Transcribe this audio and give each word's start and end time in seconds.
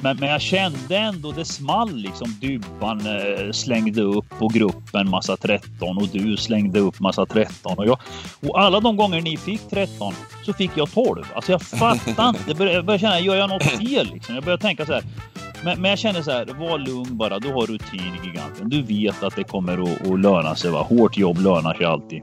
Men, 0.00 0.16
men 0.16 0.28
jag 0.28 0.40
kände 0.40 0.96
ändå 0.96 1.32
det 1.32 1.44
small 1.44 1.96
liksom. 1.96 2.36
Dybban 2.40 3.00
eh, 3.00 3.52
slängde 3.52 4.02
upp 4.02 4.28
på 4.38 4.48
gruppen 4.48 5.10
massa 5.10 5.36
13 5.36 5.98
och 5.98 6.08
du 6.12 6.36
slängde 6.36 6.80
upp 6.80 7.00
massa 7.00 7.26
13 7.26 7.78
och 7.78 7.86
jag. 7.86 7.98
Och 8.48 8.60
alla 8.60 8.80
de 8.80 8.96
gånger 8.96 9.20
ni 9.20 9.36
fick 9.36 9.70
13 9.70 10.14
så 10.44 10.52
fick 10.52 10.70
jag 10.74 10.92
12. 10.92 11.24
Alltså 11.34 11.52
jag 11.52 11.62
fattar 11.62 12.28
inte. 12.28 12.42
Jag 12.46 12.56
började 12.56 12.98
känna, 12.98 13.20
gör 13.20 13.36
jag 13.36 13.48
något 13.50 13.62
fel 13.62 14.10
liksom? 14.12 14.34
Jag 14.34 14.44
började 14.44 14.62
tänka 14.62 14.86
så 14.86 14.92
här. 14.92 15.02
Men, 15.64 15.80
men 15.80 15.88
jag 15.90 15.98
känner 15.98 16.22
så 16.22 16.30
här, 16.30 16.46
var 16.46 16.78
lugn 16.78 17.16
bara. 17.16 17.38
Du 17.38 17.52
har 17.52 17.66
rutin 17.66 18.12
i 18.22 18.26
giganten. 18.26 18.68
Du 18.68 18.82
vet 18.82 19.22
att 19.22 19.36
det 19.36 19.44
kommer 19.44 19.92
att, 19.92 20.06
att 20.06 20.20
löna 20.20 20.54
sig. 20.54 20.70
Va? 20.70 20.82
Hårt 20.82 21.16
jobb 21.16 21.38
lönar 21.38 21.74
sig 21.74 21.86
alltid. 21.86 22.22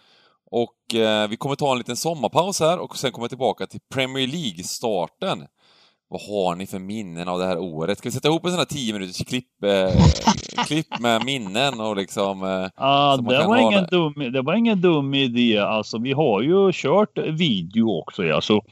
Och 0.51 0.95
eh, 0.95 1.27
vi 1.29 1.37
kommer 1.37 1.55
ta 1.55 1.71
en 1.71 1.77
liten 1.77 1.95
sommarpaus 1.95 2.59
här 2.59 2.79
och 2.79 2.97
sen 2.97 3.11
kommer 3.11 3.27
tillbaka 3.27 3.65
till 3.65 3.79
Premier 3.93 4.27
League-starten. 4.27 5.47
Vad 6.07 6.21
har 6.21 6.55
ni 6.55 6.67
för 6.67 6.79
minnen 6.79 7.27
av 7.27 7.39
det 7.39 7.45
här 7.45 7.59
året? 7.59 7.97
Ska 7.97 8.09
vi 8.09 8.13
sätta 8.13 8.27
ihop 8.27 8.45
en 8.45 8.51
sån 8.51 8.57
här 8.57 8.65
10 8.65 8.93
minuters 8.93 9.25
klipp, 9.25 9.63
eh, 9.63 9.91
klipp 10.67 10.99
med 10.99 11.25
minnen 11.25 11.79
och 11.79 11.95
liksom... 11.95 12.43
Eh, 12.43 12.69
ah, 12.75 13.17
det, 13.17 13.47
var 13.47 13.57
ingen 13.57 13.85
dum, 13.85 14.13
det 14.33 14.41
var 14.41 14.53
ingen 14.53 14.81
dum 14.81 15.13
idé. 15.13 15.57
Alltså, 15.57 15.97
vi 15.97 16.11
har 16.11 16.41
ju 16.41 16.71
kört 16.73 17.17
video 17.17 17.99
också. 17.99 18.23
Ja. 18.23 18.41
Så 18.41 18.63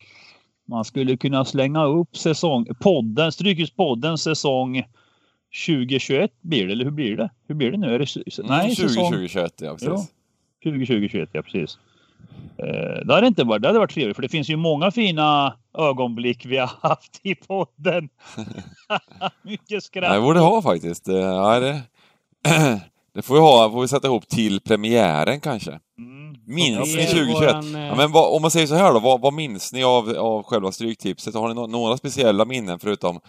man 0.67 0.86
skulle 0.86 1.17
kunna 1.17 1.45
slänga 1.45 1.86
upp 1.86 2.17
säsong, 2.17 2.66
podden, 2.80 3.31
Strykespodden 3.31 4.17
säsong 4.17 4.83
2021 5.67 6.31
blir 6.41 6.67
det, 6.67 6.73
eller 6.73 6.86
hur 6.86 6.91
blir 6.91 7.17
det? 7.17 7.30
Hur 7.47 7.55
blir 7.55 7.71
det 7.71 7.77
nu? 7.77 7.95
Är 7.95 7.99
det, 7.99 8.08
nej, 8.43 8.59
mm, 8.59 8.75
20, 8.75 8.88
säsong... 8.88 9.05
2021, 9.05 9.53
ja 9.61 9.73
precis. 9.73 9.88
Ja. 9.88 10.18
2020-2021, 10.63 11.27
ja 11.31 11.41
precis. 11.41 11.77
Eh, 12.57 13.05
det 13.05 13.13
hade 13.13 13.27
inte 13.27 13.43
varit, 13.43 13.61
det 13.61 13.67
hade 13.67 13.79
varit 13.79 13.93
trevligt 13.93 14.15
för 14.15 14.21
det 14.21 14.29
finns 14.29 14.49
ju 14.49 14.55
många 14.55 14.91
fina 14.91 15.55
ögonblick 15.77 16.45
vi 16.45 16.57
har 16.57 16.71
haft 16.81 17.19
i 17.23 17.35
podden. 17.35 18.09
Mycket 19.41 19.83
skratt. 19.83 20.13
Det 20.13 20.21
borde 20.21 20.39
ha 20.39 20.61
faktiskt. 20.61 21.07
Ja, 21.07 21.59
det, 21.59 21.81
det 23.13 23.21
får 23.21 23.33
vi 23.33 23.39
ha, 23.39 23.71
får 23.71 23.81
vi 23.81 23.87
sätta 23.87 24.07
ihop 24.07 24.27
till 24.27 24.61
premiären 24.61 25.39
kanske. 25.39 25.80
Mm. 25.97 26.19
Minns 26.45 26.95
ni 26.95 27.05
2021? 27.05 27.41
Våran, 27.41 27.73
ja, 27.73 27.95
men 27.95 28.11
vad, 28.11 28.35
om 28.35 28.41
man 28.41 28.52
säger 28.52 28.67
så 28.67 28.75
här 28.75 28.93
då, 28.93 28.99
vad, 28.99 29.21
vad 29.21 29.33
minns 29.33 29.73
ni 29.73 29.83
av, 29.83 30.09
av 30.09 30.43
själva 30.43 30.71
Stryktipset? 30.71 31.33
Har 31.33 31.47
ni 31.47 31.53
no 31.53 31.67
några 31.67 31.97
speciella 31.97 32.45
minnen 32.45 32.80
förutom, 32.80 33.19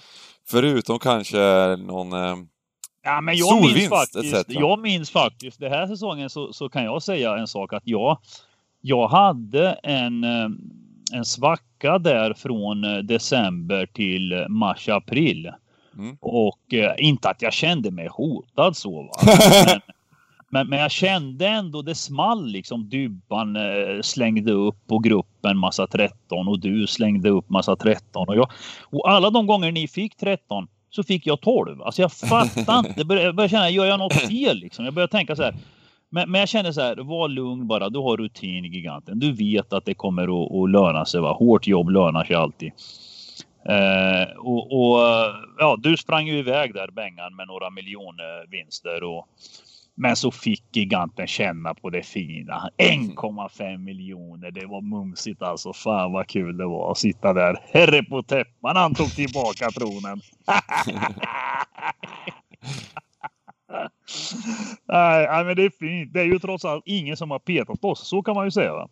förutom 0.48 0.98
kanske 0.98 1.39
någon 1.77 2.12
eh, 2.12 2.36
Ja, 3.03 3.20
men 3.20 3.37
jag 3.37 3.62
minns, 3.62 3.89
faktiskt, 3.89 4.45
jag 4.48 4.79
minns 4.79 5.11
faktiskt, 5.11 5.61
den 5.61 5.73
här 5.73 5.87
säsongen 5.87 6.31
så, 6.31 6.53
så 6.53 6.69
kan 6.69 6.84
jag 6.84 7.03
säga 7.03 7.37
en 7.37 7.47
sak 7.47 7.73
att 7.73 7.83
jag, 7.87 8.19
jag 8.81 9.09
hade 9.09 9.73
en, 9.73 10.25
eh, 10.25 10.48
en 11.12 11.25
svacka 11.25 11.98
där 11.98 12.34
från 12.34 12.84
eh, 12.84 12.98
december 12.98 13.87
till 13.87 14.47
mars-april. 14.48 15.53
Mm. 15.98 16.17
Och 16.20 16.74
eh, 16.74 16.95
inte 16.98 17.30
att 17.30 17.42
jag 17.42 17.52
kände 17.52 17.91
mig 17.91 18.08
hotad 18.11 18.77
så. 18.77 19.03
Va? 19.03 19.11
Men, 19.67 19.80
men, 20.53 20.69
men, 20.69 20.79
jag 20.79 20.91
kände 20.91 21.48
ändå 21.48 21.83
det 21.83 21.95
small 21.95 22.47
liksom. 22.47 22.89
Dybban 22.89 23.57
eh, 23.57 24.03
slängde 24.03 24.53
upp 24.53 24.86
på 24.86 24.98
gruppen 24.98 25.58
massa 25.58 25.86
13 25.86 26.48
och 26.48 26.61
du 26.61 26.86
slängde 26.86 27.30
upp 27.30 27.48
massa 27.51 27.77
13 27.77 28.29
och 28.29 28.36
jag. 28.36 28.51
Och 28.83 29.11
alla 29.11 29.30
de 29.30 29.47
gånger 29.47 29.73
ni 29.73 29.89
fick 29.89 30.17
13 30.17 30.69
så 30.90 31.02
fick 31.02 31.27
jag 31.27 31.40
12. 31.40 31.83
Alltså 31.83 32.02
jag 32.02 32.12
fattar 32.12 32.78
inte. 32.78 32.95
Jag 32.96 33.06
började 33.06 33.48
känna, 33.48 33.70
gör 33.70 33.86
jag 33.86 33.98
något 33.98 34.14
fel 34.14 34.56
liksom? 34.56 34.84
Jag 34.84 34.95
började 34.95 35.11
tänka 35.11 35.36
så 35.36 35.42
här. 35.42 35.55
Men, 36.11 36.30
men 36.30 36.39
jag 36.39 36.48
känner 36.48 36.73
så 36.73 36.80
här, 36.80 36.96
var 36.96 37.28
lugn 37.28 37.67
bara. 37.67 37.89
Du 37.89 37.98
har 37.98 38.17
rutin 38.17 38.64
i 38.64 38.68
giganten. 38.68 39.18
Du 39.18 39.33
vet 39.33 39.73
att 39.73 39.84
det 39.84 39.95
kommer 39.95 40.23
att, 40.23 40.52
att 40.52 40.70
löna 40.70 41.05
sig. 41.05 41.20
Va? 41.20 41.33
Hårt 41.33 41.67
jobb 41.67 41.90
lönar 41.90 42.24
sig 42.24 42.36
alltid. 42.36 42.73
Eh, 43.68 44.36
och, 44.39 44.73
och, 44.73 44.98
ja, 45.58 45.77
du 45.79 45.96
sprang 45.96 46.27
ju 46.27 46.39
iväg 46.39 46.74
där 46.74 46.90
Bengan 46.90 47.36
med 47.36 47.46
några 47.46 47.70
miljoner 47.70 48.50
vinster 48.50 49.02
och 49.02 49.29
men 49.95 50.17
så 50.17 50.30
fick 50.30 50.77
giganten 50.77 51.27
känna 51.27 51.74
på 51.74 51.90
det 51.90 52.02
fina. 52.02 52.70
1,5 52.78 53.78
miljoner. 53.78 54.51
Det 54.51 54.67
var 54.67 54.80
mumsigt 54.80 55.42
alltså. 55.42 55.73
Fan 55.73 56.12
vad 56.12 56.27
kul 56.27 56.56
det 56.56 56.67
var 56.67 56.90
att 56.90 56.98
sitta 56.98 57.33
där. 57.33 57.56
Herre 57.73 58.02
på 58.02 58.23
täppan. 58.23 58.77
Han 58.77 58.95
tog 58.95 59.14
tillbaka 59.14 59.70
tronen. 59.70 60.20
nej, 64.89 65.45
men 65.45 65.56
det 65.56 65.64
är 65.64 65.70
fint. 65.79 66.12
Det 66.12 66.20
är 66.20 66.24
ju 66.24 66.39
trots 66.39 66.64
allt 66.64 66.83
ingen 66.86 67.17
som 67.17 67.30
har 67.30 67.39
petat 67.39 67.80
på 67.80 67.90
oss. 67.90 68.08
Så 68.08 68.23
kan 68.23 68.34
man 68.34 68.45
ju 68.45 68.50
säga. 68.50 68.73
Va? 68.73 68.89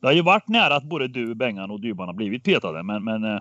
Det 0.00 0.06
har 0.06 0.14
ju 0.14 0.22
varit 0.22 0.48
nära 0.48 0.76
att 0.76 0.84
både 0.84 1.08
du, 1.08 1.34
Bengan 1.34 1.70
och 1.70 1.80
Dybban 1.80 2.08
har 2.08 2.14
blivit 2.14 2.44
petade. 2.44 2.82
Men, 2.82 3.04
men 3.04 3.24
eh, 3.24 3.40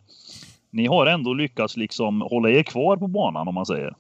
ni 0.72 0.88
har 0.88 1.06
ändå 1.06 1.34
lyckats 1.34 1.78
liksom 1.78 2.22
hålla 2.22 2.50
er 2.50 2.64
kvar 2.64 2.98
på 2.98 3.08
banan 3.08 3.48
om 3.48 3.56
man 3.56 3.66
säger. 3.66 3.96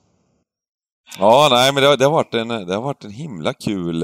Ja, 1.19 1.47
nej, 1.51 1.73
men 1.73 1.83
det, 1.83 1.95
det, 1.95 2.05
har, 2.05 2.11
varit 2.11 2.33
en, 2.33 2.47
det 2.47 2.75
har 2.75 2.81
varit 2.81 3.03
en 3.03 3.11
himla 3.11 3.53
kul 3.53 4.03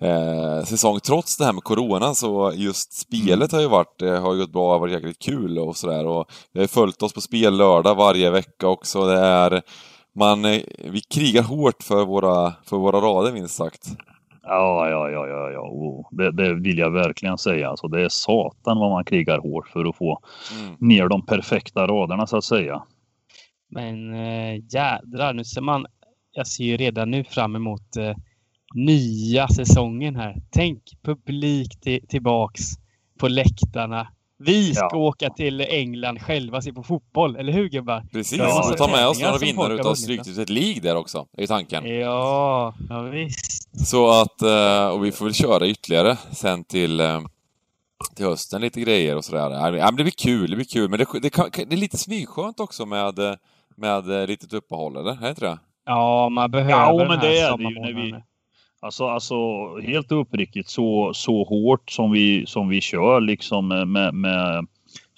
eh, 0.00 0.64
säsong. 0.64 1.00
Trots 1.00 1.36
det 1.36 1.44
här 1.44 1.52
med 1.52 1.64
Corona 1.64 2.14
så 2.14 2.52
just 2.54 2.92
spelet 2.92 3.52
har 3.52 3.60
ju 3.60 3.68
varit, 3.68 4.02
eh, 4.02 4.22
har 4.22 4.36
gått 4.36 4.52
bra, 4.52 4.78
varit 4.78 4.92
jäkligt 4.92 5.18
kul 5.18 5.58
och 5.58 5.76
sådär. 5.76 6.06
Och 6.06 6.30
vi 6.52 6.60
har 6.60 6.66
följt 6.66 7.02
oss 7.02 7.12
på 7.12 7.20
spel 7.20 7.56
lördag 7.56 7.94
varje 7.94 8.30
vecka 8.30 8.68
också. 8.68 9.06
Det 9.06 9.18
är, 9.18 9.62
man, 10.14 10.44
eh, 10.44 10.60
vi 10.84 11.00
krigar 11.00 11.42
hårt 11.42 11.82
för 11.82 12.04
våra, 12.04 12.52
för 12.64 12.76
våra 12.76 13.00
rader 13.00 13.32
minst 13.32 13.54
sagt. 13.54 13.88
Ja, 14.42 14.88
ja, 14.88 15.10
ja, 15.10 15.26
ja, 15.26 15.50
ja. 15.50 15.60
Oh, 15.60 16.06
det, 16.10 16.32
det, 16.32 16.54
vill 16.54 16.78
jag 16.78 16.90
verkligen 16.90 17.38
säga. 17.38 17.70
Alltså, 17.70 17.88
det 17.88 18.04
är 18.04 18.08
satan 18.08 18.78
vad 18.78 18.90
man 18.90 19.04
krigar 19.04 19.38
hårt 19.38 19.68
för 19.68 19.84
att 19.84 19.96
få 19.96 20.18
mm. 20.60 20.76
ner 20.78 21.08
de 21.08 21.26
perfekta 21.26 21.86
raderna 21.86 22.26
så 22.26 22.36
att 22.36 22.44
säga. 22.44 22.82
Men 23.70 24.14
äh, 24.14 24.54
jädrar, 24.70 25.32
nu 25.32 25.44
ser 25.44 25.60
man 25.60 25.86
jag 26.36 26.46
ser 26.46 26.64
ju 26.64 26.76
redan 26.76 27.10
nu 27.10 27.24
fram 27.24 27.56
emot 27.56 27.96
eh, 27.96 28.16
nya 28.74 29.48
säsongen 29.48 30.16
här. 30.16 30.36
Tänk 30.50 30.82
publik 31.02 31.78
tillbaks 32.08 32.62
på 33.18 33.28
läktarna. 33.28 34.08
Vi 34.38 34.74
ska 34.74 34.88
ja. 34.92 34.96
åka 34.96 35.30
till 35.30 35.60
England 35.60 36.22
själva 36.22 36.56
och 36.56 36.64
se 36.64 36.72
på 36.72 36.82
fotboll, 36.82 37.36
eller 37.36 37.52
hur 37.52 37.68
gubbar? 37.68 38.06
Precis, 38.12 38.38
ja, 38.38 38.70
och 38.70 38.76
ta 38.76 38.86
med 38.86 39.08
oss 39.08 39.20
några 39.20 39.38
vinnare 39.38 39.74
utav 39.74 39.94
Stryktipset 39.94 40.50
League 40.50 40.80
där 40.80 40.96
också, 40.96 41.26
är 41.36 41.46
tanken. 41.46 41.98
Ja, 41.98 42.74
ja 42.88 43.02
visst. 43.02 43.86
Så 43.86 44.10
att, 44.10 44.42
eh, 44.42 44.88
och 44.88 45.04
vi 45.04 45.12
får 45.12 45.24
väl 45.24 45.34
köra 45.34 45.66
ytterligare 45.66 46.16
sen 46.32 46.64
till, 46.64 47.00
eh, 47.00 47.20
till 48.14 48.26
hösten, 48.26 48.60
lite 48.60 48.80
grejer 48.80 49.16
och 49.16 49.24
sådär. 49.24 49.72
Ja, 49.76 49.90
det 49.90 50.02
blir 50.02 50.10
kul, 50.10 50.50
det 50.50 50.56
blir 50.56 50.66
kul, 50.66 50.90
men 50.90 50.98
det, 50.98 51.06
det, 51.12 51.64
det 51.66 51.72
är 51.72 51.76
lite 51.76 51.98
smygskönt 51.98 52.60
också 52.60 52.86
med, 52.86 53.38
med 53.76 54.28
litet 54.28 54.52
uppehåll, 54.52 54.96
eller? 54.96 55.12
Är 55.12 55.20
det 55.20 55.28
inte 55.28 55.44
det? 55.44 55.58
Ja, 55.86 56.28
man 56.28 56.50
behöver 56.50 56.70
ja, 56.70 57.06
men 57.08 57.20
det 57.20 57.38
är 57.38 57.56
det 57.56 57.64
ju 57.64 57.80
när 57.80 57.92
vi... 57.92 58.14
Alltså, 58.80 59.06
alltså 59.08 59.36
helt 59.80 60.12
uppriktigt 60.12 60.68
så, 60.68 61.10
så 61.14 61.44
hårt 61.44 61.90
som 61.90 62.12
vi, 62.12 62.46
som 62.46 62.68
vi 62.68 62.80
kör 62.80 63.20
liksom 63.20 63.68
med, 63.68 64.14
med 64.14 64.66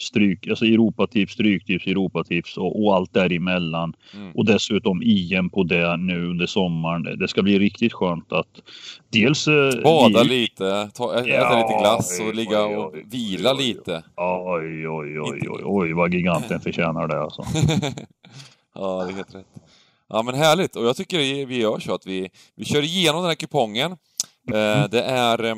stryk, 0.00 0.48
alltså 0.48 0.64
Europatips, 0.64 1.32
Stryktips, 1.32 1.86
Europatips 1.86 2.56
och, 2.56 2.84
och 2.84 2.96
allt 2.96 3.12
däremellan. 3.12 3.94
Mm. 4.14 4.32
Och 4.32 4.44
dessutom 4.44 5.02
IM 5.02 5.50
på 5.50 5.62
det 5.62 5.96
nu 5.96 6.30
under 6.30 6.46
sommaren. 6.46 7.18
Det 7.18 7.28
ska 7.28 7.42
bli 7.42 7.58
riktigt 7.58 7.92
skönt 7.92 8.32
att 8.32 8.62
dels... 9.08 9.48
Eh, 9.48 9.82
Bada 9.82 10.22
vi... 10.22 10.28
lite, 10.28 10.90
ta, 10.94 11.14
äta 11.14 11.28
ja, 11.28 11.66
lite 11.68 11.78
glass 11.78 12.20
och 12.20 12.34
ligga 12.34 12.66
oj, 12.66 12.76
oj, 12.76 12.76
och 12.76 12.94
vila 13.12 13.52
oj, 13.52 13.64
lite. 13.66 14.02
Oj, 14.16 14.88
oj, 14.88 15.20
oj, 15.20 15.48
oj, 15.50 15.62
oj, 15.64 15.92
vad 15.92 16.14
giganten 16.14 16.60
förtjänar 16.60 17.08
det 17.08 17.22
alltså. 17.22 17.42
ja, 18.74 19.04
det 19.04 19.12
är 19.12 19.16
helt 19.16 19.34
rätt. 19.34 19.46
Ja 20.08 20.22
men 20.22 20.34
härligt, 20.34 20.76
och 20.76 20.84
jag 20.84 20.96
tycker 20.96 21.46
vi 21.46 21.60
gör 21.60 21.78
så 21.78 21.94
att 21.94 22.06
vi, 22.06 22.30
vi 22.54 22.64
kör 22.64 22.82
igenom 22.82 23.20
den 23.20 23.28
här 23.28 23.34
kupongen. 23.34 23.92
Eh, 24.52 24.88
det 24.90 25.02
är 25.02 25.44
eh, 25.44 25.56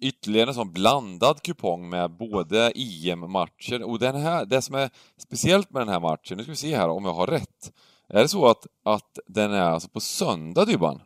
ytterligare 0.00 0.50
en 0.50 0.54
sån 0.54 0.72
blandad 0.72 1.42
kupong 1.42 1.88
med 1.88 2.10
både 2.10 2.72
EM-matcher 2.74 3.82
och 3.82 3.98
den 3.98 4.16
här, 4.16 4.44
det 4.44 4.62
som 4.62 4.74
är 4.74 4.90
speciellt 5.18 5.70
med 5.70 5.82
den 5.82 5.88
här 5.88 6.00
matchen, 6.00 6.36
nu 6.36 6.42
ska 6.42 6.52
vi 6.52 6.56
se 6.56 6.76
här 6.76 6.88
om 6.88 7.04
jag 7.04 7.14
har 7.14 7.26
rätt. 7.26 7.72
Är 8.08 8.22
det 8.22 8.28
så 8.28 8.46
att, 8.46 8.66
att 8.84 9.18
den 9.26 9.52
är 9.52 9.70
alltså 9.70 9.88
på 9.88 10.00
söndag, 10.00 10.64
Dybban? 10.64 11.00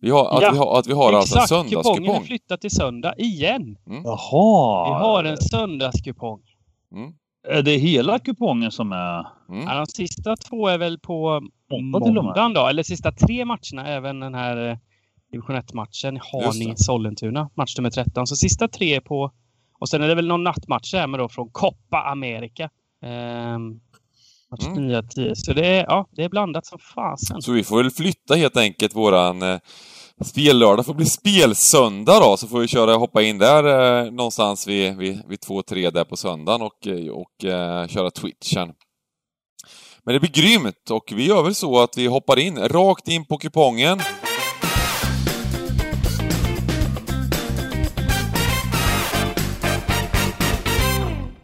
Vi 0.00 0.10
har, 0.10 0.36
att, 0.36 0.42
ja, 0.42 0.50
vi 0.52 0.58
har, 0.58 0.78
att 0.78 0.86
vi 0.86 0.92
har 0.92 1.12
alltså 1.12 1.38
en 1.38 1.48
söndagskupong. 1.48 1.96
kupongen 1.96 2.22
är 2.22 2.26
flyttat 2.26 2.60
till 2.60 2.70
söndag 2.70 3.14
igen. 3.18 3.78
Mm. 3.86 4.02
Jaha! 4.04 4.88
Vi 4.88 5.04
har 5.04 5.24
en 5.24 5.36
söndagskupong. 5.36 6.40
Mm. 6.92 7.12
Är 7.50 7.62
det 7.62 7.76
hela 7.76 8.18
kupongen 8.18 8.72
som 8.72 8.92
är... 8.92 9.26
Mm. 9.48 9.64
Ja, 9.66 9.74
de 9.74 9.86
sista 9.86 10.36
två 10.36 10.68
är 10.68 10.78
väl 10.78 10.98
på 10.98 11.42
måndagen 11.70 12.54
då. 12.54 12.66
Eller 12.66 12.82
sista 12.82 13.12
tre 13.12 13.44
matcherna. 13.44 13.86
Även 13.86 14.20
den 14.20 14.34
här 14.34 14.70
eh, 14.70 14.76
division 15.32 15.56
1-matchen. 15.56 16.20
Haninge-Sollentuna. 16.32 17.50
Match 17.54 17.76
nummer 17.78 17.90
13. 17.90 18.26
Så 18.26 18.36
sista 18.36 18.68
tre 18.68 18.94
är 18.94 19.00
på... 19.00 19.32
Och 19.80 19.88
sen 19.88 20.02
är 20.02 20.08
det 20.08 20.14
väl 20.14 20.26
någon 20.26 20.44
nattmatch 20.44 20.92
där 20.92 21.06
med 21.06 21.20
då 21.20 21.28
från 21.28 21.48
Copa 21.50 22.02
America. 22.02 22.70
Ehm, 23.02 23.80
match 24.50 24.66
mm. 24.66 24.86
9 24.86 25.02
10. 25.02 25.36
Så 25.36 25.52
det 25.52 25.66
är, 25.66 25.84
ja, 25.84 26.06
det 26.10 26.24
är 26.24 26.28
blandat 26.28 26.66
som 26.66 26.78
fasen. 26.78 27.42
Så 27.42 27.52
vi 27.52 27.64
får 27.64 27.82
väl 27.82 27.90
flytta 27.90 28.34
helt 28.34 28.56
enkelt 28.56 28.96
våran 28.96 29.42
eh, 29.42 29.58
spellördag 30.24 30.86
får 30.86 30.94
bli 30.94 31.06
spelsöndag 31.06 32.20
då, 32.20 32.36
så 32.36 32.46
får 32.48 32.60
vi 32.60 32.68
köra, 32.68 32.94
hoppa 32.94 33.22
in 33.22 33.38
där 33.38 33.64
eh, 34.04 34.10
någonstans 34.12 34.66
vid, 34.66 34.96
vid, 34.96 35.22
vid 35.28 35.38
2-3 35.38 35.90
där 35.90 36.04
på 36.04 36.16
söndagen 36.16 36.62
och, 36.62 36.86
eh, 36.86 37.08
och 37.08 37.44
eh, 37.44 37.86
köra 37.86 38.10
Twitchen. 38.10 38.72
Men 40.04 40.14
det 40.14 40.20
blir 40.20 40.30
grymt 40.30 40.90
och 40.90 41.12
vi 41.16 41.26
gör 41.26 41.42
väl 41.42 41.54
så 41.54 41.80
att 41.80 41.98
vi 41.98 42.06
hoppar 42.06 42.38
in 42.38 42.58
rakt 42.58 43.08
in 43.08 43.24
på 43.24 43.38
kupongen. 43.38 44.00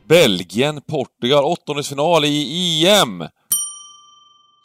Belgien, 0.09 0.81
Portugal, 0.81 1.44
åttondelsfinal 1.44 2.25
i 2.25 2.87
EM! 2.87 3.25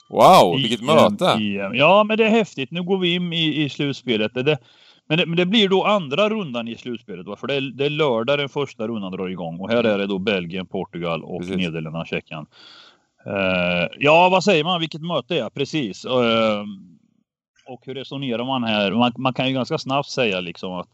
Wow, 0.10 0.56
vilket 0.58 0.82
möte! 0.82 1.26
EM. 1.26 1.76
Ja, 1.76 2.04
men 2.04 2.18
det 2.18 2.26
är 2.26 2.30
häftigt. 2.30 2.72
Nu 2.72 2.84
går 2.84 2.98
vi 2.98 3.14
in 3.16 3.34
i, 3.34 3.64
i 3.64 3.70
slutspelet. 3.70 4.34
Det, 4.34 4.58
men, 5.08 5.18
det, 5.18 5.26
men 5.26 5.38
det 5.38 5.46
blir 5.46 5.70
då 5.70 5.84
andra 5.84 6.30
rundan 6.30 6.68
i 6.68 6.76
slutspelet. 6.76 7.28
Va? 7.28 7.36
För 7.36 7.48
det 7.48 7.56
är, 7.56 7.62
det 7.62 7.86
är 7.86 7.90
lördag 7.90 8.40
den 8.40 8.50
första 8.50 8.88
rundan 8.88 9.12
drar 9.12 9.30
igång. 9.30 9.60
Och 9.60 9.70
här 9.70 9.84
är 9.84 9.98
det 9.98 10.08
då 10.08 10.20
Belgien, 10.20 10.66
Portugal 10.66 11.24
och 11.24 11.42
Precis. 11.42 11.56
Nederländerna, 11.56 12.06
Tjeckien. 12.06 12.46
Uh, 13.28 13.88
ja, 14.00 14.30
vad 14.30 14.44
säger 14.44 14.64
man? 14.64 14.80
Vilket 14.80 15.02
möte 15.02 15.40
är 15.40 15.50
Precis. 15.50 16.06
Uh, 16.06 16.64
och 17.68 17.82
hur 17.86 17.96
resonerar 17.96 18.46
man 18.46 18.64
här? 18.64 18.92
Man, 18.92 19.12
man, 19.18 19.34
kan 19.34 19.48
ju 19.48 19.54
ganska 19.54 19.78
snabbt 19.78 20.10
säga 20.10 20.40
liksom 20.40 20.74
att, 20.74 20.90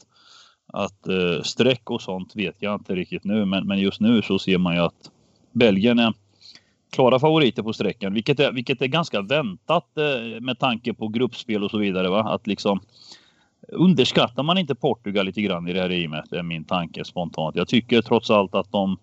att 0.73 1.07
uh, 1.09 1.41
streck 1.41 1.89
och 1.89 2.01
sånt 2.01 2.35
vet 2.35 2.55
jag 2.59 2.75
inte 2.75 2.95
riktigt 2.95 3.23
nu. 3.23 3.45
Men, 3.45 3.67
men 3.67 3.79
just 3.79 4.01
nu 4.01 4.21
så 4.21 4.39
ser 4.39 4.57
man 4.57 4.75
ju 4.75 4.81
att 4.81 5.11
Belgien 5.51 5.99
är 5.99 6.13
klara 6.95 7.19
favoriter 7.19 7.63
på 7.63 7.73
sträckan, 7.73 8.13
vilket 8.13 8.39
är, 8.39 8.51
vilket 8.51 8.81
är 8.81 8.87
ganska 8.87 9.21
väntat 9.21 9.97
eh, 9.97 10.41
med 10.41 10.59
tanke 10.59 10.93
på 10.93 11.07
gruppspel 11.07 11.63
och 11.63 11.71
så 11.71 11.77
vidare. 11.77 12.09
Va? 12.09 12.19
Att 12.19 12.47
liksom 12.47 12.79
underskattar 13.67 14.43
man 14.43 14.57
inte 14.57 14.75
Portugal 14.75 15.25
lite 15.25 15.41
grann 15.41 15.67
i 15.67 15.73
det 15.73 15.81
här 15.81 15.91
EMet, 15.91 16.33
är 16.33 16.43
min 16.43 16.63
tanke 16.63 17.05
spontant. 17.05 17.55
Jag 17.55 17.67
tycker 17.67 18.01
trots 18.01 18.31
allt 18.31 18.55
att 18.55 18.71
de 18.71 18.97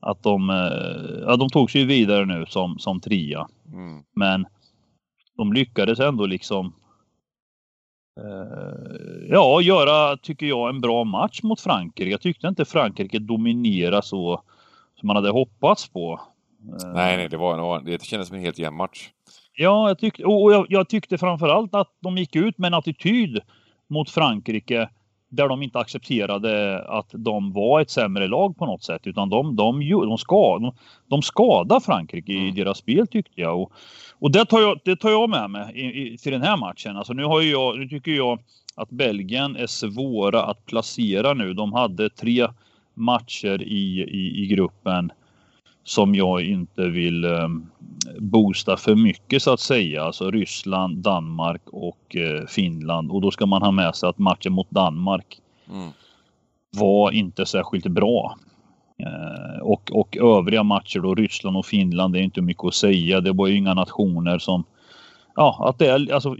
att 0.00 0.22
de, 0.22 0.50
eh, 0.50 1.26
ja, 1.26 1.36
de 1.36 1.48
tog 1.48 1.70
sig 1.70 1.84
vidare 1.84 2.24
nu 2.24 2.46
som, 2.48 2.78
som 2.78 3.00
trea. 3.00 3.48
Mm. 3.72 4.02
Men 4.14 4.46
de 5.36 5.52
lyckades 5.52 6.00
ändå 6.00 6.26
liksom 6.26 6.72
eh, 8.20 9.28
ja, 9.28 9.60
göra, 9.60 10.16
tycker 10.16 10.46
jag, 10.46 10.68
en 10.68 10.80
bra 10.80 11.04
match 11.04 11.42
mot 11.42 11.60
Frankrike. 11.60 12.10
Jag 12.10 12.20
tyckte 12.20 12.48
inte 12.48 12.64
Frankrike 12.64 13.18
dominerade 13.18 14.02
så 14.02 14.42
som 15.00 15.06
man 15.06 15.16
hade 15.16 15.30
hoppats 15.30 15.88
på. 15.88 16.20
Nej, 16.94 17.16
nej, 17.16 17.28
det, 17.28 17.36
var, 17.36 17.80
det 17.80 18.04
kändes 18.04 18.28
som 18.28 18.36
en 18.36 18.42
helt 18.42 18.58
jämn 18.58 18.76
match. 18.76 19.10
Ja, 19.56 19.88
jag, 19.88 19.98
tyck, 19.98 20.20
och 20.24 20.52
jag, 20.52 20.66
jag 20.68 20.88
tyckte 20.88 21.18
framförallt 21.18 21.74
att 21.74 21.88
de 22.00 22.18
gick 22.18 22.36
ut 22.36 22.58
med 22.58 22.68
en 22.68 22.74
attityd 22.74 23.40
mot 23.88 24.10
Frankrike 24.10 24.88
där 25.32 25.48
de 25.48 25.62
inte 25.62 25.78
accepterade 25.78 26.84
att 26.88 27.08
de 27.12 27.52
var 27.52 27.80
ett 27.80 27.90
sämre 27.90 28.28
lag 28.28 28.56
på 28.56 28.66
något 28.66 28.82
sätt 28.82 29.06
utan 29.06 29.28
de, 29.28 29.56
de, 29.56 29.80
de, 29.88 30.18
ska, 30.18 30.58
de, 30.58 30.74
de 31.08 31.22
skadade 31.22 31.80
Frankrike 31.80 32.32
i 32.32 32.38
mm. 32.38 32.54
deras 32.54 32.78
spel 32.78 33.06
tyckte 33.06 33.40
jag. 33.40 33.62
Och, 33.62 33.72
och 34.18 34.30
det, 34.30 34.44
tar 34.44 34.60
jag, 34.60 34.80
det 34.84 34.96
tar 34.96 35.10
jag 35.10 35.30
med 35.30 35.50
mig 35.50 35.72
i, 35.74 36.12
i, 36.12 36.18
till 36.18 36.32
den 36.32 36.42
här 36.42 36.56
matchen. 36.56 36.96
Alltså 36.96 37.12
nu, 37.12 37.24
har 37.24 37.42
jag, 37.42 37.78
nu 37.78 37.88
tycker 37.88 38.10
jag 38.10 38.38
att 38.74 38.90
Belgien 38.90 39.56
är 39.56 39.66
svåra 39.66 40.42
att 40.42 40.66
placera 40.66 41.34
nu. 41.34 41.54
De 41.54 41.72
hade 41.72 42.10
tre 42.10 42.48
matcher 42.94 43.62
i, 43.62 44.00
i, 44.00 44.42
i 44.42 44.46
gruppen 44.46 45.12
som 45.84 46.14
jag 46.14 46.42
inte 46.42 46.88
vill 46.88 47.24
ehm, 47.24 47.66
boosta 48.18 48.76
för 48.76 48.94
mycket 48.94 49.42
så 49.42 49.52
att 49.52 49.60
säga. 49.60 50.02
Alltså 50.02 50.30
Ryssland, 50.30 50.96
Danmark 50.96 51.62
och 51.66 52.16
eh, 52.16 52.46
Finland. 52.46 53.10
Och 53.10 53.20
då 53.20 53.30
ska 53.30 53.46
man 53.46 53.62
ha 53.62 53.70
med 53.70 53.94
sig 53.96 54.08
att 54.08 54.18
matchen 54.18 54.52
mot 54.52 54.70
Danmark 54.70 55.38
mm. 55.70 55.90
var 56.70 57.10
inte 57.10 57.46
särskilt 57.46 57.86
bra. 57.86 58.36
Eh, 58.98 59.62
och, 59.62 59.90
och 59.92 60.16
övriga 60.16 60.62
matcher 60.62 61.00
då 61.00 61.14
Ryssland 61.14 61.56
och 61.56 61.66
Finland, 61.66 62.14
det 62.14 62.20
är 62.20 62.24
inte 62.24 62.42
mycket 62.42 62.64
att 62.64 62.74
säga. 62.74 63.20
Det 63.20 63.32
var 63.32 63.46
ju 63.46 63.56
inga 63.56 63.74
nationer 63.74 64.38
som 64.38 64.64
Ja, 65.34 65.66
att 65.68 65.78
det 65.78 65.86
är, 65.86 66.12
alltså, 66.12 66.36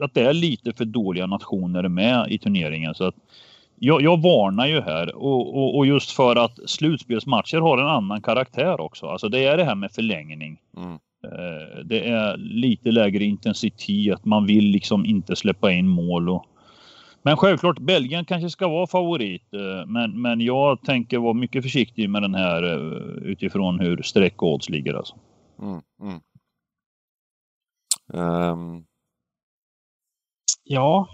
att 0.00 0.14
det 0.14 0.20
är 0.20 0.32
lite 0.32 0.72
för 0.72 0.84
dåliga 0.84 1.26
nationer 1.26 1.88
med 1.88 2.26
i 2.30 2.38
turneringen. 2.38 2.94
Så 2.94 3.04
att 3.04 3.14
jag, 3.78 4.02
jag 4.02 4.22
varnar 4.22 4.66
ju 4.66 4.80
här 4.80 5.14
och, 5.14 5.56
och, 5.56 5.76
och, 5.76 5.86
just 5.86 6.10
för 6.10 6.36
att 6.36 6.58
slutspelsmatcher 6.66 7.58
har 7.58 7.78
en 7.78 7.86
annan 7.86 8.22
karaktär 8.22 8.80
också. 8.80 9.06
Alltså 9.06 9.28
det 9.28 9.44
är 9.44 9.56
det 9.56 9.64
här 9.64 9.74
med 9.74 9.92
förlängning. 9.92 10.60
Mm. 10.76 10.92
Eh, 11.24 11.84
det 11.84 12.08
är 12.08 12.36
lite 12.36 12.90
lägre 12.90 13.24
intensitet. 13.24 14.24
Man 14.24 14.46
vill 14.46 14.64
liksom 14.64 15.06
inte 15.06 15.36
släppa 15.36 15.72
in 15.72 15.88
mål. 15.88 16.28
Och... 16.28 16.46
Men 17.22 17.36
självklart, 17.36 17.78
Belgien 17.78 18.24
kanske 18.24 18.50
ska 18.50 18.68
vara 18.68 18.86
favorit. 18.86 19.54
Eh, 19.54 19.86
men, 19.86 20.22
men 20.22 20.40
jag 20.40 20.82
tänker 20.82 21.18
vara 21.18 21.34
mycket 21.34 21.62
försiktig 21.62 22.10
med 22.10 22.22
den 22.22 22.34
här 22.34 22.62
eh, 22.62 23.30
utifrån 23.30 23.80
hur 23.80 24.02
streck 24.02 24.42
och 24.42 24.52
odds 24.52 24.68
ligger. 24.68 24.94
Alltså. 24.94 25.16
Mm, 25.62 25.80
mm. 26.00 26.20
Um... 28.12 28.84
Ja, 30.64 31.08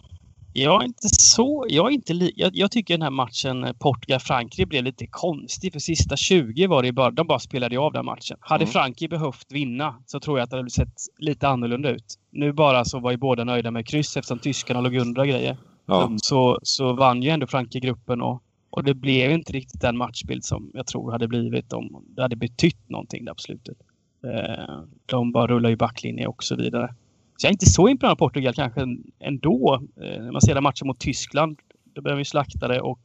jag 0.53 0.83
är 0.83 0.87
inte 0.87 1.09
så... 1.09 1.67
Jag, 1.69 1.87
är 1.87 1.91
inte 1.91 2.13
li, 2.13 2.33
jag, 2.37 2.51
jag 2.55 2.71
tycker 2.71 2.95
den 2.95 3.03
här 3.03 3.11
matchen 3.11 3.65
eh, 3.65 3.73
Portugal-Frankrike 3.73 4.67
blev 4.67 4.85
lite 4.85 5.07
konstig. 5.07 5.73
För 5.73 5.81
sista 5.81 6.17
20 6.17 6.67
var 6.67 6.83
det 6.83 6.93
bara... 6.93 7.11
De 7.11 7.27
bara 7.27 7.39
spelade 7.39 7.79
av 7.79 7.93
den 7.93 8.05
matchen. 8.05 8.37
Hade 8.41 8.65
mm. 8.65 8.73
Frankrike 8.73 9.09
behövt 9.09 9.53
vinna 9.53 9.95
så 10.07 10.21
tror 10.21 10.39
jag 10.39 10.45
att 10.45 10.51
det 10.51 10.57
hade 10.57 10.71
sett 10.71 10.95
lite 11.19 11.49
annorlunda 11.49 11.91
ut. 11.91 12.19
Nu 12.31 12.53
bara 12.53 12.85
så 12.85 12.99
var 12.99 13.11
ju 13.11 13.17
båda 13.17 13.45
nöjda 13.45 13.71
med 13.71 13.87
kryss 13.87 14.17
eftersom 14.17 14.39
tyskarna 14.39 14.81
låg 14.81 14.97
under 14.97 15.25
grejer. 15.25 15.57
Ja. 15.87 16.13
Så, 16.17 16.59
så 16.63 16.93
vann 16.93 17.23
ju 17.23 17.31
ändå 17.31 17.47
Frankrike 17.47 17.87
gruppen 17.87 18.23
och, 18.23 18.43
och 18.71 18.85
det 18.85 18.95
blev 18.95 19.31
inte 19.31 19.53
riktigt 19.53 19.81
den 19.81 19.97
matchbild 19.97 20.45
som 20.45 20.71
jag 20.75 20.87
tror 20.87 21.13
hade 21.13 21.29
blivit 21.29 21.73
om 21.73 22.05
det 22.17 22.23
hade 22.23 22.37
betytt 22.37 22.89
någonting 22.89 23.25
där 23.25 23.35
på 23.35 23.41
slutet. 23.41 23.77
Eh, 24.25 24.83
de 25.07 25.33
bara 25.33 25.47
rullar 25.47 25.71
ju 25.71 25.77
backlinje 25.77 26.27
och 26.27 26.45
så 26.45 26.57
vidare. 26.57 26.95
Så 27.43 27.47
jag 27.47 27.51
är 27.51 27.55
inte 27.55 27.67
så 27.67 27.89
imponerad 27.89 28.13
av 28.13 28.17
Portugal 28.17 28.55
kanske 28.55 28.87
ändå. 29.21 29.83
Eh, 29.97 30.23
när 30.23 30.33
man 30.33 30.41
ser 30.41 30.61
matchen 30.61 30.87
mot 30.87 31.01
Tyskland, 31.01 31.59
då 31.95 32.03
blev 32.03 32.17
vi 32.17 32.25
slaktade 32.25 32.81
och 32.81 33.01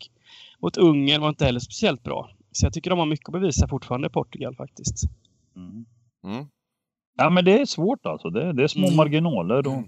mot 0.62 0.77
Ungern 0.77 1.22
var 1.22 1.29
inte 1.29 1.46
heller 1.46 1.60
speciellt 1.60 2.03
bra. 2.03 2.29
Så 2.51 2.65
jag 2.65 2.74
tycker 2.74 2.89
de 2.89 3.00
har 3.00 3.06
mycket 3.06 3.29
att 3.29 3.34
bevisa 3.34 3.67
fortfarande, 3.67 4.10
Portugal 4.10 4.56
faktiskt. 4.56 5.03
Mm. 5.56 5.86
Mm. 6.24 6.46
Ja, 7.17 7.29
men 7.29 7.46
det 7.46 7.62
är 7.62 7.65
svårt 7.65 8.06
alltså. 8.06 8.29
Det, 8.29 8.53
det 8.53 8.63
är 8.63 8.67
små 8.67 8.86
mm. 8.86 8.98
marginaler. 8.98 9.67
Och... 9.67 9.84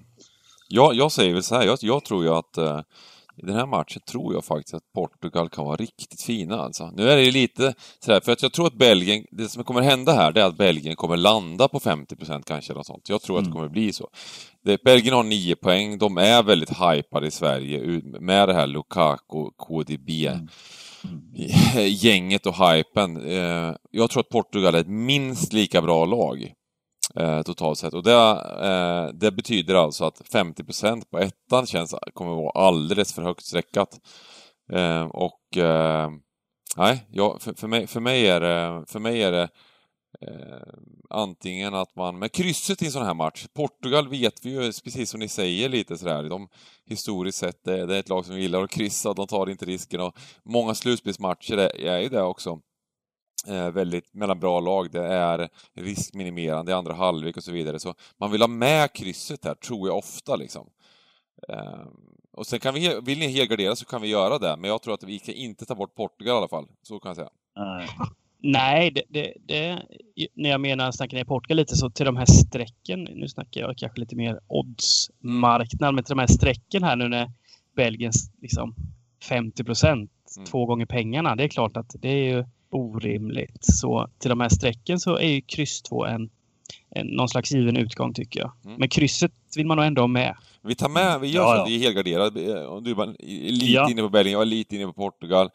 Ja, 0.70 0.94
jag 0.94 1.12
säger 1.12 1.34
väl 1.34 1.44
så 1.44 1.56
här, 1.56 1.66
jag, 1.66 1.78
jag 1.82 2.06
tror 2.06 2.24
ju 2.24 2.30
att 2.30 2.58
uh, 2.58 2.82
i 3.44 3.46
den 3.46 3.56
här 3.56 3.66
matchen 3.66 4.02
tror 4.12 4.34
jag 4.34 4.46
faktiskt 4.46 4.74
att 4.74 4.94
Portugal 4.96 5.50
kan 5.50 5.66
vara 5.66 5.76
riktigt 5.76 6.22
fina 6.22 6.62
alltså. 6.62 6.92
Nu 6.96 7.10
är 7.10 7.16
det 7.16 7.24
ju 7.24 7.32
lite 7.32 7.74
sådär, 8.00 8.20
för 8.20 8.32
att 8.32 8.42
jag 8.42 8.54
tror 8.54 8.68
att 8.68 8.78
Belgien, 8.78 9.26
det 9.32 9.50
som 9.50 9.64
kommer 9.64 9.82
hända 9.82 10.14
här, 10.14 10.32
det 10.32 10.42
är 10.42 10.46
att 10.46 10.58
Belgien 10.58 10.96
kommer 10.96 11.18
landa 11.18 11.68
på 11.68 11.80
50% 11.80 12.44
kanske, 12.46 12.74
eller 12.74 12.84
sånt. 12.84 13.10
Jag 13.10 13.22
tror 13.22 13.38
mm. 13.38 13.40
att 13.40 13.46
det 13.46 13.50
mm. 13.50 13.58
kommer 13.58 13.70
bli 13.70 13.94
så. 13.94 14.10
Det, 14.64 14.84
Belgien 14.84 15.16
har 15.16 15.24
9 15.24 15.56
poäng, 15.56 15.98
de 15.98 16.18
är 16.18 16.44
väldigt 16.44 16.70
hypade 16.70 17.28
i 17.28 17.32
Sverige 17.32 18.02
med 18.20 18.50
det 18.50 18.54
här 18.54 18.68
Lukaku, 18.68 19.50
KDB. 19.58 20.10
Mm. 20.10 20.48
gänget 21.88 22.46
och 22.46 22.56
hypen. 22.56 23.18
Eh, 23.28 23.76
jag 23.92 24.10
tror 24.10 24.20
att 24.20 24.30
Portugal 24.30 24.76
är 24.76 24.80
ett 24.80 24.88
minst 24.88 25.54
lika 25.54 25.82
bra 25.82 26.06
lag 26.06 26.54
eh, 27.20 27.42
totalt 27.42 27.78
sett. 27.78 27.94
Och 27.94 28.04
det, 28.04 28.14
eh, 28.62 29.14
det 29.14 29.32
betyder 29.32 29.76
alltså 29.76 30.06
att 30.06 30.22
50% 30.34 31.04
på 31.12 31.20
ettan 31.20 31.66
känns, 31.66 31.96
kommer 32.14 32.32
vara 32.32 32.68
alldeles 32.68 33.14
för 33.14 33.22
högt 33.22 33.46
streckat. 33.46 34.00
Eh, 34.72 35.04
och 35.04 35.58
eh, 35.58 36.10
nej, 36.78 37.08
ja, 37.12 37.38
för, 37.40 37.54
för, 37.54 37.68
mig, 37.68 37.88
för 37.88 38.00
mig 38.00 38.28
är 38.28 38.40
det, 38.40 38.86
för 38.88 39.00
mig 39.00 39.24
är 39.24 39.32
det 39.32 39.50
Eh, 40.22 40.74
antingen 41.10 41.74
att 41.74 41.96
man, 41.96 42.20
med 42.20 42.32
krysset 42.32 42.82
i 42.82 42.86
en 42.86 42.92
sån 42.92 43.06
här 43.06 43.14
match, 43.14 43.48
Portugal 43.54 44.10
vet 44.10 44.46
vi 44.46 44.50
ju, 44.50 44.60
precis 44.60 45.10
som 45.10 45.20
ni 45.20 45.28
säger 45.28 45.70
lite 45.70 45.98
sådär, 45.98 46.24
de 46.24 46.48
historiskt 46.86 47.38
sett, 47.38 47.64
det, 47.64 47.86
det 47.86 47.96
är 47.96 48.00
ett 48.00 48.10
lag 48.10 48.26
som 48.26 48.40
gillar 48.40 48.64
att 48.64 48.70
kryssa, 48.70 49.14
de 49.14 49.28
tar 49.28 49.50
inte 49.50 49.66
risken 49.66 50.02
och 50.02 50.18
många 50.46 50.76
slutspelsmatcher 50.76 51.58
är, 51.58 51.86
är 51.86 52.00
ju 52.00 52.10
det 52.10 52.22
också 52.22 52.50
eh, 52.50 52.58
väldigt 53.48 54.14
mellan 54.14 54.40
bra 54.40 54.60
lag. 54.60 54.92
Det 54.92 55.06
är 55.06 55.50
riskminimerande 55.74 56.72
i 56.72 56.76
andra 56.76 56.94
halvlek 56.94 57.38
och 57.38 57.44
så 57.44 57.52
vidare. 57.52 57.80
Så 57.80 57.94
man 58.18 58.32
vill 58.32 58.42
ha 58.42 58.48
med 58.48 58.94
krysset 58.94 59.46
här, 59.46 59.56
tror 59.56 59.88
jag 59.88 59.98
ofta 59.98 60.36
liksom. 60.36 60.70
Eh, 61.50 61.88
och 62.32 62.48
sen 62.48 62.60
kan 62.60 62.74
vi, 62.74 63.00
vill 63.04 63.20
ni 63.20 63.28
helgardera 63.28 63.76
så 63.76 63.86
kan 63.86 64.02
vi 64.02 64.08
göra 64.08 64.40
det, 64.40 64.58
men 64.58 64.70
jag 64.70 64.82
tror 64.82 64.94
att 64.94 65.04
vi 65.04 65.20
kan 65.20 65.36
inte 65.36 65.66
ta 65.66 65.76
bort 65.76 65.96
Portugal 65.96 66.36
i 66.36 66.38
alla 66.38 66.48
fall. 66.48 66.68
Så 66.82 67.00
kan 67.00 67.10
jag 67.10 67.16
säga. 67.16 67.30
Nej. 68.42 68.92
Det, 68.92 69.04
det, 69.10 69.34
det, 69.46 69.84
när 70.34 70.50
jag 70.50 70.62
menar 70.62 70.92
snackar 70.92 71.18
ner 71.18 71.24
Portugal 71.26 71.58
lite 71.58 71.76
så 71.76 71.90
till 71.90 72.06
de 72.06 72.18
här 72.18 72.26
strecken, 72.26 73.04
nu 73.04 73.28
snackar 73.28 73.62
jag 73.62 73.78
kanske 73.78 74.00
lite 74.00 74.16
mer 74.16 74.40
oddsmarknad, 74.48 75.96
men 75.96 76.04
till 76.04 76.16
de 76.16 76.20
här 76.20 76.28
strecken 76.28 76.84
här 76.84 76.96
nu 76.96 77.08
när 77.08 77.32
Belgien 77.76 78.12
liksom 78.42 78.76
50 79.24 79.64
procent, 79.64 80.12
mm. 80.38 80.46
två 80.46 80.66
gånger 80.66 80.86
pengarna, 80.86 81.36
det 81.36 81.44
är 81.44 81.48
klart 81.48 81.78
att 81.78 81.96
det 82.00 82.10
är 82.10 82.36
ju 82.36 82.46
orimligt. 82.72 83.58
Så 83.66 84.10
till 84.20 84.30
de 84.30 84.40
här 84.40 84.50
strecken 84.50 85.00
så 85.00 85.18
är 85.18 85.28
ju 85.28 85.42
kryss 85.42 85.82
2 85.82 86.06
en, 86.06 86.30
en, 86.90 87.08
någon 87.08 87.30
slags 87.30 87.52
given 87.52 87.78
utgång 87.78 88.14
tycker 88.14 88.40
jag. 88.40 88.52
Mm. 88.66 88.78
Men 88.78 88.90
krysset 88.90 89.32
vill 89.56 89.66
man 89.66 89.78
nog 89.78 89.86
ändå 89.86 90.02
ha 90.02 90.08
med. 90.08 90.36
Vi 90.62 90.76
tar 90.76 90.90
med, 90.90 91.20
vi 91.20 91.28
gör 91.28 91.56
ja, 91.56 91.58
så 91.58 91.70
vi 91.70 91.76
är 91.76 91.80
helgarderade. 91.80 92.40
Du 92.82 92.92
är 92.92 93.52
lite 93.52 93.66
ja. 93.66 93.90
inne 93.90 94.02
på 94.02 94.10
Belgien, 94.10 94.34
jag 94.34 94.42
är 94.42 94.46
lite 94.46 94.76
inne 94.76 94.86
på 94.86 94.94
Portugal. 94.94 95.50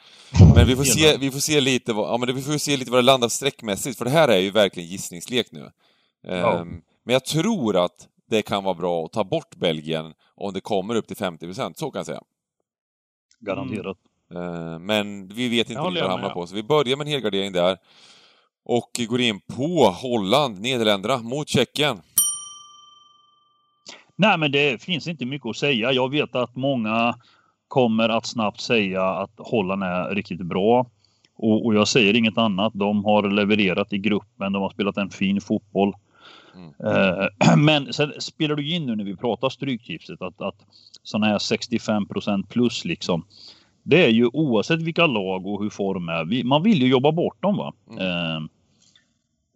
Men 0.54 0.66
vi 0.66 0.76
får 0.76 0.85
se, 0.85 1.16
vi 1.16 1.30
får 1.30 1.40
se 1.40 1.61
lite 1.61 1.92
vad, 1.92 2.09
ja, 2.09 2.16
men 2.16 2.35
vi 2.35 2.42
får 2.42 2.52
se 2.52 2.76
lite 2.76 2.90
vad 2.90 2.99
det 2.99 3.06
landar 3.06 3.28
streckmässigt, 3.28 3.99
för 3.99 4.04
det 4.04 4.11
här 4.11 4.28
är 4.28 4.38
ju 4.38 4.50
verkligen 4.50 4.88
gissningslek 4.88 5.47
nu. 5.52 5.71
Ja. 6.23 6.61
Um, 6.61 6.83
men 7.04 7.12
jag 7.12 7.25
tror 7.25 7.85
att 7.85 8.09
det 8.30 8.42
kan 8.42 8.64
vara 8.64 8.75
bra 8.75 9.04
att 9.04 9.12
ta 9.12 9.25
bort 9.25 9.56
Belgien 9.56 10.14
om 10.35 10.52
det 10.52 10.61
kommer 10.61 10.94
upp 10.94 11.06
till 11.06 11.16
50% 11.16 11.73
så 11.76 11.90
kan 11.90 11.99
jag 11.99 12.06
säga. 12.06 12.23
Garanterat. 13.40 13.85
Mm. 13.85 14.13
Men 14.81 15.28
vi 15.28 15.49
vet 15.49 15.71
inte 15.71 15.83
vad 15.83 15.95
det 15.95 16.09
hamnar 16.09 16.31
på, 16.31 16.47
så 16.47 16.54
vi 16.54 16.62
börjar 16.62 16.97
med 16.97 17.07
en 17.07 17.12
helgardering 17.12 17.52
där. 17.52 17.76
Och 18.64 18.90
går 19.09 19.21
in 19.21 19.40
på 19.40 19.95
Holland, 20.02 20.61
Nederländerna, 20.61 21.19
mot 21.19 21.49
Tjeckien. 21.49 22.00
Nej, 24.16 24.38
men 24.38 24.52
det 24.52 24.83
finns 24.83 25.09
inte 25.09 25.26
mycket 25.26 25.49
att 25.49 25.57
säga. 25.57 25.93
Jag 25.93 26.11
vet 26.11 26.35
att 26.35 26.57
många 26.57 27.14
kommer 27.69 28.09
att 28.09 28.26
snabbt 28.26 28.61
säga 28.61 29.04
att 29.04 29.31
Holland 29.37 29.83
är 29.83 30.14
riktigt 30.14 30.47
bra. 30.47 30.87
Och, 31.37 31.66
och 31.66 31.75
jag 31.75 31.88
säger 31.88 32.16
inget 32.16 32.38
annat. 32.38 32.73
De 32.75 33.04
har 33.04 33.31
levererat 33.31 33.93
i 33.93 33.99
gruppen, 33.99 34.52
de 34.52 34.62
har 34.62 34.71
spelat 34.71 34.97
en 34.97 35.11
fin 35.11 35.40
fotboll. 35.40 35.95
Mm. 36.54 36.73
Eh, 36.85 37.57
men 37.57 37.93
sen 37.93 38.12
spelar 38.19 38.57
du 38.57 38.71
in 38.71 38.87
nu 38.87 38.97
när 38.97 39.04
vi 39.04 39.16
pratar 39.16 39.49
Stryktipset 39.49 40.23
att, 40.23 40.40
att 40.40 40.57
sådana 41.02 41.26
här 41.26 41.38
65% 41.38 42.47
plus 42.47 42.85
liksom. 42.85 43.26
Det 43.85 44.05
är 44.05 44.09
ju 44.09 44.31
oavsett 44.33 44.83
vilka 44.83 45.07
lag 45.07 45.47
och 45.47 45.62
hur 45.62 45.71
form 45.71 46.09
är. 46.09 46.45
Man 46.45 46.62
vill 46.62 46.83
ju 46.83 46.88
jobba 46.88 47.12
bort 47.12 47.43
dem 47.43 47.57
va. 47.57 47.73
Mm. 47.91 48.00
Eh, 48.00 48.49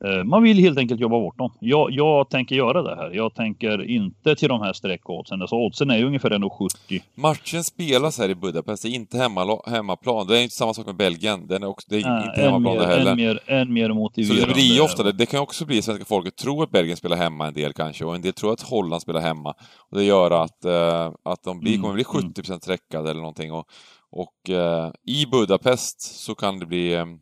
Eh, 0.04 0.24
man 0.24 0.42
vill 0.42 0.58
helt 0.58 0.78
enkelt 0.78 1.00
jobba 1.00 1.20
bort 1.20 1.38
dem. 1.38 1.52
Jag, 1.60 1.90
jag, 1.90 2.30
tänker 2.30 2.56
göra 2.56 2.82
det 2.82 2.96
här. 2.96 3.10
Jag 3.10 3.34
tänker 3.34 3.90
inte 3.90 4.36
till 4.36 4.48
de 4.48 4.60
här 4.60 4.72
streckoddsen. 4.72 5.42
Alltså 5.42 5.56
oddsen 5.56 5.90
är 5.90 5.98
ju 5.98 6.04
ungefär 6.04 6.30
1,70. 6.30 7.02
Matchen 7.14 7.64
spelas 7.64 8.18
här 8.18 8.28
i 8.28 8.34
Budapest, 8.34 8.82
det 8.82 8.88
är 8.88 8.90
inte 8.90 9.18
hemma, 9.18 9.60
hemmaplan. 9.66 10.26
Det 10.26 10.38
är 10.38 10.42
inte 10.42 10.54
samma 10.54 10.74
sak 10.74 10.86
med 10.86 10.96
Belgien. 10.96 11.46
Den 11.46 11.62
är 11.62 11.66
också, 11.66 11.86
det 11.90 11.96
är 11.96 12.10
Nej, 12.10 12.28
inte 12.28 12.40
hemmaplan 12.40 12.74
mer, 12.74 12.80
det 12.80 12.86
heller. 12.86 13.10
Än 13.10 13.16
mer, 13.16 13.40
än 13.46 13.72
mer 13.72 13.92
motiverande. 13.92 14.42
Så 14.42 14.48
det 14.48 14.54
blir 14.54 14.82
ofta 14.82 15.02
det. 15.02 15.12
Det 15.12 15.26
kan 15.26 15.40
också 15.40 15.66
bli 15.66 15.82
svenska 15.82 16.04
folket 16.04 16.36
tror 16.36 16.62
att 16.62 16.70
Belgien 16.70 16.96
spelar 16.96 17.16
hemma 17.16 17.46
en 17.46 17.54
del 17.54 17.72
kanske, 17.72 18.04
och 18.04 18.14
en 18.14 18.22
del 18.22 18.32
tror 18.32 18.52
att 18.52 18.62
Holland 18.62 19.02
spelar 19.02 19.20
hemma. 19.20 19.54
Och 19.90 19.98
det 19.98 20.04
gör 20.04 20.30
att, 20.30 20.64
uh, 20.66 21.14
att 21.22 21.42
de 21.44 21.60
blir, 21.60 21.72
mm, 21.72 21.82
kommer 21.82 21.94
bli 21.94 22.04
70 22.04 22.42
mm. 22.48 22.60
sträckade 22.60 23.10
eller 23.10 23.20
någonting. 23.20 23.52
Och, 23.52 23.66
och 24.10 24.34
uh, 24.48 24.92
i 25.04 25.26
Budapest 25.26 26.00
så 26.00 26.34
kan 26.34 26.58
det 26.58 26.66
bli 26.66 26.96
um, 26.96 27.20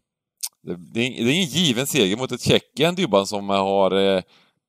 det 0.67 1.01
är, 1.01 1.25
det 1.25 1.31
är 1.31 1.35
ingen 1.35 1.49
given 1.49 1.87
seger 1.87 2.17
mot 2.17 2.33
ett 2.33 2.41
Tjeckien, 2.41 2.95
Dybban, 2.95 3.27
som 3.27 3.49
har 3.49 3.91
eh, 3.91 4.23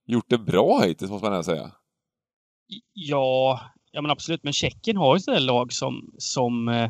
gjort 0.08 0.30
det 0.30 0.38
bra 0.38 0.82
hittills, 0.82 1.12
måste 1.12 1.26
man 1.26 1.34
ändå 1.34 1.44
säga. 1.44 1.72
Ja, 2.94 3.60
ja 3.92 4.02
men 4.02 4.12
absolut. 4.12 4.44
Men 4.44 4.54
Tjeckien 4.54 4.98
har 4.98 5.16
ju 5.16 5.20
sådana 5.20 5.40
lag 5.40 5.74
som, 5.74 6.12
som 6.18 6.68
eh, 6.68 6.90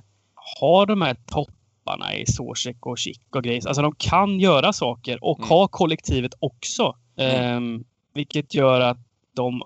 har 0.60 0.86
de 0.86 1.01
här 1.01 1.15
topparna 1.25 2.15
i 2.15 2.25
Zozek 2.25 2.86
och 2.86 3.00
Schick 3.00 3.36
och 3.36 3.43
grejer. 3.43 3.67
Alltså 3.67 3.81
de 3.81 3.96
kan 3.98 4.39
göra 4.39 4.74
saker 4.74 5.24
och 5.24 5.39
mm. 5.39 5.50
ha 5.50 5.67
kollektivet 5.67 6.34
också. 6.39 6.96
Mm. 7.17 7.75
Eh, 7.75 7.81
vilket 8.13 8.53
gör 8.53 8.81
att 8.81 8.98
de 9.36 9.62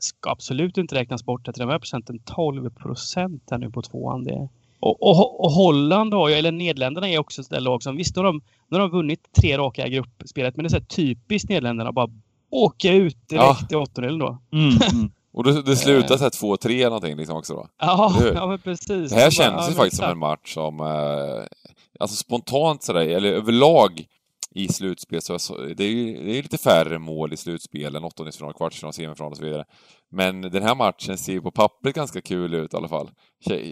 ska 0.00 0.30
absolut 0.30 0.78
inte 0.78 0.94
räknas 0.94 1.24
bort 1.24 1.44
till 1.44 1.52
de 1.56 1.68
här 1.68 1.78
procenten. 1.78 2.18
12 2.18 2.70
procent 2.70 3.42
här 3.50 3.58
nu 3.58 3.70
på 3.70 3.82
tvåan. 3.82 4.24
Det, 4.24 4.48
och, 4.82 5.02
och, 5.02 5.44
och, 5.44 5.50
Holland 5.50 6.14
har 6.14 6.28
ju, 6.28 6.34
eller 6.34 6.52
Nederländerna 6.52 7.08
är 7.08 7.18
också 7.18 7.42
ett 7.42 7.62
lag 7.62 7.82
som, 7.82 7.96
visst 7.96 8.16
nu 8.16 8.22
har 8.22 8.26
de, 8.26 8.42
nu 8.68 8.76
har 8.76 8.80
de 8.80 8.90
vunnit 8.90 9.20
tre 9.40 9.58
raka 9.58 9.88
gruppspelet, 9.88 10.56
men 10.56 10.64
det 10.64 10.68
är 10.68 10.80
så 10.80 10.84
typiskt 10.84 11.48
Nederländerna 11.48 11.92
bara 11.92 12.08
åka 12.50 12.92
ut 12.92 13.28
direkt 13.28 13.66
ja. 13.70 13.78
i 13.78 13.82
åttondelen 13.82 14.18
då. 14.18 14.38
Mm, 14.52 14.68
mm. 14.68 15.10
Och 15.34 15.44
det, 15.44 15.62
det 15.62 15.76
slutar 15.76 16.16
såhär 16.16 16.30
2-3 16.30 16.84
någonting 16.84 17.16
liksom 17.16 17.36
också 17.36 17.54
då? 17.54 17.66
Ja, 17.78 18.14
ja 18.34 18.46
men 18.46 18.58
precis. 18.58 19.10
Det 19.12 19.20
här 19.20 19.30
känns 19.30 19.70
ju 19.70 19.74
faktiskt 19.74 20.02
som 20.02 20.10
en 20.10 20.18
match 20.18 20.54
som, 20.54 20.80
eh, 20.80 21.46
alltså 22.00 22.16
spontant 22.16 22.82
sådär, 22.82 23.00
eller 23.00 23.32
överlag 23.32 24.06
i 24.54 24.68
slutspel 24.68 25.22
så, 25.22 25.38
så 25.38 25.56
det 25.56 25.84
är 25.84 25.88
ju 25.88 26.24
det 26.24 26.38
är 26.38 26.42
lite 26.42 26.58
färre 26.58 26.98
mål 26.98 27.32
i 27.32 27.36
slutspelen, 27.36 28.04
åttondelsfinal, 28.04 28.54
kvartsfinal, 28.54 28.92
semifinal 28.92 29.30
och 29.30 29.36
så 29.36 29.44
vidare. 29.44 29.64
Men 30.12 30.40
den 30.40 30.62
här 30.62 30.74
matchen 30.74 31.18
ser 31.18 31.32
ju 31.32 31.40
på 31.40 31.50
pappret 31.50 31.94
ganska 31.94 32.20
kul 32.20 32.54
ut 32.54 32.74
i 32.74 32.76
alla 32.76 32.88
fall. 32.88 33.10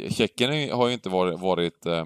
Tjeckien 0.08 0.70
har 0.72 0.88
ju 0.88 0.94
inte 0.94 1.08
varit, 1.08 1.40
varit 1.40 1.86
eh, 1.86 2.04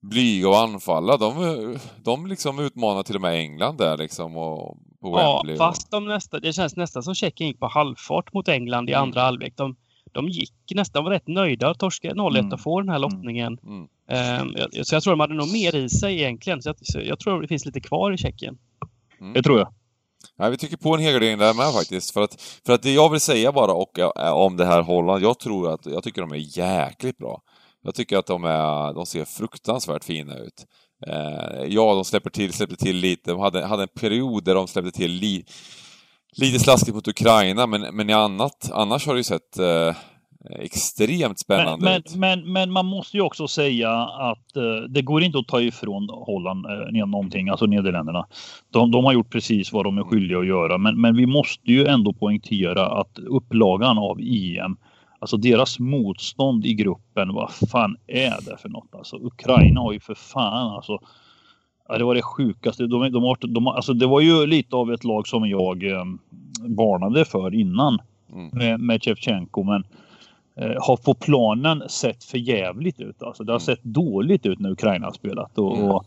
blyga 0.00 0.48
och 0.48 0.58
anfalla. 0.58 1.16
De, 1.16 1.78
de 2.04 2.26
liksom 2.26 2.58
utmanar 2.58 3.02
till 3.02 3.14
och 3.14 3.20
med 3.20 3.34
England 3.34 3.78
där 3.78 3.96
liksom 3.96 4.36
och 4.36 4.78
på 5.00 5.16
Wembley. 5.16 5.56
Ja, 5.56 5.58
fast 5.58 5.90
de 5.90 6.04
nästa, 6.04 6.40
det 6.40 6.52
känns 6.52 6.76
nästan 6.76 7.02
som 7.02 7.14
Tjeckien 7.14 7.48
gick 7.48 7.60
på 7.60 7.66
halvfart 7.66 8.32
mot 8.32 8.48
England 8.48 8.90
i 8.90 8.92
mm. 8.92 9.02
andra 9.02 9.20
halvlek. 9.20 9.56
De, 9.56 9.76
de 10.12 10.28
gick 10.28 10.54
nästan 10.74 11.04
var 11.04 11.10
rätt 11.10 11.28
nöjda 11.28 11.70
att 11.70 11.78
torska 11.78 12.10
0-1 12.10 12.38
mm. 12.38 12.52
och 12.52 12.60
få 12.60 12.80
den 12.80 12.88
här 12.88 12.96
mm. 12.96 13.10
lottningen. 13.10 13.58
Mm. 13.62 13.88
Um, 14.42 14.54
jag, 14.72 14.86
så 14.86 14.94
jag 14.94 15.02
tror 15.02 15.12
de 15.12 15.20
hade 15.20 15.34
nog 15.34 15.52
mer 15.52 15.74
i 15.74 15.88
sig 15.88 16.14
egentligen. 16.14 16.62
Så 16.62 16.68
jag, 16.68 16.76
så 16.80 17.00
jag 17.00 17.18
tror 17.18 17.42
det 17.42 17.48
finns 17.48 17.66
lite 17.66 17.80
kvar 17.80 18.12
i 18.12 18.16
Tjeckien. 18.16 18.58
Mm. 19.20 19.32
Det 19.32 19.42
tror 19.42 19.58
jag. 19.58 19.72
Ja, 20.36 20.48
vi 20.48 20.56
tycker 20.56 20.76
på 20.76 20.94
en 20.94 21.00
helgardering 21.00 21.38
där 21.38 21.54
med 21.54 21.72
faktiskt. 21.72 22.10
För 22.10 22.22
att, 22.22 22.60
för 22.66 22.72
att 22.72 22.82
det 22.82 22.92
jag 22.92 23.10
vill 23.10 23.20
säga 23.20 23.52
bara 23.52 23.72
och, 23.72 23.98
eh, 23.98 24.32
om 24.32 24.56
det 24.56 24.64
här 24.64 24.82
Holland, 24.82 25.22
jag 25.22 25.38
tror 25.38 25.74
att, 25.74 25.86
jag 25.86 26.02
tycker 26.02 26.20
de 26.20 26.32
är 26.32 26.58
jäkligt 26.58 27.18
bra. 27.18 27.42
Jag 27.82 27.94
tycker 27.94 28.18
att 28.18 28.26
de, 28.26 28.44
är, 28.44 28.94
de 28.94 29.06
ser 29.06 29.24
fruktansvärt 29.24 30.04
fina 30.04 30.38
ut. 30.38 30.66
Eh, 31.06 31.64
ja, 31.68 31.94
de 31.94 32.04
släpper 32.04 32.30
till, 32.30 32.52
släpper 32.52 32.76
till 32.76 32.96
lite. 32.96 33.30
De 33.30 33.40
hade, 33.40 33.66
hade 33.66 33.82
en 33.82 33.88
period 33.88 34.44
där 34.44 34.54
de 34.54 34.68
släppte 34.68 34.92
till 34.92 35.10
li, 35.10 35.44
lite 36.36 36.58
slaskigt 36.58 36.94
mot 36.94 37.08
Ukraina, 37.08 37.66
men, 37.66 37.80
men 37.80 38.10
i 38.10 38.12
annat, 38.12 38.70
annars 38.72 39.06
har 39.06 39.14
det 39.14 39.20
ju 39.20 39.24
sett 39.24 39.58
eh, 39.58 39.94
extremt 40.58 41.38
spännande 41.38 41.84
men. 41.84 42.02
Men, 42.14 42.20
men, 42.20 42.52
men, 42.52 42.72
man 42.72 42.86
måste 42.86 43.16
ju 43.16 43.22
också 43.22 43.48
säga 43.48 43.90
att 44.02 44.56
eh, 44.56 44.62
det 44.88 45.02
går 45.02 45.22
inte 45.22 45.38
att 45.38 45.48
ta 45.48 45.60
ifrån 45.60 46.08
Holland 46.10 46.66
eh, 46.66 47.06
någonting, 47.06 47.48
alltså 47.48 47.66
Nederländerna. 47.66 48.26
De, 48.70 48.90
de, 48.90 49.04
har 49.04 49.12
gjort 49.12 49.30
precis 49.30 49.72
vad 49.72 49.84
de 49.84 49.98
är 49.98 50.02
skyldiga 50.02 50.38
att 50.38 50.46
göra, 50.46 50.78
men, 50.78 51.00
men 51.00 51.16
vi 51.16 51.26
måste 51.26 51.72
ju 51.72 51.86
ändå 51.86 52.12
poängtera 52.12 52.86
att 52.86 53.18
upplagan 53.18 53.98
av 53.98 54.20
EM 54.20 54.76
Alltså 55.22 55.36
deras 55.36 55.78
motstånd 55.78 56.66
i 56.66 56.74
gruppen, 56.74 57.34
vad 57.34 57.50
fan 57.70 57.96
är 58.06 58.50
det 58.50 58.56
för 58.56 58.68
något? 58.68 58.94
Alltså 58.94 59.16
Ukraina 59.16 59.80
har 59.80 59.92
ju 59.92 60.00
för 60.00 60.14
fan 60.14 60.72
alltså. 60.72 60.98
Ja, 61.88 61.98
det 61.98 62.04
var 62.04 62.14
det 62.14 62.22
sjukaste. 62.22 62.86
De, 62.86 63.12
de, 63.12 63.36
de, 63.40 63.66
alltså 63.66 63.94
det 63.94 64.06
var 64.06 64.20
ju 64.20 64.46
lite 64.46 64.76
av 64.76 64.92
ett 64.92 65.04
lag 65.04 65.28
som 65.28 65.48
jag 65.48 65.84
eh, 65.84 66.04
varnade 66.60 67.24
för 67.24 67.54
innan 67.54 67.98
mm. 68.32 68.48
med, 68.52 68.80
med. 68.80 69.00
Men 69.56 69.70
eh, 69.70 69.80
har 70.60 70.96
på 70.96 71.14
planen 71.14 71.82
sett 71.88 72.24
för 72.24 72.38
jävligt 72.38 73.00
ut. 73.00 73.22
Alltså 73.22 73.44
det 73.44 73.52
har 73.52 73.58
mm. 73.58 73.66
sett 73.66 73.84
dåligt 73.84 74.46
ut 74.46 74.58
när 74.58 74.70
Ukraina 74.70 75.06
har 75.06 75.12
spelat. 75.12 75.58
Och, 75.58 75.76
mm. 75.76 75.90
och, 75.90 76.06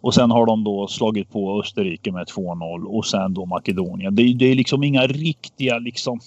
och, 0.00 0.14
sen 0.14 0.30
har 0.30 0.46
de 0.46 0.64
då 0.64 0.86
slagit 0.86 1.32
på 1.32 1.60
Österrike 1.60 2.12
med 2.12 2.26
2-0 2.26 2.84
och 2.84 3.06
sen 3.06 3.34
då 3.34 3.46
Makedonien. 3.46 4.14
Det, 4.14 4.34
det 4.34 4.44
är 4.44 4.54
liksom 4.54 4.82
inga 4.82 5.06
riktiga 5.06 5.78
liksom. 5.78 6.20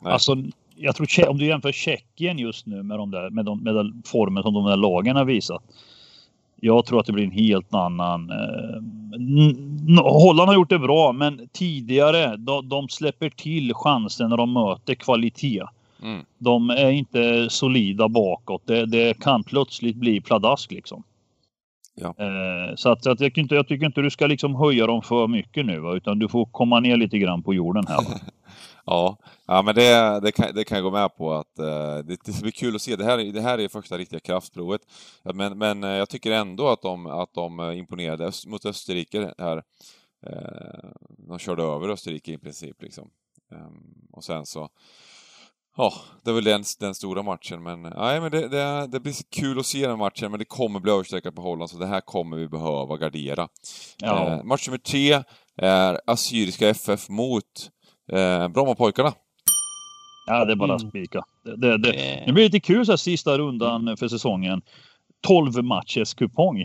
Nej. 0.00 0.12
Alltså 0.12 0.36
jag 0.76 0.96
tror 0.96 1.28
om 1.28 1.38
du 1.38 1.46
jämför 1.46 1.72
Tjeckien 1.72 2.38
just 2.38 2.66
nu 2.66 2.82
med, 2.82 2.98
de 2.98 3.10
där, 3.10 3.30
med, 3.30 3.44
de, 3.44 3.58
med 3.58 3.74
den 3.74 4.02
formen 4.06 4.42
som 4.42 4.54
de 4.54 4.64
där 4.64 4.76
lagen 4.76 5.16
har 5.16 5.24
visat. 5.24 5.62
Jag 6.60 6.86
tror 6.86 7.00
att 7.00 7.06
det 7.06 7.12
blir 7.12 7.24
en 7.24 7.30
helt 7.30 7.74
annan... 7.74 8.30
Eh, 8.30 8.82
Holland 10.02 10.48
har 10.48 10.54
gjort 10.54 10.70
det 10.70 10.78
bra, 10.78 11.12
men 11.12 11.48
tidigare 11.52 12.36
de, 12.36 12.68
de 12.68 12.88
släpper 12.88 13.30
till 13.30 13.74
chansen 13.74 14.30
när 14.30 14.36
de 14.36 14.52
möter 14.52 14.94
kvalitet. 14.94 15.62
Mm. 16.04 16.24
De 16.38 16.70
är 16.70 16.90
inte 16.90 17.50
solida 17.50 18.08
bakåt. 18.08 18.62
Det, 18.66 18.86
det 18.86 19.20
kan 19.20 19.44
plötsligt 19.44 19.96
bli 19.96 20.20
pladask 20.20 20.70
liksom. 20.70 21.02
Ja. 21.94 22.14
Eh, 22.18 22.74
så 22.76 22.88
att, 22.88 22.98
att 22.98 23.04
jag, 23.06 23.18
tycker 23.18 23.40
inte, 23.40 23.54
jag 23.54 23.68
tycker 23.68 23.86
inte 23.86 24.00
du 24.00 24.10
ska 24.10 24.26
liksom 24.26 24.54
höja 24.54 24.86
dem 24.86 25.02
för 25.02 25.26
mycket 25.26 25.66
nu, 25.66 25.78
va? 25.78 25.94
utan 25.94 26.18
du 26.18 26.28
får 26.28 26.44
komma 26.46 26.80
ner 26.80 26.96
lite 26.96 27.18
grann 27.18 27.42
på 27.42 27.54
jorden 27.54 27.86
här. 27.88 28.04
Ja, 28.86 29.16
ja 29.46 29.62
men 29.62 29.74
det, 29.74 30.20
det, 30.20 30.32
kan, 30.32 30.54
det 30.54 30.64
kan 30.64 30.76
jag 30.76 30.84
gå 30.84 30.90
med 30.90 31.16
på 31.16 31.32
att 31.32 31.58
uh, 31.60 31.66
det, 32.04 32.16
det 32.24 32.42
blir 32.42 32.50
kul 32.50 32.74
att 32.74 32.82
se. 32.82 32.96
Det 32.96 33.04
här, 33.04 33.32
det 33.32 33.40
här 33.40 33.58
är 33.58 33.68
första 33.68 33.98
riktiga 33.98 34.20
kraftprovet. 34.20 34.80
Men, 35.34 35.58
men 35.58 35.84
uh, 35.84 35.90
jag 35.90 36.08
tycker 36.08 36.32
ändå 36.32 36.68
att 36.68 36.82
de, 36.82 37.06
att 37.06 37.34
de 37.34 37.72
imponerade 37.72 38.32
mot 38.46 38.66
Österrike 38.66 39.32
här. 39.38 39.56
Uh, 39.56 40.90
de 41.18 41.38
körde 41.38 41.62
över 41.62 41.88
Österrike 41.88 42.32
i 42.32 42.38
princip 42.38 42.82
liksom. 42.82 43.10
Um, 43.50 44.08
och 44.12 44.24
sen 44.24 44.46
så 44.46 44.68
Ja, 45.76 45.92
det 46.24 46.30
är 46.30 46.34
väl 46.34 46.44
den, 46.44 46.62
den 46.80 46.94
stora 46.94 47.22
matchen, 47.22 47.62
men 47.62 47.82
nej, 47.82 48.20
men 48.20 48.30
det, 48.30 48.48
det, 48.48 48.86
det, 48.86 49.00
blir 49.00 49.14
kul 49.40 49.58
att 49.58 49.66
se 49.66 49.86
den 49.86 49.98
matchen, 49.98 50.30
men 50.30 50.38
det 50.38 50.44
kommer 50.44 50.80
bli 50.80 50.92
överstreckat 50.92 51.34
på 51.34 51.42
Holland, 51.42 51.70
så 51.70 51.78
det 51.78 51.86
här 51.86 52.00
kommer 52.00 52.36
vi 52.36 52.48
behöva 52.48 52.96
gardera. 52.96 53.48
Ja. 53.98 54.32
Eh, 54.32 54.44
match 54.44 54.68
nummer 54.68 54.78
tre 54.78 55.22
är 55.56 56.00
Assyriska 56.06 56.68
FF 56.68 57.08
mot 57.08 57.44
eh, 58.12 58.48
Brommapojkarna. 58.48 59.12
Ja, 60.26 60.44
det 60.44 60.52
är 60.52 60.56
bara 60.56 60.74
att 60.74 60.80
mm. 60.80 60.90
spika. 60.90 61.22
Det, 61.44 61.56
det, 61.56 61.78
det, 61.78 62.22
det 62.26 62.32
blir 62.32 62.44
lite 62.44 62.60
kul 62.60 62.86
så 62.86 62.92
här 62.92 62.96
sista 62.96 63.38
rundan 63.38 63.96
för 63.96 64.08
säsongen. 64.08 64.62
12 65.26 65.64
matchers 65.64 66.14
kupong. 66.14 66.64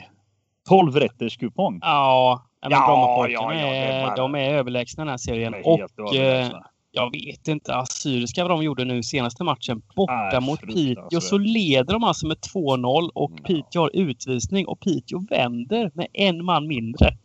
12 0.70 0.96
rätters 0.96 1.38
kupong. 1.38 1.80
Ja, 1.82 2.44
men 2.62 2.72
ja, 2.72 2.88
Brommapojkarna 2.88 3.56
ja, 3.56 3.68
ja, 3.68 4.12
är, 4.12 4.16
de 4.16 4.36
är 4.36 4.54
överlägsna 4.54 5.04
den 5.04 5.10
här 5.10 5.18
serien. 5.18 5.54
Och 5.64 6.16
eh, 6.16 6.52
jag 6.92 7.12
vet 7.12 7.48
inte, 7.48 7.76
Assyriska 7.76 8.44
vad 8.44 8.52
de 8.52 8.64
gjorde 8.64 8.86
nu 8.86 9.04
senaste 9.04 9.44
matchen 9.44 9.82
borta 9.96 10.32
äh, 10.34 10.42
mot 10.42 10.62
Piteå 10.62 11.22
så 11.22 11.38
leder 11.38 11.94
de 11.94 12.04
alltså 12.04 12.28
med 12.28 12.38
2-0 12.38 13.10
och 13.14 13.32
ja. 13.36 13.44
Piteå 13.44 13.82
har 13.82 13.92
utvisning 13.94 14.68
och 14.68 14.80
Piteå 14.80 15.20
vänder 15.30 15.92
med 15.94 16.08
en 16.14 16.46
man 16.46 16.68
mindre 16.68 17.18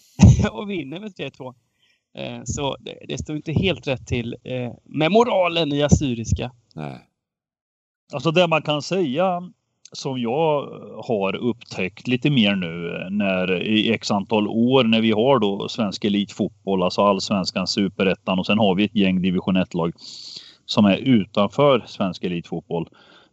och 0.50 0.70
vinner 0.70 1.00
med 1.00 1.12
3-2. 1.12 1.54
Eh, 2.14 2.40
så 2.44 2.76
det, 2.80 2.98
det, 3.08 3.18
står 3.18 3.36
inte 3.36 3.52
helt 3.52 3.86
rätt 3.86 4.06
till 4.06 4.36
eh, 4.44 4.72
med 4.84 5.12
moralen 5.12 5.72
i 5.72 5.82
Assyriska. 5.82 6.52
Nej. 6.74 7.08
Alltså 8.12 8.30
det 8.30 8.48
man 8.48 8.62
kan 8.62 8.82
säga 8.82 9.52
som 9.92 10.20
jag 10.20 10.62
eh, 10.62 11.04
har 11.08 11.36
upptäckt 11.36 12.08
lite 12.08 12.30
mer 12.30 12.54
nu 12.54 12.96
eh, 12.96 13.10
när 13.10 13.62
i 13.62 13.92
x 13.92 14.10
antal 14.10 14.48
år 14.48 14.84
när 14.84 15.00
vi 15.00 15.10
har 15.10 15.38
då 15.38 15.68
svensk 15.68 16.04
elitfotboll, 16.04 16.82
alltså 16.82 17.02
allsvenskan, 17.02 17.66
superettan 17.66 18.38
och 18.38 18.46
sen 18.46 18.58
har 18.58 18.74
vi 18.74 18.84
ett 18.84 18.96
gäng 18.96 19.22
division 19.22 19.56
1-lag 19.56 19.92
som 20.64 20.84
är 20.84 20.96
utanför 20.96 21.84
svensk 21.86 22.24
elitfotboll. 22.24 22.88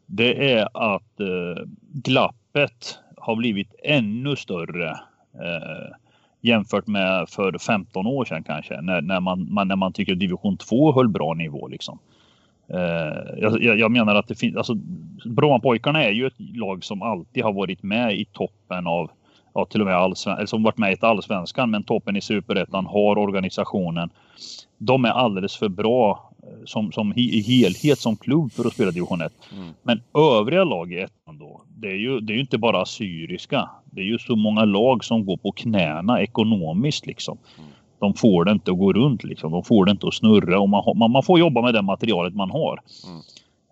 Det 0.06 0.54
är 0.54 0.94
att 0.94 1.20
eh, 1.20 1.64
glappet 1.94 3.00
har 3.18 3.36
blivit 3.36 3.76
ännu 3.84 4.36
större 4.36 4.90
eh, 5.34 5.96
jämfört 6.42 6.88
med 6.88 7.30
för 7.30 7.58
15 7.58 8.08
år 8.08 8.26
sedan 8.26 8.44
kanske 8.44 8.82
när, 8.82 9.02
när, 9.02 9.20
man, 9.20 9.54
man, 9.54 9.68
när 9.68 9.76
man 9.76 9.94
tycker 9.94 10.16
division 10.16 10.58
2 10.58 10.94
höll 10.94 11.10
bra 11.10 11.34
nivå 11.34 11.68
liksom. 11.68 12.00
Eh, 12.74 13.40
jag, 13.42 13.80
jag, 13.80 13.92
menar 13.92 14.16
att 14.16 14.28
det 14.28 14.36
finns, 14.36 14.56
alltså 14.56 14.74
Brommapojkarna 15.26 16.04
är 16.04 16.12
ju 16.12 16.28
ett 16.28 16.40
lag 16.56 16.84
som 16.84 17.02
alltid 17.02 17.44
har 17.44 17.54
varit 17.54 17.84
med 17.84 18.16
i 18.20 18.26
toppen 18.26 18.88
av, 18.88 19.12
ja 19.54 19.66
till 19.66 19.82
och 19.82 19.88
med 19.88 19.96
allsvenskan, 19.96 20.38
eller 20.38 20.48
som 20.48 20.64
varit 20.64 20.78
med 20.78 20.94
i 20.94 20.98
allsvenskan, 21.02 21.72
men 21.72 21.84
toppen 21.84 22.16
i 22.16 22.22
superettan 22.22 22.86
har 22.86 23.18
organisationen. 23.18 24.10
De 24.78 25.06
är 25.06 25.10
alldeles 25.10 25.58
för 25.58 25.70
bra 25.70 26.32
eh, 26.44 26.66
som, 26.66 26.92
som 26.92 27.14
i 27.16 27.42
helhet 27.42 28.00
som 28.00 28.18
klubb 28.18 28.52
för 28.52 28.68
att 28.68 28.74
spela 28.74 28.92
division 28.92 29.22
1. 29.22 29.34
Mm. 29.54 29.74
Men 29.84 30.02
övriga 30.18 30.64
lag 30.64 30.94
i 30.94 31.00
ettan 31.00 31.38
då, 31.38 31.62
det 31.68 31.88
är 31.88 31.98
ju, 31.98 32.20
det 32.20 32.34
är 32.34 32.36
ju 32.36 32.42
inte 32.42 32.58
bara 32.58 32.86
syriska. 32.86 33.70
Det 33.86 34.02
är 34.02 34.06
ju 34.06 34.20
så 34.20 34.36
många 34.36 34.66
lag 34.66 35.04
som 35.04 35.26
går 35.26 35.38
på 35.38 35.52
knäna 35.52 36.22
ekonomiskt 36.22 37.06
liksom. 37.06 37.38
Mm 37.58 37.69
de 38.00 38.14
får 38.14 38.46
det 38.46 38.52
inte 38.52 38.72
att 38.72 38.78
gå 38.78 38.94
runt 38.94 39.24
liksom. 39.24 39.52
De 39.52 39.64
får 39.64 39.86
det 39.86 39.92
inte 39.92 40.08
att 40.08 40.14
snurra 40.14 40.60
och 40.60 40.70
man, 40.70 40.98
man, 40.98 41.12
man 41.12 41.24
får 41.24 41.40
jobba 41.40 41.62
med 41.62 41.74
det 41.74 41.82
materialet 41.82 42.36
man 42.36 42.52
har. 42.52 42.80
Mm. 43.08 43.22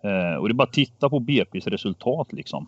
Eh, 0.04 0.36
och 0.36 0.48
det 0.48 0.52
är 0.52 0.54
bara 0.54 0.64
att 0.64 0.72
titta 0.72 1.10
på 1.10 1.20
BP's 1.20 1.70
resultat 1.70 2.32
liksom. 2.32 2.66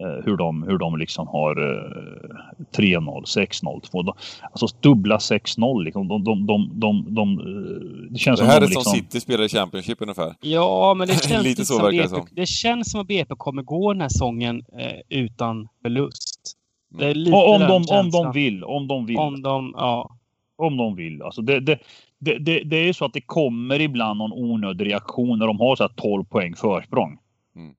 Eh, 0.00 0.24
hur 0.24 0.36
de, 0.36 0.62
hur 0.62 0.78
de 0.78 0.96
liksom 0.96 1.28
har 1.28 1.56
eh, 1.56 2.76
3-0, 2.76 3.24
6-0, 3.24 3.80
2 3.80 4.14
Alltså 4.42 4.66
dubbla 4.80 5.18
6-0 5.18 5.84
liksom. 5.84 6.08
De, 6.08 6.24
de, 6.24 6.46
de, 6.46 6.70
de, 6.74 7.14
de, 7.14 7.38
eh, 7.38 8.10
det 8.10 8.18
känns 8.18 8.40
det 8.40 8.46
här 8.46 8.54
som 8.54 8.62
är 8.62 8.66
liksom... 8.66 8.82
som 8.82 8.92
City 8.92 9.20
spelar 9.20 9.44
i 9.44 9.48
Championship 9.48 10.02
ungefär. 10.02 10.34
Ja, 10.40 10.94
men 10.94 11.08
det 11.08 11.24
känns 11.28 11.44
Lite 11.44 11.64
så 11.64 11.90
BP, 11.90 12.08
som. 12.08 12.26
Det 12.30 12.46
känns 12.46 12.90
som 12.90 13.00
att 13.00 13.06
BP 13.06 13.34
kommer 13.36 13.62
gå 13.62 13.92
den 13.92 14.02
här 14.02 14.08
säsongen 14.08 14.62
eh, 14.78 15.18
utan 15.18 15.68
förlust. 15.82 16.52
Det 16.98 17.06
är 17.06 17.14
lite 17.14 17.36
om, 17.36 17.60
de, 17.60 17.94
om 17.94 18.10
de 18.10 18.32
vill, 18.32 18.64
om 18.64 18.88
de 18.88 19.06
vill. 19.06 19.16
Om 19.16 19.42
de, 19.42 19.74
ja. 19.76 20.15
Om 20.56 20.76
de 20.76 20.96
vill. 20.96 21.22
Alltså 21.22 21.42
det, 21.42 21.60
det, 21.60 21.78
det, 22.18 22.38
det, 22.38 22.60
det 22.64 22.76
är 22.76 22.84
ju 22.84 22.92
så 22.92 23.04
att 23.04 23.12
det 23.12 23.20
kommer 23.20 23.80
ibland 23.80 24.18
någon 24.18 24.32
onödig 24.32 24.86
reaktion 24.86 25.38
när 25.38 25.46
de 25.46 25.60
har 25.60 25.76
så 25.76 25.82
här 25.82 25.92
12 25.96 26.24
poäng 26.24 26.54
försprång. 26.54 27.18
Mm. 27.56 27.74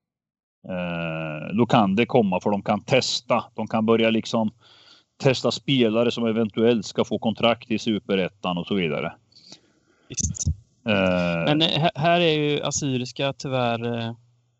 Eh, 0.68 1.54
då 1.54 1.66
kan 1.66 1.96
det 1.96 2.06
komma 2.06 2.40
för 2.40 2.50
de 2.50 2.62
kan 2.62 2.80
testa. 2.80 3.44
De 3.54 3.66
kan 3.66 3.86
börja 3.86 4.10
liksom 4.10 4.50
testa 5.22 5.50
spelare 5.50 6.10
som 6.10 6.26
eventuellt 6.26 6.86
ska 6.86 7.04
få 7.04 7.18
kontrakt 7.18 7.70
i 7.70 7.78
superettan 7.78 8.58
och 8.58 8.66
så 8.66 8.74
vidare. 8.74 9.12
Visst. 10.08 10.48
Eh, 10.88 11.44
Men 11.44 11.62
eh, 11.62 11.88
här 11.94 12.20
är 12.20 12.38
ju 12.38 12.62
Assyriska 12.62 13.32
tyvärr 13.32 13.98
eh, 13.98 14.12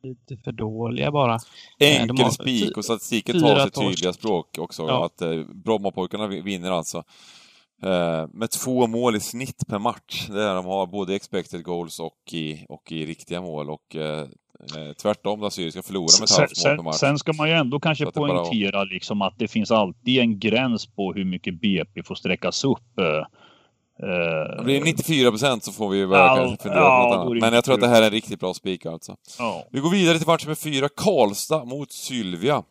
lite 0.03 0.37
för 0.37 0.53
dåliga 0.53 1.11
bara. 1.11 1.39
Enkel 1.79 2.31
spik 2.31 2.77
och 2.77 2.85
statistiken 2.85 3.41
talar 3.41 3.65
sitt 3.65 3.75
tydliga 3.75 4.13
språk 4.13 4.59
också. 4.59 4.83
Ja. 4.83 5.07
Att 5.07 5.23
eh, 5.23 5.41
Brommapojkarna 5.65 6.27
vinner 6.27 6.71
alltså. 6.71 7.05
Eh, 7.83 8.27
med 8.33 8.51
två 8.51 8.87
mål 8.87 9.17
i 9.17 9.21
snitt 9.21 9.67
per 9.69 9.79
match. 9.79 10.27
Det 10.29 10.43
är 10.43 10.55
de 10.55 10.65
har 10.65 10.87
både 10.87 11.15
expected 11.15 11.65
goals 11.65 12.01
och 12.01 12.33
i, 12.33 12.67
och 12.69 12.93
i 12.93 13.07
riktiga 13.07 13.41
mål. 13.41 13.71
Och 13.71 13.97
eh, 13.97 14.21
eh 14.21 14.93
tvärtom, 15.03 15.41
då 15.41 15.51
Syrien 15.51 15.73
ska 15.73 15.83
förlora 15.83 16.09
med 16.21 16.25
ett 16.25 16.37
halvt 16.37 16.65
mål 16.65 16.77
per 16.77 16.83
match. 16.83 16.97
Sen 16.97 17.19
ska 17.19 17.33
man 17.33 17.49
ju 17.49 17.55
ändå 17.55 17.81
kanske 17.81 18.07
poängtera 18.07 18.73
bara... 18.73 18.85
liksom 18.85 19.23
att 19.23 19.35
det 19.39 19.49
finns 19.49 19.71
alltid 19.71 20.19
en 20.19 20.39
gräns 20.39 20.87
på 20.87 21.13
hur 21.13 21.25
mycket 21.25 21.61
BP 21.61 22.03
får 22.03 22.15
sträckas 22.15 22.65
upp. 22.65 22.99
Eh, 24.03 24.57
det 24.57 24.65
blir 24.65 24.85
94 24.85 25.31
procent 25.31 25.65
så 25.65 25.73
får 25.73 25.89
vi 25.89 26.07
börja 26.07 26.25
ja, 26.25 26.37
kanske 26.37 26.63
fundera 26.63 26.81
ja, 26.81 27.03
på 27.03 27.17
något 27.17 27.27
annat. 27.27 27.41
Men 27.41 27.53
jag 27.53 27.65
tror 27.65 27.75
att 27.75 27.81
det 27.81 27.89
här 27.89 28.03
är 28.03 28.07
en 28.07 28.13
riktigt 28.13 28.41
bra 28.41 28.55
spik 28.55 28.87
alltså. 28.87 29.17
Ja. 29.39 29.65
Vi 29.71 29.81
går 29.81 29.91
vidare 29.91 30.19
till 30.19 30.27
match 30.27 30.45
nummer 30.45 30.55
fyra, 30.55 30.89
Karlstad 30.97 31.65
mot 31.65 31.93
Sylvia. 31.93 32.63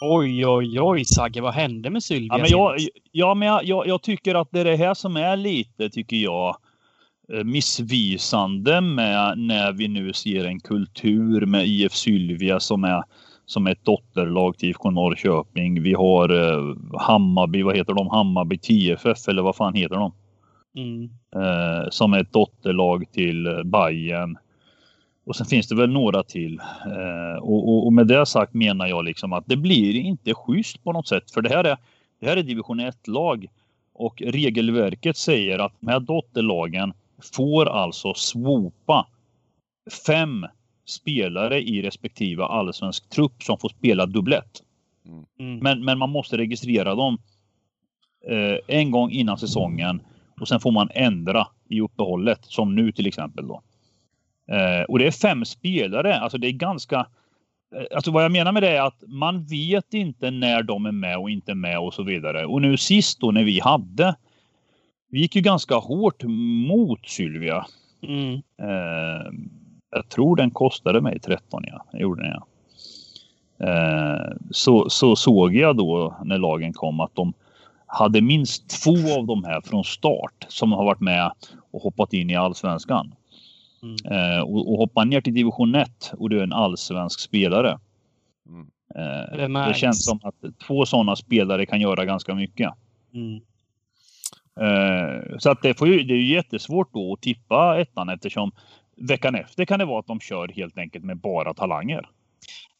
Oj, 0.00 0.46
oj, 0.46 0.80
oj, 0.80 1.04
Sagge, 1.04 1.40
vad 1.40 1.54
hände 1.54 1.90
med 1.90 2.02
Sylvia? 2.02 2.28
Ja, 2.30 2.38
men, 2.38 2.50
jag, 2.50 2.76
ja, 3.12 3.34
men 3.34 3.48
jag, 3.48 3.64
jag, 3.64 3.86
jag, 3.86 4.02
tycker 4.02 4.34
att 4.34 4.48
det 4.50 4.60
är 4.60 4.64
det 4.64 4.76
här 4.76 4.94
som 4.94 5.16
är 5.16 5.36
lite, 5.36 5.90
tycker 5.90 6.16
jag, 6.16 6.56
eh, 7.32 7.44
missvisande 7.44 8.80
med 8.80 9.38
när 9.38 9.72
vi 9.72 9.88
nu 9.88 10.12
ser 10.12 10.44
en 10.44 10.60
kultur 10.60 11.46
med 11.46 11.66
IF 11.66 11.92
Sylvia 11.92 12.60
som 12.60 12.84
är 12.84 13.02
som 13.46 13.66
är 13.66 13.72
ett 13.72 13.84
dotterlag 13.84 14.58
till 14.58 14.68
IFK 14.68 14.90
Norrköping. 14.90 15.82
Vi 15.82 15.94
har 15.94 16.28
eh, 16.28 16.76
Hammarby, 16.98 17.62
vad 17.62 17.76
heter 17.76 17.94
de? 17.94 18.08
Hammarby 18.08 18.58
TFF 18.58 19.28
eller 19.28 19.42
vad 19.42 19.56
fan 19.56 19.74
heter 19.74 19.96
de? 19.96 20.12
Mm. 20.76 21.04
Eh, 21.36 21.88
som 21.90 22.12
är 22.12 22.20
ett 22.20 22.32
dotterlag 22.32 23.12
till 23.12 23.62
Bayern. 23.64 24.36
Och 25.28 25.36
sen 25.36 25.46
finns 25.46 25.68
det 25.68 25.74
väl 25.74 25.90
några 25.90 26.22
till. 26.22 26.60
Eh, 26.60 27.42
och, 27.42 27.68
och, 27.68 27.86
och, 27.86 27.92
med 27.92 28.06
det 28.06 28.26
sagt 28.26 28.54
menar 28.54 28.86
jag 28.86 29.04
liksom 29.04 29.32
att 29.32 29.44
det 29.46 29.56
blir 29.56 29.96
inte 29.96 30.34
schysst 30.34 30.84
på 30.84 30.92
något 30.92 31.08
sätt. 31.08 31.30
För 31.30 31.42
det 31.42 31.48
här 31.48 31.64
är, 31.64 31.76
det 32.20 32.26
här 32.26 32.36
är 32.36 32.42
division 32.42 32.80
1-lag. 32.80 33.46
Och 33.94 34.22
regelverket 34.26 35.16
säger 35.16 35.58
att 35.58 35.72
de 35.80 35.88
här 35.88 36.00
dotterlagen 36.00 36.92
får 37.34 37.66
alltså 37.66 38.14
swopa 38.14 39.06
fem 40.06 40.46
spelare 40.86 41.60
i 41.60 41.82
respektive 41.82 42.44
allsvensk 42.44 43.08
trupp 43.08 43.42
som 43.42 43.58
får 43.58 43.68
spela 43.68 44.06
dubblett. 44.06 44.62
Mm. 45.38 45.58
Men, 45.58 45.84
men 45.84 45.98
man 45.98 46.10
måste 46.10 46.36
registrera 46.36 46.94
dem 46.94 47.18
eh, 48.28 48.76
en 48.76 48.90
gång 48.90 49.10
innan 49.10 49.38
säsongen 49.38 50.02
och 50.40 50.48
sen 50.48 50.60
får 50.60 50.72
man 50.72 50.88
ändra 50.94 51.46
i 51.68 51.80
uppehållet 51.80 52.44
som 52.44 52.74
nu 52.74 52.92
till 52.92 53.06
exempel 53.06 53.48
då. 53.48 53.62
Eh, 54.48 54.82
och 54.88 54.98
det 54.98 55.06
är 55.06 55.10
fem 55.10 55.44
spelare, 55.44 56.20
alltså 56.20 56.38
det 56.38 56.46
är 56.46 56.52
ganska... 56.52 57.06
Eh, 57.76 57.96
alltså 57.96 58.10
vad 58.10 58.24
jag 58.24 58.32
menar 58.32 58.52
med 58.52 58.62
det 58.62 58.76
är 58.76 58.82
att 58.82 59.02
man 59.06 59.44
vet 59.44 59.94
inte 59.94 60.30
när 60.30 60.62
de 60.62 60.86
är 60.86 60.92
med 60.92 61.18
och 61.18 61.30
inte 61.30 61.54
med 61.54 61.78
och 61.78 61.94
så 61.94 62.02
vidare. 62.02 62.46
Och 62.46 62.62
nu 62.62 62.76
sist 62.76 63.20
då 63.20 63.30
när 63.30 63.44
vi 63.44 63.60
hade... 63.60 64.16
Vi 65.10 65.20
gick 65.20 65.36
ju 65.36 65.42
ganska 65.42 65.74
hårt 65.74 66.22
mot 66.68 67.08
Sylvia. 67.08 67.66
Mm. 68.02 68.34
Eh, 68.34 69.32
jag 69.90 70.08
tror 70.08 70.36
den 70.36 70.50
kostade 70.50 71.00
mig 71.00 71.20
13 71.20 71.62
ja. 71.66 71.84
Jag 71.92 72.00
gjorde 72.00 72.22
den 72.22 72.32
ja. 72.32 72.46
Eh, 73.60 74.36
så, 74.50 74.90
så 74.90 75.16
såg 75.16 75.54
jag 75.54 75.76
då 75.76 76.16
när 76.24 76.38
lagen 76.38 76.72
kom 76.72 77.00
att 77.00 77.14
de 77.14 77.32
hade 77.86 78.20
minst 78.20 78.82
två 78.84 79.18
av 79.18 79.26
de 79.26 79.44
här 79.44 79.60
från 79.60 79.84
start 79.84 80.46
som 80.48 80.72
har 80.72 80.84
varit 80.84 81.00
med 81.00 81.32
och 81.70 81.82
hoppat 81.82 82.12
in 82.12 82.30
i 82.30 82.36
allsvenskan. 82.36 83.14
Mm. 83.82 83.96
Eh, 84.04 84.40
och, 84.40 84.72
och 84.72 84.78
hoppa 84.78 85.04
ner 85.04 85.20
till 85.20 85.34
division 85.34 85.74
1 85.74 86.12
och 86.18 86.30
du 86.30 86.38
är 86.38 86.42
en 86.42 86.52
allsvensk 86.52 87.20
spelare. 87.20 87.78
Mm. 88.48 88.66
Eh, 88.94 89.36
det, 89.36 89.68
det, 89.68 89.74
känns 89.74 90.04
som 90.04 90.20
att 90.22 90.34
två 90.66 90.86
sådana 90.86 91.16
spelare 91.16 91.66
kan 91.66 91.80
göra 91.80 92.04
ganska 92.04 92.34
mycket. 92.34 92.72
Mm. 93.14 93.40
Eh, 94.60 95.38
så 95.38 95.50
att 95.50 95.62
det, 95.62 95.78
får 95.78 95.88
ju, 95.88 96.02
det 96.02 96.14
är 96.14 96.18
ju 96.18 96.34
jättesvårt 96.34 96.92
då 96.92 97.12
att 97.12 97.20
tippa 97.20 97.80
ettan 97.80 98.08
eftersom 98.08 98.52
veckan 98.96 99.34
efter 99.34 99.64
kan 99.64 99.78
det 99.78 99.84
vara 99.84 100.00
att 100.00 100.06
de 100.06 100.20
kör 100.20 100.48
helt 100.48 100.78
enkelt 100.78 101.04
med 101.04 101.16
bara 101.16 101.54
talanger. 101.54 102.08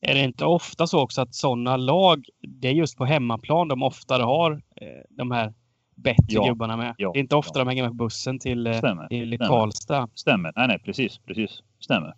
Är 0.00 0.14
det 0.14 0.20
inte 0.20 0.44
ofta 0.44 0.86
så 0.86 1.00
också 1.02 1.20
att 1.20 1.34
sådana 1.34 1.76
lag, 1.76 2.24
det 2.40 2.68
är 2.68 2.72
just 2.72 2.98
på 2.98 3.04
hemmaplan 3.04 3.68
de 3.68 3.82
oftare 3.82 4.22
har 4.22 4.52
eh, 4.52 5.02
de 5.10 5.30
här 5.30 5.54
bättre 6.02 6.24
ja, 6.26 6.48
gubbarna 6.48 6.76
med. 6.76 6.94
Ja, 6.98 7.10
det 7.12 7.18
är 7.18 7.20
inte 7.20 7.36
ofta 7.36 7.58
ja. 7.58 7.64
de 7.64 7.68
hänger 7.68 7.82
med 7.82 7.90
på 7.90 8.04
bussen 8.04 8.38
till, 8.38 8.66
eh, 8.66 8.78
Stämmer. 8.78 9.06
till 9.08 9.34
Stämmer. 9.34 9.48
Karlstad. 9.48 10.08
Stämmer. 10.14 10.52
Nej, 10.56 10.68
nej, 10.68 10.78
precis, 10.78 11.18
precis. 11.18 11.62
Stämmer. 11.80 12.14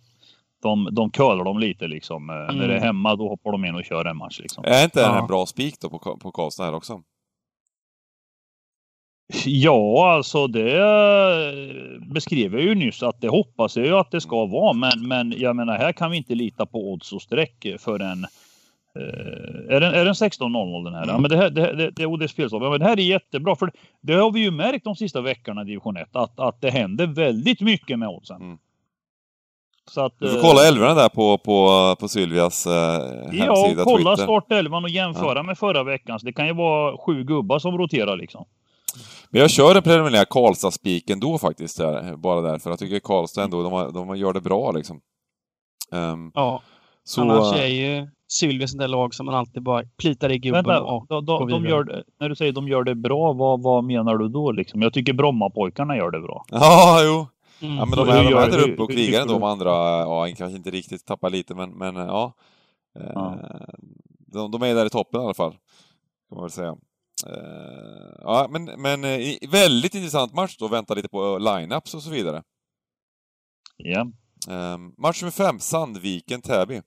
de, 0.61 0.89
de 0.91 1.11
curlar 1.11 1.43
dem 1.43 1.59
lite 1.59 1.87
liksom. 1.87 2.29
Mm. 2.29 2.57
När 2.57 2.67
det 2.67 2.73
är 2.73 2.77
mm. 2.77 2.83
hemma 2.83 3.15
då 3.15 3.27
hoppar 3.27 3.51
de 3.51 3.65
in 3.65 3.75
och 3.75 3.85
kör 3.85 4.05
en 4.05 4.17
match 4.17 4.39
liksom. 4.39 4.63
Är 4.63 4.83
inte 4.83 4.99
ja. 4.99 5.07
det 5.07 5.13
här 5.13 5.27
bra 5.27 5.45
spik 5.45 5.75
då 5.81 5.89
på, 5.89 5.99
på 5.99 6.31
Karlstad 6.31 6.65
här 6.65 6.73
också? 6.73 7.01
Ja, 9.45 10.13
alltså 10.13 10.47
det 10.47 10.77
beskrev 12.13 12.53
jag 12.53 12.61
ju 12.61 12.75
nyss 12.75 13.03
att 13.03 13.21
det 13.21 13.27
hoppas 13.27 13.77
jag 13.77 13.85
ju 13.85 13.95
att 13.95 14.11
det 14.11 14.21
ska 14.21 14.45
vara. 14.45 14.73
Men, 14.73 15.07
men 15.07 15.33
jag 15.37 15.55
menar, 15.55 15.77
här 15.77 15.91
kan 15.91 16.11
vi 16.11 16.17
inte 16.17 16.35
lita 16.35 16.65
på 16.65 16.91
odds 16.91 17.13
och 17.13 17.21
streck 17.21 17.65
för 17.79 17.99
en 17.99 18.19
Uh, 18.19 18.27
är 19.69 19.79
den, 19.79 19.93
är 19.93 20.05
den 20.05 20.13
16.00 20.13 20.83
den 20.83 20.93
här? 20.93 21.03
Mm. 21.03 21.15
Ja, 21.15 21.19
men 21.19 21.29
det 21.29 21.37
här 21.37 21.49
det, 21.49 21.61
det, 21.61 21.75
det, 21.75 21.91
det, 21.91 22.03
är 22.03 22.69
men 22.69 22.79
det 22.79 22.85
här 22.85 22.99
är 22.99 23.03
jättebra 23.03 23.55
för 23.55 23.71
det 24.01 24.13
har 24.13 24.31
vi 24.31 24.39
ju 24.39 24.51
märkt 24.51 24.83
de 24.83 24.95
sista 24.95 25.21
veckorna 25.21 25.61
i 25.61 25.65
division 25.65 25.97
1 25.97 26.15
att, 26.15 26.39
att 26.39 26.61
det 26.61 26.69
händer 26.69 27.07
väldigt 27.07 27.61
mycket 27.61 27.99
med 27.99 28.09
oddsen. 28.09 28.41
Mm. 28.41 28.57
Så 29.91 30.01
att, 30.01 30.13
du 30.19 30.29
får 30.29 30.41
kolla 30.41 30.67
älvorna 30.67 30.93
där 30.93 31.09
på, 31.09 31.37
på, 31.37 31.95
på 31.99 32.07
Sylvias 32.07 32.67
eh, 32.67 32.73
hemsida, 33.31 33.75
Ja, 33.77 33.83
kolla 33.83 34.17
startelvan 34.17 34.83
och 34.83 34.89
jämföra 34.89 35.39
ja. 35.39 35.43
med 35.43 35.57
förra 35.57 35.83
veckans. 35.83 36.23
Det 36.23 36.33
kan 36.33 36.47
ju 36.47 36.53
vara 36.53 36.97
sju 36.97 37.23
gubbar 37.23 37.59
som 37.59 37.77
roterar 37.77 38.17
liksom. 38.17 38.45
Men 39.29 39.41
jag 39.41 39.51
kör 39.51 39.75
en 39.75 39.83
preliminär 39.83 40.25
Karlstad-spiken 40.25 41.19
då 41.19 41.37
faktiskt, 41.37 41.77
där, 41.77 42.15
bara 42.15 42.41
därför. 42.41 42.69
Jag 42.69 42.79
tycker 42.79 42.99
Karlstad 42.99 43.43
ändå, 43.43 43.63
de, 43.63 43.93
de 43.93 44.17
gör 44.17 44.33
det 44.33 44.41
bra 44.41 44.71
liksom. 44.71 45.01
Um, 45.91 46.31
ja, 46.35 46.61
så, 47.03 47.21
annars 47.21 47.55
är 47.55 47.67
ju 47.67 48.07
Sylvia 48.31 48.67
sånt 48.67 48.79
där 48.79 48.87
lag 48.87 49.13
som 49.13 49.25
man 49.25 49.35
alltid 49.35 49.63
bara 49.63 49.83
plitar 49.97 50.31
i 50.31 50.37
gubben 50.37 50.63
Vänta, 50.63 50.83
och 50.83 51.05
de, 51.09 51.25
de, 51.25 51.49
de 51.49 51.65
gör 51.65 52.03
När 52.19 52.29
du 52.29 52.35
säger 52.35 52.51
de 52.51 52.67
gör 52.67 52.83
det 52.83 52.95
bra, 52.95 53.33
vad, 53.33 53.61
vad 53.61 53.83
menar 53.83 54.17
du 54.17 54.29
då 54.29 54.51
liksom? 54.51 54.81
Jag 54.81 54.93
tycker 54.93 55.13
Brommapojkarna 55.13 55.97
gör 55.97 56.11
det 56.11 56.19
bra. 56.19 56.45
Ja, 56.49 56.99
jo. 57.03 57.27
Mm. 57.67 57.77
Ja, 57.77 57.85
men 57.85 57.97
de, 57.97 58.09
är, 58.09 58.23
de 58.23 58.33
är 58.33 58.49
där 58.51 58.69
uppe 58.69 58.81
och 58.81 58.91
krigar 58.91 59.21
ändå 59.21 59.39
med 59.39 59.49
andra. 59.49 59.69
Ja, 59.99 60.27
kanske 60.37 60.57
inte 60.57 60.71
riktigt 60.71 61.05
tappar 61.05 61.29
lite, 61.29 61.55
men, 61.55 61.69
men 61.69 61.95
ja. 61.95 62.33
ja. 62.93 63.39
Eh, 63.43 63.73
de, 64.27 64.51
de 64.51 64.61
är 64.61 64.75
där 64.75 64.85
i 64.85 64.89
toppen 64.89 65.21
i 65.21 65.23
alla 65.23 65.33
fall. 65.33 65.51
Kan 65.51 66.35
man 66.35 66.41
väl 66.41 66.51
säga. 66.51 66.71
Uh, 67.27 68.13
ja, 68.21 68.47
men, 68.49 68.65
men 68.65 69.03
uh, 69.03 69.49
väldigt 69.51 69.95
intressant 69.95 70.33
match 70.33 70.57
då, 70.57 70.67
vänta 70.67 70.93
lite 70.93 71.09
på 71.09 71.37
lineups 71.37 71.93
och 71.93 72.03
så 72.03 72.09
vidare. 72.09 72.43
Ja. 73.77 74.01
Uh, 74.49 74.77
match 74.97 75.21
nummer 75.21 75.31
fem, 75.31 75.59
Sandviken-Täby. 75.59 76.81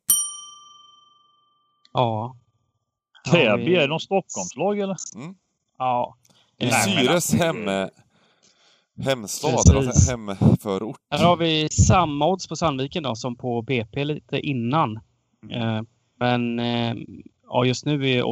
Ja. 1.95 2.37
Täby, 3.31 3.75
är 3.75 3.81
det 3.81 3.87
någon 3.87 4.01
Stockholmslag 4.01 4.79
eller? 4.79 4.97
Mm. 5.15 5.35
Ja. 5.79 6.17
I 6.59 6.71
Syres 6.71 7.35
hem, 7.35 7.89
hemstad, 9.05 9.71
eller 9.71 10.11
hemförort. 10.11 10.97
Här 11.11 11.25
har 11.25 11.37
vi 11.37 11.69
samma 11.69 12.27
odds 12.27 12.49
på 12.49 12.57
Sandviken 12.57 13.03
då 13.03 13.15
som 13.15 13.37
på 13.37 13.63
BP 13.63 14.05
lite 14.05 14.41
innan. 14.41 15.01
Mm. 15.51 15.87
Men 16.19 16.61
ja, 17.49 17.65
just 17.65 17.87
nu 17.87 18.11
är 18.11 18.25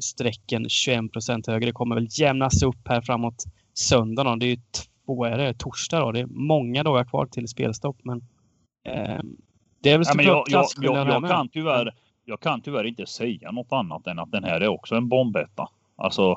strecken 0.00 0.68
21 0.68 1.12
procent 1.12 1.46
högre. 1.46 1.66
Det 1.66 1.72
kommer 1.72 1.94
väl 1.94 2.08
jämnas 2.10 2.62
upp 2.62 2.88
här 2.88 3.00
framåt 3.00 3.44
söndagen. 3.74 4.38
Det 4.38 4.46
är 4.46 4.50
ju 4.50 4.60
två, 5.06 5.24
är 5.24 5.38
det, 5.38 5.54
torsdag 5.54 6.00
då. 6.00 6.12
Det 6.12 6.20
är 6.20 6.26
många 6.26 6.82
dagar 6.82 7.04
kvar 7.04 7.26
till 7.26 7.48
spelstopp. 7.48 7.96
Men 8.02 8.18
eh, 8.84 9.22
det 9.82 9.90
är 9.90 9.98
väl 9.98 10.06
ja, 10.14 10.22
jag, 10.22 10.44
jag, 10.48 10.96
jag, 10.96 11.08
jag, 11.08 11.28
kan 11.28 11.48
tyvärr, 11.48 11.94
jag 12.28 12.40
kan 12.40 12.60
tyvärr 12.60 12.84
inte 12.84 13.06
säga 13.06 13.50
något 13.50 13.72
annat 13.72 14.06
än 14.06 14.18
att 14.18 14.32
den 14.32 14.44
här 14.44 14.60
är 14.60 14.68
också 14.68 14.94
en 14.94 15.08
bombetta. 15.08 15.68
Alltså, 15.96 16.36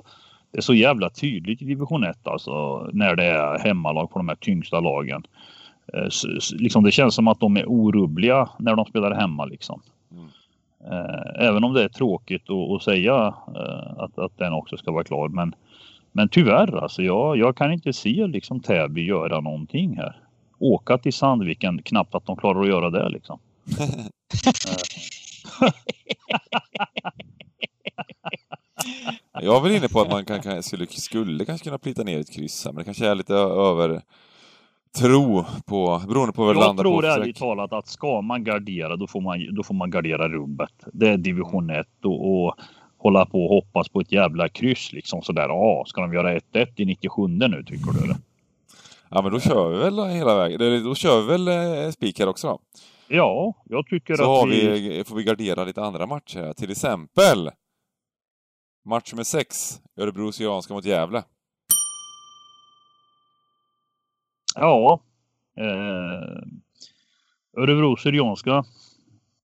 det 0.52 0.58
är 0.58 0.62
så 0.62 0.74
jävla 0.74 1.10
tydligt 1.10 1.62
i 1.62 1.66
division 1.66 2.04
1 2.04 2.28
alltså 2.28 2.84
när 2.94 3.16
det 3.16 3.24
är 3.24 3.60
hemmalag 3.60 4.12
på 4.12 4.20
de 4.20 4.28
här 4.28 4.36
tyngsta 4.36 4.80
lagen. 4.80 5.24
Eh, 5.94 6.08
liksom 6.54 6.84
det 6.84 6.92
känns 6.92 7.16
som 7.16 7.28
att 7.28 7.40
de 7.40 7.58
är 7.58 7.66
orubbliga 7.66 8.50
när 8.60 8.76
de 8.76 8.86
spelar 8.86 9.12
hemma 9.16 9.46
liksom. 9.46 9.82
Mm. 10.12 10.28
Eh, 10.92 11.48
även 11.48 11.64
om 11.64 11.74
det 11.74 11.84
är 11.84 11.90
tråkigt 11.90 12.50
att, 12.50 12.84
säga 12.84 13.34
eh, 13.56 13.94
att, 13.98 14.20
att 14.20 14.38
den 14.38 14.54
också 14.54 14.78
ska 14.78 14.92
vara 14.92 15.04
klar. 15.04 15.28
Men, 15.30 15.56
men 16.12 16.30
tyvärr 16.30 16.84
alltså, 16.84 17.02
jag, 17.02 17.38
jag 17.38 17.58
kan 17.58 17.74
inte 17.74 17.94
se 17.94 18.28
liksom 18.28 18.60
Täby 18.60 19.06
göra 19.06 19.42
någonting 19.42 19.98
här. 19.98 20.16
Åka 20.60 20.98
till 20.98 21.14
Sandviken, 21.14 21.82
knappt 21.82 22.16
att 22.16 22.26
de 22.26 22.38
klarar 22.38 22.62
att 22.62 22.68
göra 22.68 22.90
det 22.90 23.10
liksom. 23.10 23.40
jag 29.42 29.58
är 29.58 29.62
väl 29.62 29.72
inne 29.72 29.88
på 29.88 30.02
att 30.02 30.12
man 30.12 30.26
kan, 30.26 30.42
kan, 30.42 30.64
skulle, 30.64 30.88
skulle 30.88 31.46
kanske 31.46 31.64
kunna 31.64 31.78
plita 31.78 32.04
ner 32.04 32.20
ett 32.20 32.34
kryss 32.34 32.66
här, 32.66 32.72
men 32.72 32.78
det 32.78 32.86
kanske 32.86 33.08
är 33.08 33.16
lite 33.16 33.34
över 33.36 34.02
tro 35.00 35.46
på, 35.66 36.02
beroende 36.08 36.34
på 36.34 36.46
vad 36.46 36.56
det 36.56 36.60
landar 36.60 36.84
på. 36.84 36.90
Jag 36.90 37.02
tror 37.02 37.22
ärligt 37.22 37.38
talat 37.38 37.74
att 37.74 37.88
ska 37.88 38.22
man 38.22 38.44
gardera 38.44 38.96
då 38.96 39.08
får 39.08 39.22
man, 39.22 39.56
då 39.56 39.64
får 39.64 39.74
man 39.74 39.92
gardera 39.92 40.30
rubbet. 40.30 40.74
Det 40.94 41.10
är 41.10 41.18
division 41.18 41.70
1 41.70 41.88
och, 42.04 42.46
och 42.46 42.56
hålla 42.98 43.26
på 43.26 43.44
och 43.44 43.50
hoppas 43.50 43.90
på 43.90 44.02
ett 44.02 44.12
jävla 44.12 44.50
kryss 44.50 44.94
liksom 44.94 45.22
sådär. 45.22 45.48
Ja, 45.48 45.84
ska 45.88 46.02
de 46.02 46.14
göra 46.14 46.40
1-1 46.40 46.68
i 46.76 46.86
97 46.86 47.28
nu 47.28 47.64
tycker 47.68 47.92
du? 47.92 48.16
Ja, 49.10 49.22
men 49.22 49.32
då 49.32 49.40
kör 49.40 49.70
vi 49.70 49.78
väl 49.78 50.10
hela 50.10 50.36
vägen. 50.36 50.84
Då 50.84 50.96
kör 50.96 51.22
vi 51.22 51.28
väl 51.28 51.48
eh, 51.48 51.92
spikar 51.92 52.28
också 52.28 52.48
då? 52.48 52.60
Ja, 53.14 53.64
jag 53.66 53.88
tycker 53.88 54.16
Så 54.16 54.42
att 54.42 54.50
vi... 54.50 54.68
vi... 54.68 55.04
får 55.04 55.16
vi 55.16 55.24
gardera 55.24 55.64
lite 55.64 55.82
andra 55.82 56.06
matcher. 56.06 56.54
Till 56.54 56.72
exempel 56.72 57.52
match 58.86 59.14
med 59.14 59.28
6, 59.28 59.82
Örebro 59.98 60.32
Syrianska 60.32 60.74
mot 60.74 60.86
Gävle. 60.86 61.24
Ja. 64.56 65.02
Eh, 65.58 66.44
Örebro 67.62 67.98
Syrianska. 67.98 68.64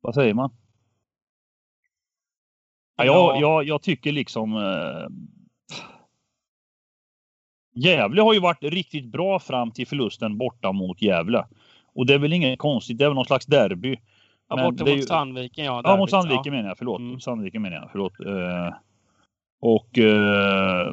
Vad 0.01 0.15
säger 0.15 0.33
man? 0.33 0.49
Ja, 2.95 3.05
jag, 3.05 3.41
jag, 3.41 3.63
jag 3.63 3.81
tycker 3.81 4.11
liksom... 4.11 4.55
Eh, 4.55 5.07
Gävle 7.73 8.21
har 8.21 8.33
ju 8.33 8.39
varit 8.39 8.63
riktigt 8.63 9.11
bra 9.11 9.39
fram 9.39 9.71
till 9.71 9.87
förlusten 9.87 10.37
borta 10.37 10.71
mot 10.71 11.01
Gävle. 11.01 11.47
Och 11.97 12.05
det 12.05 12.13
är 12.13 12.19
väl 12.19 12.33
inget 12.33 12.59
konstigt, 12.59 12.97
det 12.97 13.03
är 13.03 13.09
väl 13.09 13.15
någon 13.15 13.25
slags 13.25 13.45
derby. 13.45 13.95
Ja, 14.49 14.55
borta 14.55 14.83
mot 14.83 14.97
ju... 14.97 15.01
Sandviken 15.01 15.65
ja. 15.65 15.71
Derbyt, 15.71 15.87
ja, 15.87 15.97
mot 15.97 16.09
Sandviken 16.09 16.41
ja. 16.45 16.51
menar 16.51 16.69
jag, 16.69 16.77
förlåt. 16.77 16.99
Mm. 16.99 17.19
Sandviken 17.19 17.61
menar 17.61 17.75
jag, 17.75 17.89
förlåt. 17.91 18.19
Eh, 18.19 18.73
och 19.61 19.97
eh, 19.97 20.91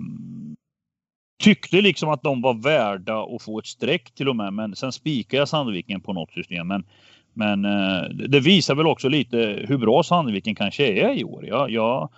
tyckte 1.42 1.80
liksom 1.80 2.08
att 2.08 2.22
de 2.22 2.42
var 2.42 2.54
värda 2.54 3.22
att 3.22 3.42
få 3.42 3.58
ett 3.58 3.66
streck 3.66 4.14
till 4.14 4.28
och 4.28 4.36
med. 4.36 4.52
Men 4.52 4.76
sen 4.76 4.92
spikade 4.92 5.40
jag 5.40 5.48
Sandviken 5.48 6.00
på 6.00 6.12
något 6.12 6.32
system. 6.32 6.68
Men, 6.68 6.84
men 7.32 7.64
eh, 7.64 8.08
det 8.08 8.40
visar 8.40 8.74
väl 8.74 8.86
också 8.86 9.08
lite 9.08 9.64
hur 9.68 9.78
bra 9.78 10.02
Sandviken 10.02 10.54
kanske 10.54 10.86
är 10.86 11.18
i 11.18 11.24
år. 11.24 11.46
Ja, 11.46 11.68
ja, 11.68 12.10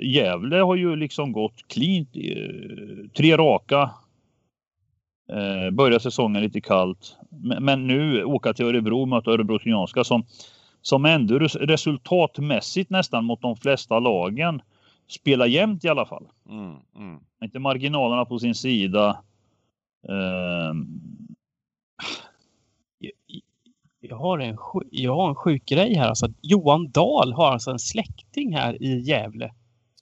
Gävle 0.00 0.56
har 0.56 0.76
ju 0.76 0.96
liksom 0.96 1.32
gått 1.32 1.68
cleant. 1.68 2.08
Tre 3.16 3.36
raka. 3.36 3.90
Eh, 5.28 5.70
börjar 5.70 5.98
säsongen 5.98 6.42
lite 6.42 6.60
kallt. 6.60 7.16
Men, 7.30 7.64
men, 7.64 7.86
nu 7.86 8.24
åka 8.24 8.52
till 8.52 8.64
Örebro 8.64 9.00
och 9.00 9.08
möta 9.08 9.30
Örebro 9.30 9.58
Syrianska 9.58 10.04
som, 10.04 10.26
som 10.82 11.04
ändå 11.04 11.38
resultatmässigt 11.38 12.90
nästan 12.90 13.24
mot 13.24 13.42
de 13.42 13.56
flesta 13.56 13.98
lagen 13.98 14.62
spela 15.08 15.46
jämnt 15.46 15.84
i 15.84 15.88
alla 15.88 16.06
fall. 16.06 16.26
Mm, 16.48 16.76
mm. 16.96 17.20
Inte 17.44 17.58
marginalerna 17.58 18.24
på 18.24 18.38
sin 18.38 18.54
sida. 18.54 19.18
Uh... 20.08 20.72
Jag, 24.00 24.16
har 24.16 24.38
en, 24.38 24.58
jag 24.90 25.16
har 25.16 25.28
en 25.28 25.34
sjuk 25.34 25.66
grej 25.66 25.94
här. 25.94 26.08
Alltså, 26.08 26.26
Johan 26.42 26.90
Dahl 26.90 27.32
har 27.32 27.52
alltså 27.52 27.70
en 27.70 27.78
släkting 27.78 28.56
här 28.56 28.82
i 28.82 29.00
Gävle. 29.00 29.52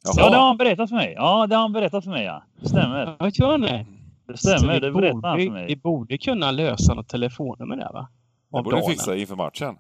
Jaha. 0.05 0.15
Ja, 0.17 0.31
det 0.31 0.37
har 0.37 0.47
han 0.47 0.57
berättat 0.57 0.89
för 0.89 0.97
mig. 0.97 1.15
Ja, 1.17 1.47
det 1.47 1.55
har 1.55 1.63
han 1.63 1.73
berättat 1.73 2.05
för 2.05 2.11
mig. 2.11 2.25
Ja. 2.25 2.43
Stämmer. 2.63 3.17
Jag 3.19 3.35
tror 3.35 3.59
det. 3.59 3.87
Det 4.27 4.37
stämmer, 4.37 4.81
det 4.81 4.93
berättade 4.93 5.29
han 5.29 5.39
för 5.39 5.51
mig. 5.51 5.67
Vi 5.67 5.77
borde 5.77 6.19
kunna 6.19 6.51
lösa 6.51 6.95
något 6.95 7.09
telefonnummer 7.09 7.77
där 7.77 7.93
va? 7.93 8.09
det 8.53 8.63
borde 8.63 8.77
vi 8.77 8.83
fixa 8.83 9.17
inför 9.17 9.37
matchen. 9.37 9.77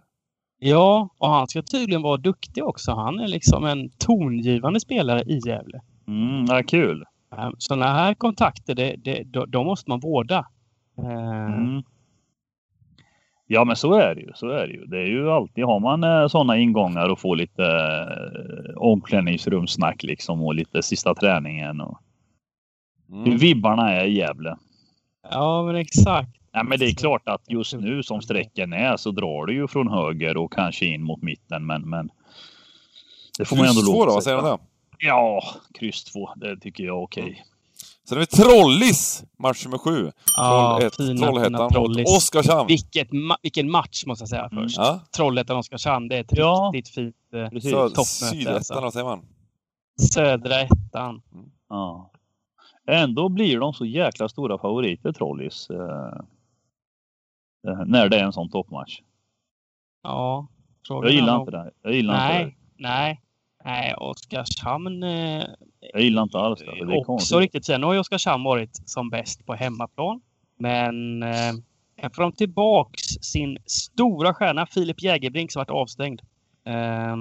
Ja, 0.59 1.09
och 1.19 1.29
han 1.29 1.49
ska 1.49 1.63
tydligen 1.63 2.03
vara 2.03 2.17
duktig 2.17 2.65
också. 2.65 2.93
Han 2.93 3.21
är 3.21 3.29
liksom 3.29 3.65
en 3.65 3.91
tongivande 3.99 4.81
spelare 4.81 5.21
i 5.21 5.41
Gävle. 5.47 5.81
Mm, 6.09 6.45
ja, 6.49 6.63
kul. 6.67 7.05
Sådana 7.59 7.87
här 7.87 8.15
kontakter, 8.15 8.75
det, 8.75 8.97
det, 8.97 9.25
de 9.49 9.67
måste 9.67 9.91
man 9.91 10.01
vårda. 10.01 10.47
Eh, 10.99 11.55
mm. 11.55 11.83
Ja, 13.47 13.65
men 13.65 13.77
så 13.77 13.95
är 13.95 14.15
det 14.15 14.21
ju. 14.21 14.33
Så 14.35 14.49
är 14.49 14.67
det 14.67 14.73
ju. 14.73 14.87
Det 14.87 14.99
är 14.99 15.07
ju 15.07 15.31
alltid, 15.31 15.65
har 15.65 15.81
man 15.81 16.05
eh, 16.05 16.27
sådana 16.27 16.57
ingångar 16.57 17.09
och 17.09 17.21
får 17.21 17.37
lite 17.37 17.65
eh, 17.65 18.77
omklädningsrumsnack 18.77 20.03
liksom 20.03 20.43
och 20.43 20.55
lite 20.55 20.83
sista 20.83 21.15
träningen 21.15 21.81
och 21.81 21.99
mm. 23.15 23.31
hur 23.31 23.39
vibbarna 23.39 23.93
är 23.93 24.05
i 24.05 24.17
Gävle. 24.17 24.57
Ja, 25.31 25.63
men 25.63 25.77
exakt. 25.77 26.31
Ja, 26.53 26.63
men 26.63 26.79
det 26.79 26.87
är 26.87 26.95
klart 26.95 27.29
att 27.29 27.43
just 27.49 27.75
nu 27.75 28.03
som 28.03 28.23
sträcken 28.23 28.73
är 28.73 28.97
så 28.97 29.11
drar 29.11 29.47
det 29.47 29.53
ju 29.53 29.69
från 29.69 29.89
höger 29.89 30.37
och 30.37 30.53
kanske 30.53 30.87
in 30.87 31.03
mot 31.03 31.23
mitten. 31.23 31.67
Men, 31.67 31.91
men 31.91 32.11
det 33.39 33.45
får 33.45 33.57
kryss 33.57 33.67
man 33.67 33.77
ändå 33.77 33.93
lov 33.93 34.07
då, 34.07 34.15
vad 34.15 34.25
säger 34.25 34.43
du 34.43 34.59
Ja, 34.99 35.43
kryss 35.75 36.05
två. 36.05 36.31
Det 36.37 36.57
tycker 36.57 36.85
jag 36.85 36.97
är 36.97 37.03
okej. 37.03 37.23
Okay. 37.23 37.37
Sen 38.09 38.19
har 38.19 38.21
vi 38.21 38.27
Trollis, 38.27 39.25
match 39.39 39.65
nummer 39.65 39.79
sju. 39.79 40.13
Ja, 40.37 40.81
Troll 40.97 41.19
Trollhättan 41.19 41.71
mot 41.75 42.09
Oskarshamn. 42.09 42.67
Vilket 42.69 43.13
ma 43.13 43.37
vilken 43.43 43.71
match 43.71 44.05
måste 44.07 44.23
jag 44.23 44.29
säga 44.29 44.49
mm. 44.53 44.65
först. 44.65 44.79
Mm. 44.79 44.89
Ja. 44.89 45.01
Trollhättan-Oskarshamn, 45.17 46.09
det 46.09 46.17
är 46.17 46.21
ett 46.21 46.37
ja. 46.37 46.71
riktigt 46.75 46.95
fint 46.95 47.17
eh, 47.35 47.49
toppmöte. 47.49 48.05
Sydettan, 48.05 48.55
alltså. 48.55 48.81
vad 48.81 48.93
säger 48.93 49.07
man? 49.07 49.23
Södra 50.13 50.61
ettan. 50.61 51.23
Mm. 51.33 51.47
Ja. 51.69 52.11
Ändå 52.87 53.29
blir 53.29 53.61
de 53.61 53.73
så 53.73 53.85
jäkla 53.85 54.29
stora 54.29 54.59
favoriter, 54.59 55.13
Trollis. 55.13 55.71
Eh, 55.71 56.19
eh 57.69 57.85
när 57.87 58.09
det 58.09 58.17
är 58.17 58.25
en 58.25 58.33
sån 58.33 58.51
toppmatch. 58.51 59.01
Ja. 60.03 60.47
Jag 60.89 61.11
gillar 61.11 61.41
inte 61.41 61.51
det. 61.51 61.71
Jag 61.83 61.93
gillar 61.93 62.15
nej, 62.15 62.43
inte 62.43 62.57
det. 62.57 62.83
Nej, 62.83 63.21
nej. 63.65 63.95
Oskarshamn... 63.95 65.03
Eh, 65.03 65.45
jag 65.93 66.03
gillar 66.03 66.23
inte 66.23 66.39
alls 66.39 66.61
det. 66.61 66.87
det 66.87 66.99
också 66.99 67.05
konstigt. 67.05 67.39
riktigt. 67.39 67.65
Sen 67.65 67.83
har 67.83 67.93
ju 67.93 67.99
Oskarshamn 67.99 68.45
varit 68.45 68.89
som 68.89 69.11
bäst 69.11 69.47
på 69.47 69.55
hemmaplan. 69.55 70.21
Men 70.59 71.23
eh, 71.23 71.55
får 72.13 72.23
de 72.23 72.33
tillbaks 72.33 73.03
sin 73.03 73.59
stora 73.67 74.35
stjärna 74.35 74.67
Filip 74.67 75.03
Jägerbrink 75.03 75.53
som 75.53 75.61
varit 75.61 75.71
avstängd. 75.71 76.21
Eh, 76.65 77.17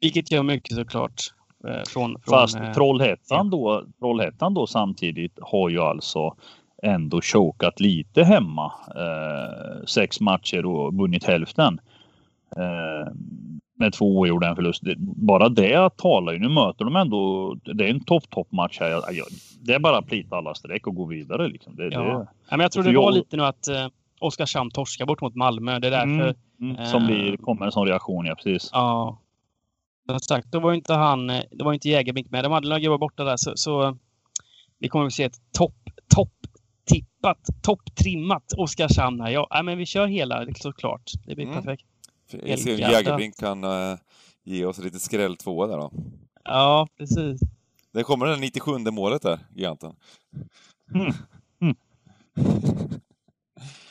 vilket 0.00 0.30
gör 0.30 0.42
mycket 0.42 0.76
såklart. 0.76 1.34
Eh, 1.64 1.82
från, 1.88 2.10
från, 2.10 2.20
Fast 2.22 2.56
eh, 2.56 2.72
Trollhättan, 2.72 3.50
då, 3.50 3.84
Trollhättan 3.98 4.54
då 4.54 4.66
samtidigt 4.66 5.38
har 5.42 5.68
ju 5.68 5.80
alltså 5.80 6.34
ändå 6.82 7.20
chokat 7.20 7.80
lite 7.80 8.24
hemma. 8.24 8.72
Eh, 8.96 9.84
sex 9.86 10.20
matcher 10.20 10.66
och 10.66 10.94
vunnit 10.94 11.24
hälften. 11.24 11.80
Eh, 12.56 13.12
med 13.78 13.92
två 13.92 14.06
oavgjorda 14.06 14.48
en 14.48 14.56
förlust. 14.56 14.82
Bara 14.98 15.48
det 15.48 15.96
talar 15.96 16.32
ju. 16.32 16.38
Nu 16.38 16.48
möter 16.48 16.84
de 16.84 16.96
ändå. 16.96 17.54
Det 17.54 17.84
är 17.84 17.90
en 17.90 18.04
topp 18.04 18.30
topp 18.30 18.52
match 18.52 18.80
här. 18.80 19.02
Det 19.60 19.74
är 19.74 19.78
bara 19.78 19.98
att 19.98 20.06
plita 20.06 20.36
alla 20.36 20.54
streck 20.54 20.86
och 20.86 20.94
gå 20.94 21.04
vidare 21.04 21.48
liksom. 21.48 21.76
Det, 21.76 21.84
ja. 21.84 22.00
det, 22.00 22.08
ja, 22.08 22.26
men 22.50 22.60
jag 22.60 22.72
tror 22.72 22.82
det 22.82 22.96
var 22.96 23.02
jag... 23.02 23.14
lite 23.14 23.36
nu 23.36 23.44
att 23.44 23.68
eh, 23.68 23.86
Oskarshamn 24.20 24.70
torskar 24.70 25.06
bort 25.06 25.20
mot 25.20 25.34
Malmö. 25.34 25.78
Det 25.78 25.86
är 25.86 25.90
därför. 25.90 26.34
Mm, 26.60 26.76
mm, 26.76 26.86
som 26.86 27.06
blir, 27.06 27.36
kommer 27.36 27.66
en 27.66 27.72
sån 27.72 27.86
reaktion, 27.86 28.26
ja 28.26 28.34
precis. 28.34 28.70
Ja. 28.72 29.18
Som 30.06 30.20
sagt, 30.20 30.52
då 30.52 30.60
var 30.60 30.72
inte 30.72 30.94
han, 30.94 31.26
det 31.26 31.64
var 31.64 31.72
inte 31.72 31.88
Jägerbrink 31.88 32.30
med. 32.30 32.44
De 32.44 32.52
hade 32.52 32.68
några 32.68 32.80
gubbar 32.80 32.98
borta 32.98 33.24
där 33.24 33.36
så, 33.36 33.52
så 33.56 33.98
vi 34.78 34.88
kommer 34.88 35.06
att 35.06 35.12
se 35.12 35.24
ett 35.24 35.52
topp, 35.52 35.74
topp 36.14 36.32
tippat, 36.84 37.62
topptrimmat 37.62 38.52
Oskarshamn 38.52 39.20
här. 39.20 39.30
Ja, 39.30 39.62
men 39.64 39.78
vi 39.78 39.86
kör 39.86 40.06
hela 40.06 40.46
såklart. 40.54 41.12
Det 41.26 41.34
blir 41.34 41.46
mm. 41.46 41.56
perfekt. 41.56 41.84
Jag 42.44 42.58
ser 42.58 42.78
Jägerbrink 42.78 43.36
kan 43.36 43.64
uh, 43.64 43.96
ge 44.44 44.64
oss 44.64 44.78
lite 44.78 45.00
skräll 45.00 45.36
tvåa 45.36 45.66
där 45.66 45.76
då. 45.76 45.92
Ja, 46.44 46.88
precis. 46.98 47.40
Det 47.92 48.02
kommer 48.02 48.26
det 48.26 48.36
97 48.36 48.78
målet 48.78 49.22
där, 49.22 49.38
giganten. 49.54 49.94
Mm. 50.94 51.12
Mm. 51.62 51.76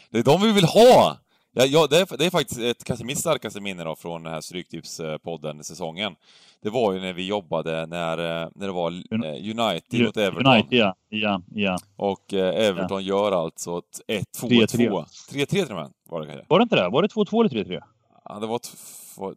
det 0.09 0.19
är 0.19 0.23
de 0.23 0.41
vi 0.41 0.51
vill 0.51 0.65
ha! 0.65 1.17
Ja, 1.53 1.65
ja 1.65 1.87
det, 1.89 1.97
är, 1.97 2.17
det 2.17 2.25
är 2.25 2.29
faktiskt 2.29 2.59
ett, 2.59 2.83
kanske 2.83 3.05
mitt 3.05 3.17
starkaste 3.19 3.61
minne 3.61 3.83
då 3.83 3.95
från 3.95 4.23
den 4.23 4.33
här 4.33 4.41
Stryktipspodden-säsongen. 4.41 6.15
Det 6.63 6.69
var 6.69 6.93
ju 6.93 6.99
när 6.99 7.13
vi 7.13 7.27
jobbade 7.27 7.85
när, 7.85 8.17
eh, 8.17 8.49
när 8.55 8.67
det 8.67 8.73
var 8.73 8.91
eh, 8.91 9.61
United 9.61 10.05
mot 10.05 10.17
Everton. 10.17 10.53
United, 10.53 10.79
ja. 10.79 10.95
ja, 11.09 11.41
ja. 11.51 11.77
Och 11.95 12.33
eh, 12.33 12.67
Everton 12.67 13.05
ja. 13.05 13.09
gör 13.09 13.31
alltså 13.31 13.81
1-2, 14.07 14.23
2 14.37 14.47
3-3 14.47 15.45
till 15.45 15.69
och 15.69 15.75
med 15.75 15.91
var 16.09 16.21
det 16.21 16.27
kanske. 16.27 16.45
Var 16.49 16.59
det 16.59 16.63
inte 16.63 16.75
det? 16.75 16.89
Var 16.89 17.01
det 17.01 17.07
2-2 17.07 17.39
eller 17.39 17.63
3-3? 17.63 17.81
Ja, 18.23 18.39
det 18.39 18.47
var, 18.47 18.59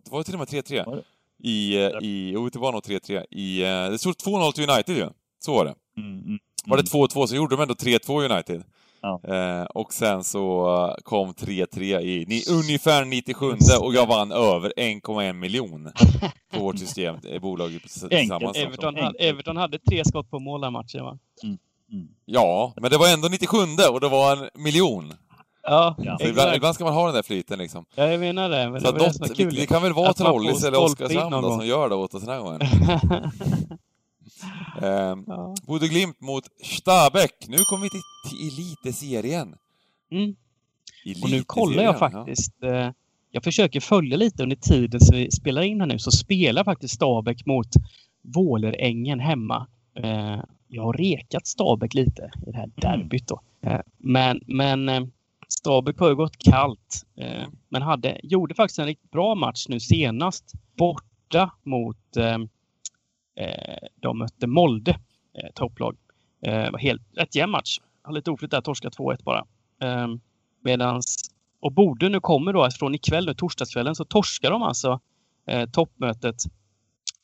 det 0.04 0.10
var 0.10 0.22
till 0.22 0.34
och 0.34 0.38
med 0.38 0.48
3-3. 0.48 1.02
I, 1.42 1.82
ja. 1.82 2.00
i, 2.00 2.30
jo, 2.34 2.48
det 2.48 2.58
var 2.58 2.72
nog 2.72 2.82
3-3. 2.82 3.24
I, 3.30 3.60
det 3.90 3.98
stod 3.98 4.14
2-0 4.14 4.52
till 4.52 4.70
United 4.70 4.96
ju. 4.96 5.08
Så 5.38 5.54
var 5.54 5.64
det. 5.64 5.74
Mm, 5.96 6.18
mm, 6.18 6.38
var 6.64 6.76
det 6.76 6.82
2-2 6.82 7.16
mm. 7.16 7.28
så 7.28 7.36
gjorde 7.36 7.56
de 7.56 7.62
ändå 7.62 7.74
3-2 7.74 8.32
United. 8.32 8.64
Ja. 9.04 9.20
Eh, 9.34 9.64
och 9.64 9.92
sen 9.92 10.24
så 10.24 10.96
kom 11.02 11.32
3-3 11.32 12.00
i 12.00 12.24
ni, 12.28 12.42
ungefär 12.50 13.04
97 13.04 13.46
och 13.80 13.94
jag 13.94 14.06
vann 14.06 14.32
över 14.32 14.72
1,1 14.76 15.32
miljon 15.32 15.92
på 16.52 16.60
vårt 16.60 16.78
system, 16.78 17.16
eh, 17.28 17.40
bolaget 17.40 17.82
tillsammans. 17.82 18.56
Everton, 18.56 18.96
hade, 18.96 19.18
Everton 19.18 19.56
hade 19.56 19.78
tre 19.78 20.02
skott 20.04 20.30
på 20.30 20.38
mål 20.38 20.60
den 20.60 20.72
matchen 20.72 21.04
va? 21.04 21.18
Mm. 21.42 21.58
Mm. 21.92 22.08
Ja, 22.24 22.72
men 22.76 22.90
det 22.90 22.96
var 22.96 23.12
ändå 23.12 23.28
97 23.28 23.56
och 23.92 24.00
det 24.00 24.08
var 24.08 24.36
en 24.36 24.62
miljon. 24.62 25.12
Ja, 25.62 25.96
så 25.98 26.26
ibland, 26.26 26.56
ibland, 26.56 26.74
ska 26.74 26.84
man 26.84 26.94
ha 26.94 27.06
den 27.06 27.14
där 27.14 27.22
flyten 27.22 27.58
liksom. 27.58 27.84
Ja, 27.94 28.06
jag 28.06 28.20
menar 28.20 28.48
det. 28.48 28.70
Men 28.70 28.80
så 28.80 28.92
det, 28.92 28.98
något, 28.98 29.28
det, 29.28 29.34
kul. 29.34 29.54
det 29.54 29.66
kan 29.66 29.82
väl 29.82 29.92
vara 29.92 30.12
Trollis 30.12 30.64
eller 30.64 30.84
Oskarshamn 30.84 31.42
som 31.42 31.66
gör 31.66 31.88
det 31.88 31.94
åt 31.94 32.14
oss 32.14 32.22
den 32.22 32.34
här 32.34 32.40
gången. 32.40 32.60
Eh, 34.82 35.16
ja. 35.26 35.54
Glimt 35.80 36.20
mot 36.20 36.44
Stabäck. 36.62 37.48
Nu 37.48 37.56
kommer 37.56 37.82
vi 37.82 37.90
till, 37.90 38.00
till 38.28 38.48
Eliteserien. 38.48 39.54
Mm. 40.10 40.36
Och 41.22 41.30
nu 41.30 41.42
kollar 41.42 41.82
jag 41.82 41.98
faktiskt. 41.98 42.52
Ja. 42.60 42.68
Eh, 42.68 42.90
jag 43.30 43.44
försöker 43.44 43.80
följa 43.80 44.16
lite 44.16 44.42
under 44.42 44.56
tiden 44.56 45.00
som 45.00 45.16
vi 45.16 45.30
spelar 45.30 45.62
in 45.62 45.80
här 45.80 45.86
nu. 45.86 45.98
Så 45.98 46.10
spelar 46.10 46.64
faktiskt 46.64 46.94
Stabäck 46.94 47.46
mot 47.46 47.68
Vålerängen 48.22 49.20
hemma. 49.20 49.66
Eh, 49.94 50.40
jag 50.68 50.82
har 50.82 50.92
rekat 50.92 51.46
Stabäck 51.46 51.94
lite 51.94 52.30
i 52.46 52.50
det 52.50 52.56
här 52.56 52.64
mm. 52.64 52.72
derbyt 52.76 53.28
då. 53.28 53.40
Eh, 53.62 53.80
men, 53.98 54.40
men 54.46 54.88
eh, 54.88 55.04
Stabäck 55.48 55.98
har 55.98 56.08
ju 56.08 56.14
gått 56.14 56.36
kallt. 56.38 57.06
Eh, 57.16 57.48
men 57.68 57.82
hade, 57.82 58.20
gjorde 58.22 58.54
faktiskt 58.54 58.78
en 58.78 58.86
riktigt 58.86 59.10
bra 59.10 59.34
match 59.34 59.66
nu 59.68 59.80
senast. 59.80 60.52
Borta 60.76 61.50
mot 61.62 62.16
Eh, 62.16 62.38
de 64.00 64.18
mötte 64.18 64.46
Molde, 64.46 64.90
eh, 65.38 65.50
topplag. 65.54 65.96
Eh, 66.42 66.70
var 66.70 66.78
helt 66.78 67.02
rätt 67.16 67.34
jämn 67.34 67.52
match. 67.52 67.78
Har 68.02 68.12
lite 68.12 68.30
oflyt 68.30 68.50
där, 68.50 68.60
torska 68.60 68.90
2-1 68.90 69.22
bara. 69.24 69.44
Medans, 70.64 71.30
och 71.60 71.72
Borde 71.72 72.08
nu 72.08 72.20
kommer 72.20 72.52
då 72.52 72.70
från 72.70 72.94
ikväll, 72.94 73.26
nu, 73.26 73.34
torsdagskvällen, 73.34 73.94
så 73.94 74.04
torskar 74.04 74.50
de 74.50 74.62
alltså 74.62 75.00
eh, 75.46 75.68
toppmötet 75.70 76.36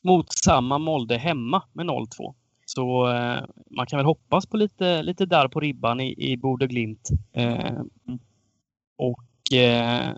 mot 0.01 0.33
samma 0.33 0.77
Molde 0.77 1.17
hemma 1.17 1.63
med 1.73 1.85
0-2. 1.85 2.35
Så 2.65 3.09
eh, 3.09 3.43
man 3.69 3.85
kan 3.85 3.97
väl 3.97 4.05
hoppas 4.05 4.45
på 4.45 4.57
lite, 4.57 5.03
lite 5.03 5.25
där 5.25 5.47
på 5.47 5.59
ribban 5.59 5.99
i, 5.99 6.31
i 6.31 6.37
Borde 6.37 6.67
Glimt. 6.67 7.09
Eh, 7.33 7.81
och 8.97 9.53
eh, 9.53 10.11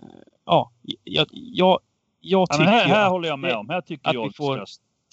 ja, 0.44 0.70
jag, 1.04 1.26
jag, 1.30 1.78
jag 2.20 2.50
tycker... 2.50 2.64
Ja, 2.64 2.70
här, 2.70 2.86
här 2.86 3.10
håller 3.10 3.28
jag 3.28 3.38
med 3.38 3.56
om. 3.56 3.68
Här 3.68 3.80
tycker 3.80 4.08
att 4.08 4.14
jag 4.14 4.24
vi 4.24 4.32
får, 4.32 4.64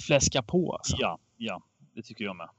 fläska 0.01 0.41
på. 0.41 0.75
Alltså. 0.75 0.97
Ja, 0.99 1.17
ja, 1.37 1.61
det 1.95 2.01
tycker 2.01 2.25
jag 2.25 2.35
med. 2.35 2.49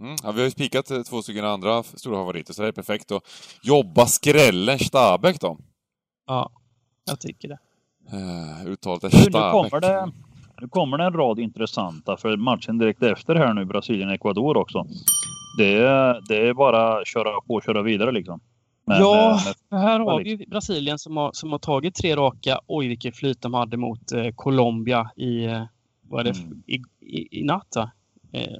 Mm, 0.00 0.16
ja, 0.22 0.32
vi 0.32 0.40
har 0.40 0.44
ju 0.44 0.50
spikat 0.50 0.90
eh, 0.90 1.02
två 1.02 1.22
stycken 1.22 1.44
andra 1.44 1.82
stora 1.82 2.16
favoriter, 2.16 2.52
så 2.52 2.62
det 2.62 2.68
är 2.68 2.72
perfekt 2.72 3.12
att 3.12 3.22
jobba 3.62 4.06
skrällen 4.06 4.78
Stabäck 4.78 5.40
då. 5.40 5.58
Ja, 6.26 6.50
jag 7.04 7.20
tycker 7.20 7.48
det. 7.48 7.58
Uh, 8.16 8.66
uttalet 8.66 9.04
är 9.04 9.08
Stabäck. 9.08 9.32
Nu 9.34 9.50
kommer, 9.50 9.80
det, 9.80 10.12
nu 10.60 10.68
kommer 10.68 10.98
det 10.98 11.04
en 11.04 11.12
rad 11.12 11.38
intressanta 11.38 12.16
för 12.16 12.36
matchen 12.36 12.78
direkt 12.78 13.02
efter 13.02 13.34
här 13.34 13.54
nu, 13.54 13.64
Brasilien-Ecuador 13.64 14.56
också. 14.56 14.86
Det, 15.58 15.78
det 16.28 16.48
är 16.48 16.54
bara 16.54 16.98
att 16.98 17.06
köra 17.06 17.40
på 17.40 17.54
och 17.54 17.62
köra 17.62 17.82
vidare 17.82 18.12
liksom. 18.12 18.40
Men, 18.90 19.00
ja, 19.00 19.40
eh, 19.72 19.78
här 19.78 20.00
har 20.00 20.24
vi 20.24 20.46
Brasilien 20.46 20.98
som 20.98 21.16
har, 21.16 21.30
som 21.32 21.52
har 21.52 21.58
tagit 21.58 21.94
tre 21.94 22.16
raka. 22.16 22.60
Oj, 22.66 22.88
vilket 22.88 23.16
flyt 23.16 23.42
de 23.42 23.54
hade 23.54 23.76
mot 23.76 24.12
eh, 24.12 24.30
Colombia 24.34 25.10
i, 25.16 25.44
eh, 25.44 25.64
vad 26.02 26.20
är 26.20 26.32
det, 26.32 26.40
mm. 26.40 26.62
i, 26.66 26.74
i, 27.00 27.40
i 27.40 27.44
natt. 27.44 27.76
Eh, 27.76 28.56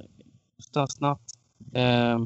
natt. 0.99 1.21
Eh, 1.73 2.19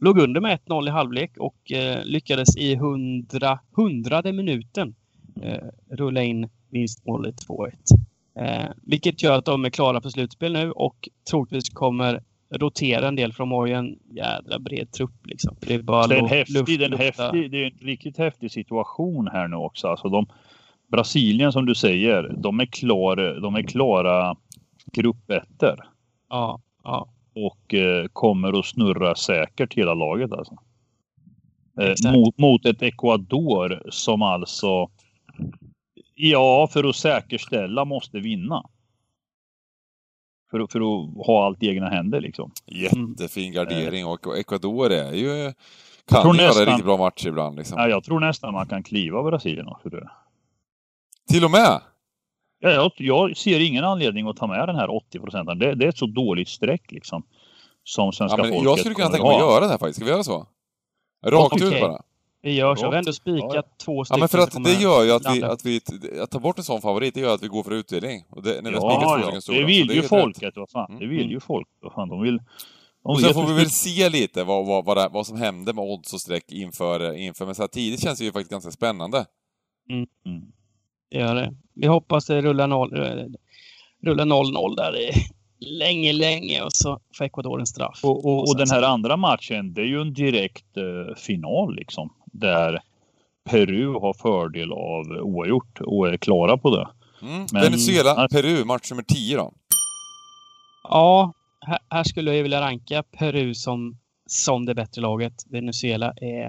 låg 0.00 0.18
under 0.18 0.40
med 0.40 0.58
1-0 0.66 0.88
i 0.88 0.90
halvlek 0.90 1.36
och 1.36 1.72
eh, 1.72 2.04
lyckades 2.04 2.56
i 2.56 2.76
hundra, 2.76 3.58
hundrade 3.72 4.32
minuten 4.32 4.94
eh, 5.42 5.64
rulla 5.90 6.22
in 6.22 6.48
vinstmålet 6.70 7.34
2-1. 7.48 7.72
Eh, 8.38 8.70
vilket 8.82 9.22
gör 9.22 9.38
att 9.38 9.44
de 9.44 9.64
är 9.64 9.70
klara 9.70 10.00
för 10.00 10.10
slutspel 10.10 10.52
nu 10.52 10.72
och 10.72 11.08
troligtvis 11.30 11.68
kommer 11.68 12.22
rotera 12.56 13.08
en 13.08 13.16
del 13.16 13.32
för 13.32 13.38
de 13.38 13.52
har 13.52 13.66
ju 13.66 13.72
en 13.72 13.98
jädra 14.10 14.58
bred 14.58 14.92
trupp. 14.92 15.26
Liksom. 15.26 15.56
Det 15.60 15.74
är 15.74 15.82
bara 15.82 16.06
det 16.06 16.14
är 16.14 16.18
en, 16.18 16.28
häftig, 16.28 16.54
luft, 16.54 16.66
det 16.66 16.84
är 16.84 16.92
en, 16.92 16.98
häftig, 16.98 17.50
det 17.50 17.64
är 17.64 17.66
en 17.66 17.86
riktigt 17.86 18.18
häftig 18.18 18.50
situation 18.50 19.28
här 19.32 19.48
nu 19.48 19.56
också. 19.56 19.88
Alltså 19.88 20.08
de, 20.08 20.26
Brasilien 20.92 21.52
som 21.52 21.66
du 21.66 21.74
säger, 21.74 22.34
de 22.38 22.60
är, 22.60 22.66
klar, 22.66 23.40
de 23.40 23.54
är 23.54 23.62
klara 23.62 24.36
gruppettor. 24.92 25.84
Ja, 26.28 26.60
ja. 26.84 27.08
Och 27.34 27.74
eh, 27.74 28.06
kommer 28.12 28.58
att 28.58 28.66
snurra 28.66 29.14
säkert 29.14 29.74
hela 29.74 29.94
laget 29.94 30.32
alltså. 30.32 30.56
Eh, 31.80 32.12
mot, 32.12 32.38
mot 32.38 32.66
ett 32.66 32.82
Ecuador 32.82 33.82
som 33.90 34.22
alltså 34.22 34.90
Ja, 36.14 36.68
för 36.72 36.88
att 36.88 36.96
säkerställa 36.96 37.84
måste 37.84 38.20
vinna 38.20 38.62
för, 40.54 40.66
för 40.66 40.80
att 40.80 41.26
ha 41.26 41.46
allt 41.46 41.62
i 41.62 41.68
egna 41.68 41.88
händer 41.88 42.20
liksom. 42.20 42.50
Jättefin 42.66 43.52
gardering 43.52 44.06
och 44.06 44.38
Ecuador 44.38 44.92
är 44.92 45.12
ju 45.12 45.52
kan 46.08 46.36
göra 46.36 46.46
nästan, 46.46 46.66
riktigt 46.66 46.84
bra 46.84 46.96
matcher 46.96 47.28
ibland. 47.28 47.56
Liksom. 47.56 47.78
Ja, 47.78 47.88
jag 47.88 48.04
tror 48.04 48.20
nästan 48.20 48.52
man 48.52 48.66
kan 48.66 48.82
kliva 48.82 49.22
Brasilien 49.22 49.68
också. 49.68 49.88
Det. 49.88 50.08
Till 51.28 51.44
och 51.44 51.50
med? 51.50 51.80
Jag, 52.60 52.92
jag 52.96 53.36
ser 53.36 53.60
ingen 53.60 53.84
anledning 53.84 54.28
att 54.28 54.36
ta 54.36 54.46
med 54.46 54.68
den 54.68 54.76
här 54.76 54.96
80 54.96 55.18
procenten. 55.18 55.58
Det, 55.58 55.74
det, 55.74 55.84
är 55.84 55.88
ett 55.88 55.98
så 55.98 56.06
dåligt 56.06 56.48
streck 56.48 56.92
liksom. 56.92 57.22
Som 57.84 58.12
svenska 58.12 58.38
ja, 58.38 58.44
folket 58.44 58.64
Jag 58.64 58.78
skulle 58.78 58.94
kunna 58.94 59.08
tänka 59.08 59.26
mig 59.26 59.34
att 59.34 59.40
göra 59.40 59.60
det 59.60 59.68
här 59.68 59.78
faktiskt. 59.78 59.96
Ska 59.96 60.04
vi 60.04 60.10
göra 60.10 60.24
så? 60.24 60.46
Rakt 61.26 61.54
okay. 61.54 61.68
ut 61.68 61.80
bara. 61.80 62.02
Vi 62.44 62.54
gör 62.54 62.76
så. 62.76 62.82
Vi 62.82 62.86
har 62.86 62.98
ändå 62.98 63.12
spikat 63.12 63.54
ja. 63.54 63.62
två 63.84 64.04
stycken. 64.04 64.18
Ja, 64.18 64.22
men 64.22 64.28
för 64.28 64.38
att 64.38 64.64
det 64.64 64.82
gör 64.82 65.04
ju 65.04 65.12
att 65.12 65.36
vi, 65.36 65.42
att 65.42 65.64
vi, 65.64 65.80
att 66.20 66.30
ta 66.30 66.38
bort 66.38 66.58
en 66.58 66.64
sån 66.64 66.80
favorit, 66.80 67.14
det 67.14 67.20
gör 67.20 67.34
att 67.34 67.42
vi 67.42 67.48
går 67.48 67.62
för 67.62 67.70
utdelning. 67.70 68.24
Och 68.30 68.42
det, 68.42 68.62
när 68.62 68.70
vi 68.70 68.76
ja, 68.76 69.32
ja. 69.32 69.54
Det 69.54 69.64
vill 69.64 69.90
ju 69.90 70.02
folket, 70.02 70.56
vad 70.56 70.70
fan. 70.70 70.98
Det 70.98 71.06
vill 71.06 71.20
mm. 71.20 71.30
ju 71.30 71.40
folk, 71.40 71.68
vad 71.80 71.92
fan. 71.92 72.08
De 72.08 72.22
vill... 72.22 72.36
De 72.36 72.44
och 73.02 73.20
sen 73.20 73.34
får 73.34 73.46
vi 73.46 73.54
väl 73.54 73.70
se 73.70 74.08
lite 74.08 74.44
vad, 74.44 74.66
vad, 74.66 74.84
vad, 74.84 74.96
det, 74.96 75.08
vad 75.12 75.26
som 75.26 75.38
händer 75.38 75.72
med 75.72 75.84
odds 75.84 76.12
och 76.12 76.20
streck 76.20 76.52
inför, 76.52 77.16
inför, 77.16 77.46
men 77.46 77.54
så 77.54 77.62
här 77.62 77.68
tidigt 77.68 78.02
känns 78.02 78.18
det 78.18 78.24
ju 78.24 78.32
faktiskt 78.32 78.50
ganska 78.50 78.70
spännande. 78.70 79.26
Mm. 79.90 80.06
Mm. 80.26 80.42
Det 81.10 81.18
gör 81.18 81.34
det. 81.34 81.54
Vi 81.74 81.86
hoppas 81.86 82.26
det 82.26 82.42
rullar 82.42 82.68
0-0 82.68 83.26
rullar 84.02 84.76
där 84.76 85.00
i 85.00 85.10
länge, 85.58 86.12
länge 86.12 86.62
och 86.62 86.72
så 86.72 87.00
får 87.18 87.24
Ecuador 87.24 87.60
en 87.60 87.66
straff. 87.66 88.00
Och, 88.02 88.24
och, 88.24 88.48
och 88.48 88.56
den 88.56 88.70
här 88.70 88.82
andra 88.82 89.16
matchen, 89.16 89.74
det 89.74 89.80
är 89.80 89.86
ju 89.86 90.00
en 90.00 90.14
direkt 90.14 90.76
eh, 90.76 91.14
final 91.16 91.74
liksom. 91.74 92.10
Där 92.34 92.80
Peru 93.44 93.92
har 93.92 94.14
fördel 94.14 94.72
av 94.72 95.06
oavgjort 95.22 95.80
och 95.80 96.08
är 96.08 96.16
klara 96.16 96.56
på 96.56 96.76
det. 96.76 96.88
Mm. 97.26 97.46
Men, 97.52 97.62
Venezuela, 97.62 98.28
Peru, 98.28 98.64
match 98.64 98.90
nummer 98.90 99.02
10 99.02 99.36
då? 99.36 99.52
Ja, 100.82 101.32
här, 101.60 101.78
här, 101.90 102.04
skulle 102.04 102.34
jag 102.34 102.42
vilja 102.42 102.60
ranka 102.60 103.02
Peru 103.02 103.54
som, 103.54 103.98
som 104.26 104.66
det 104.66 104.74
bättre 104.74 105.02
laget. 105.02 105.44
Venezuela 105.46 106.12
är 106.16 106.46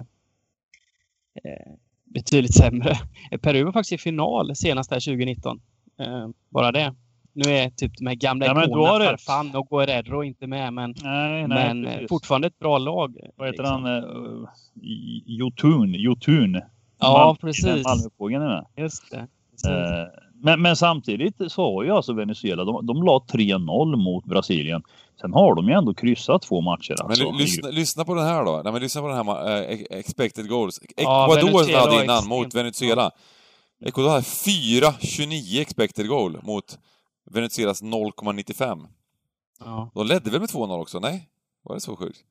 eh, 1.43 1.73
betydligt 2.03 2.57
sämre. 2.57 2.95
Peru 3.41 3.63
var 3.63 3.71
faktiskt 3.71 3.93
i 3.93 3.97
final 3.97 4.55
senast 4.55 4.91
här 4.91 4.99
2019. 4.99 5.61
Eh, 5.99 6.27
bara 6.49 6.71
det. 6.71 6.95
Nu 7.37 7.51
är 7.51 7.69
typ 7.69 7.97
de 7.97 8.07
här 8.07 8.15
gamla 8.15 8.45
ja, 8.45 8.63
ikonerna 8.63 9.17
Farfan 9.17 9.55
och 9.55 9.67
Guerrero 9.69 10.23
inte 10.23 10.47
med, 10.47 10.73
men, 10.73 10.95
nej, 11.03 11.47
nej, 11.47 11.73
men 11.73 11.85
precis. 11.85 12.09
fortfarande 12.09 12.47
ett 12.47 12.59
bra 12.59 12.77
lag. 12.77 13.17
Vad 13.35 13.47
heter 13.47 13.63
liksom. 13.63 13.83
han? 13.83 14.03
Uh, 14.03 14.47
Jotun? 15.25 15.93
Jotun? 15.93 16.61
Ja, 16.99 17.11
Mal 17.11 17.37
precis. 17.37 17.83
Malmöpågen 17.83 18.41
är 18.41 18.47
med. 18.47 18.65
Just 18.77 19.11
det. 19.11 19.17
Uh, 19.17 20.07
men, 20.43 20.61
men, 20.61 20.75
samtidigt 20.75 21.35
så 21.47 21.75
har 21.75 21.83
ju 21.83 21.91
alltså 21.91 22.13
Venezuela, 22.13 22.63
de, 22.63 22.85
de 22.85 23.03
la 23.03 23.25
3-0 23.33 23.95
mot 23.95 24.25
Brasilien. 24.25 24.83
Sen 25.21 25.33
har 25.33 25.55
de 25.55 25.67
ju 25.67 25.73
ändå 25.73 25.93
kryssat 25.93 26.41
två 26.41 26.61
matcher. 26.61 26.95
Alltså. 27.01 27.23
Men 27.23 27.37
lyssna, 27.37 27.69
lyssna, 27.69 28.05
på 28.05 28.15
den 28.15 28.25
här 28.25 28.45
då. 28.45 28.61
Nej, 28.63 28.73
men 28.73 28.81
lyssna 28.81 29.01
på 29.01 29.07
den 29.07 29.17
här 29.27 29.61
uh, 29.61 29.79
expected 29.89 30.49
goals. 30.49 30.79
Ecuador 30.97 31.69
ja, 31.69 31.79
hade 31.79 32.03
innan 32.03 32.27
mot 32.27 32.55
Venezuela. 32.55 33.11
Ecuador 33.85 34.09
hade 34.09 34.21
4-29 34.21 35.61
expected 35.61 36.07
goal 36.07 36.37
mot 36.43 36.79
Venezuelas 37.31 37.83
0,95. 37.83 38.87
Ja. 39.59 39.91
De 39.93 40.07
ledde 40.07 40.29
väl 40.29 40.39
med 40.39 40.49
2-0 40.49 40.81
också? 40.81 40.99
Nej? 40.99 41.29
Var 41.63 41.75
det 41.75 41.81
så 41.81 41.95
sjukt? 41.95 42.23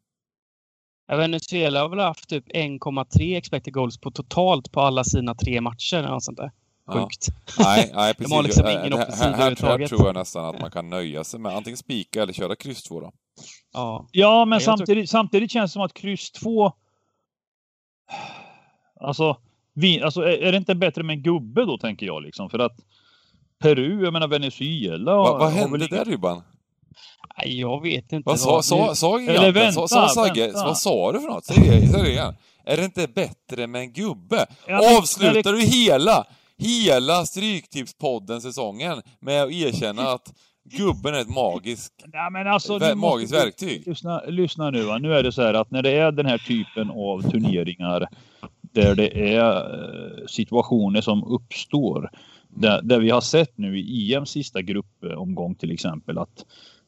Ja, 1.07 1.17
Venezuela 1.17 1.81
har 1.81 1.89
väl 1.89 1.99
haft 1.99 2.29
typ 2.29 2.49
1,3 2.49 3.37
expected 3.37 3.75
goals 3.75 4.01
på 4.01 4.11
totalt 4.11 4.73
på 4.73 4.81
alla 4.81 5.05
sina 5.05 5.35
tre 5.35 5.61
matcher 5.61 5.97
eller 5.97 6.09
något 6.09 6.25
sånt 6.25 6.39
där. 6.39 6.53
Sjukt. 6.93 7.29
Ja. 7.59 7.65
Nej, 7.65 7.91
nej, 7.95 8.15
precis. 8.15 8.29
De 8.31 8.37
har 8.37 8.43
liksom 8.43 8.69
ingen 8.69 8.93
offensiv 8.93 9.27
här, 9.27 9.57
här, 9.57 9.79
här 9.79 9.87
tror 9.87 10.07
jag 10.07 10.15
nästan 10.15 10.45
att 10.45 10.61
man 10.61 10.71
kan 10.71 10.91
nöja 10.91 11.25
sig 11.25 11.41
med 11.41 11.57
antingen 11.57 11.77
spika 11.77 12.23
eller 12.23 12.33
köra 12.33 12.57
kryss 12.57 12.83
2 12.83 13.01
då. 13.01 13.13
Ja, 13.73 14.09
ja 14.13 14.45
men 14.45 14.61
samtidigt, 14.61 15.11
tror... 15.11 15.19
samtidigt 15.19 15.51
känns 15.51 15.71
det 15.71 15.73
som 15.73 15.83
att 15.83 15.95
kryss 15.95 16.33
2... 16.33 16.73
Alltså, 19.01 19.37
vi, 19.75 20.03
alltså 20.03 20.23
är, 20.23 20.43
är 20.43 20.53
det 20.53 20.59
inte 20.59 20.75
bättre 20.75 21.03
med 21.03 21.17
en 21.17 21.23
gubbe 21.23 21.65
då, 21.65 21.79
tänker 21.79 22.07
jag 22.07 22.23
liksom? 22.23 22.51
För 22.51 22.59
att 22.59 22.77
Peru, 23.63 24.05
jag 24.05 24.13
menar 24.13 24.29
Venezuela. 24.29 25.17
Va, 25.17 25.39
vad 25.39 25.53
hände 25.53 25.79
väl... 25.79 25.89
där 25.89 26.05
Rybban? 26.05 26.43
Nej, 27.39 27.61
jag 27.61 27.83
vet 27.83 28.13
inte. 28.13 28.23
Vad 28.31 28.41
sa, 28.41 28.63
sa, 28.63 28.95
sa 28.95 29.21
Eller 29.21 29.53
vänta, 29.53 29.89
sa, 29.89 29.89
sa 29.89 30.09
Sagge, 30.09 30.53
vad 30.55 30.79
sa 30.79 31.13
du 31.13 31.21
för 31.21 31.29
något? 31.29 31.45
Säg 31.45 31.89
det 31.93 32.11
igen. 32.11 32.35
Är 32.65 32.77
det 32.77 32.85
inte 32.85 33.09
bättre 33.09 33.67
med 33.67 33.81
en 33.81 33.93
gubbe? 33.93 34.47
Ja, 34.67 34.99
Avslutar 34.99 35.53
det... 35.53 35.53
du 35.53 35.61
hela, 35.61 36.25
hela 36.59 37.27
Stryktipspodden-säsongen 37.27 39.03
med 39.21 39.43
att 39.43 39.51
erkänna 39.51 40.03
att 40.03 40.33
gubben 40.65 41.15
är 41.15 41.21
ett 41.21 41.35
magiskt, 41.35 41.93
ja, 42.13 42.31
men 42.31 42.47
alltså, 42.47 42.79
vä 42.79 42.95
magiskt 42.95 43.33
måste... 43.33 43.45
verktyg? 43.45 43.87
Lyssna, 43.87 44.23
lyssna 44.27 44.71
nu 44.71 44.83
va. 44.83 44.99
Nu 44.99 45.15
är 45.15 45.23
det 45.23 45.33
så 45.33 45.43
här 45.43 45.55
att 45.55 45.71
när 45.71 45.83
det 45.83 45.91
är 45.91 46.13
den 46.13 46.27
här 46.27 46.39
typen 46.39 46.91
av 46.91 47.31
turneringar 47.31 48.09
där 48.75 48.95
det 48.95 49.35
är 49.35 49.57
eh, 49.57 50.27
situationer 50.27 51.01
som 51.01 51.25
uppstår 51.25 52.11
där, 52.55 52.83
där 52.83 53.01
vi 53.01 53.11
har 53.11 53.21
sett 53.21 53.59
nu 53.59 53.79
i 53.79 54.15
EMs 54.15 54.31
sista 54.31 54.63
gruppomgång 54.63 55.55
till 55.55 55.71
exempel 55.71 56.19
att, 56.19 56.47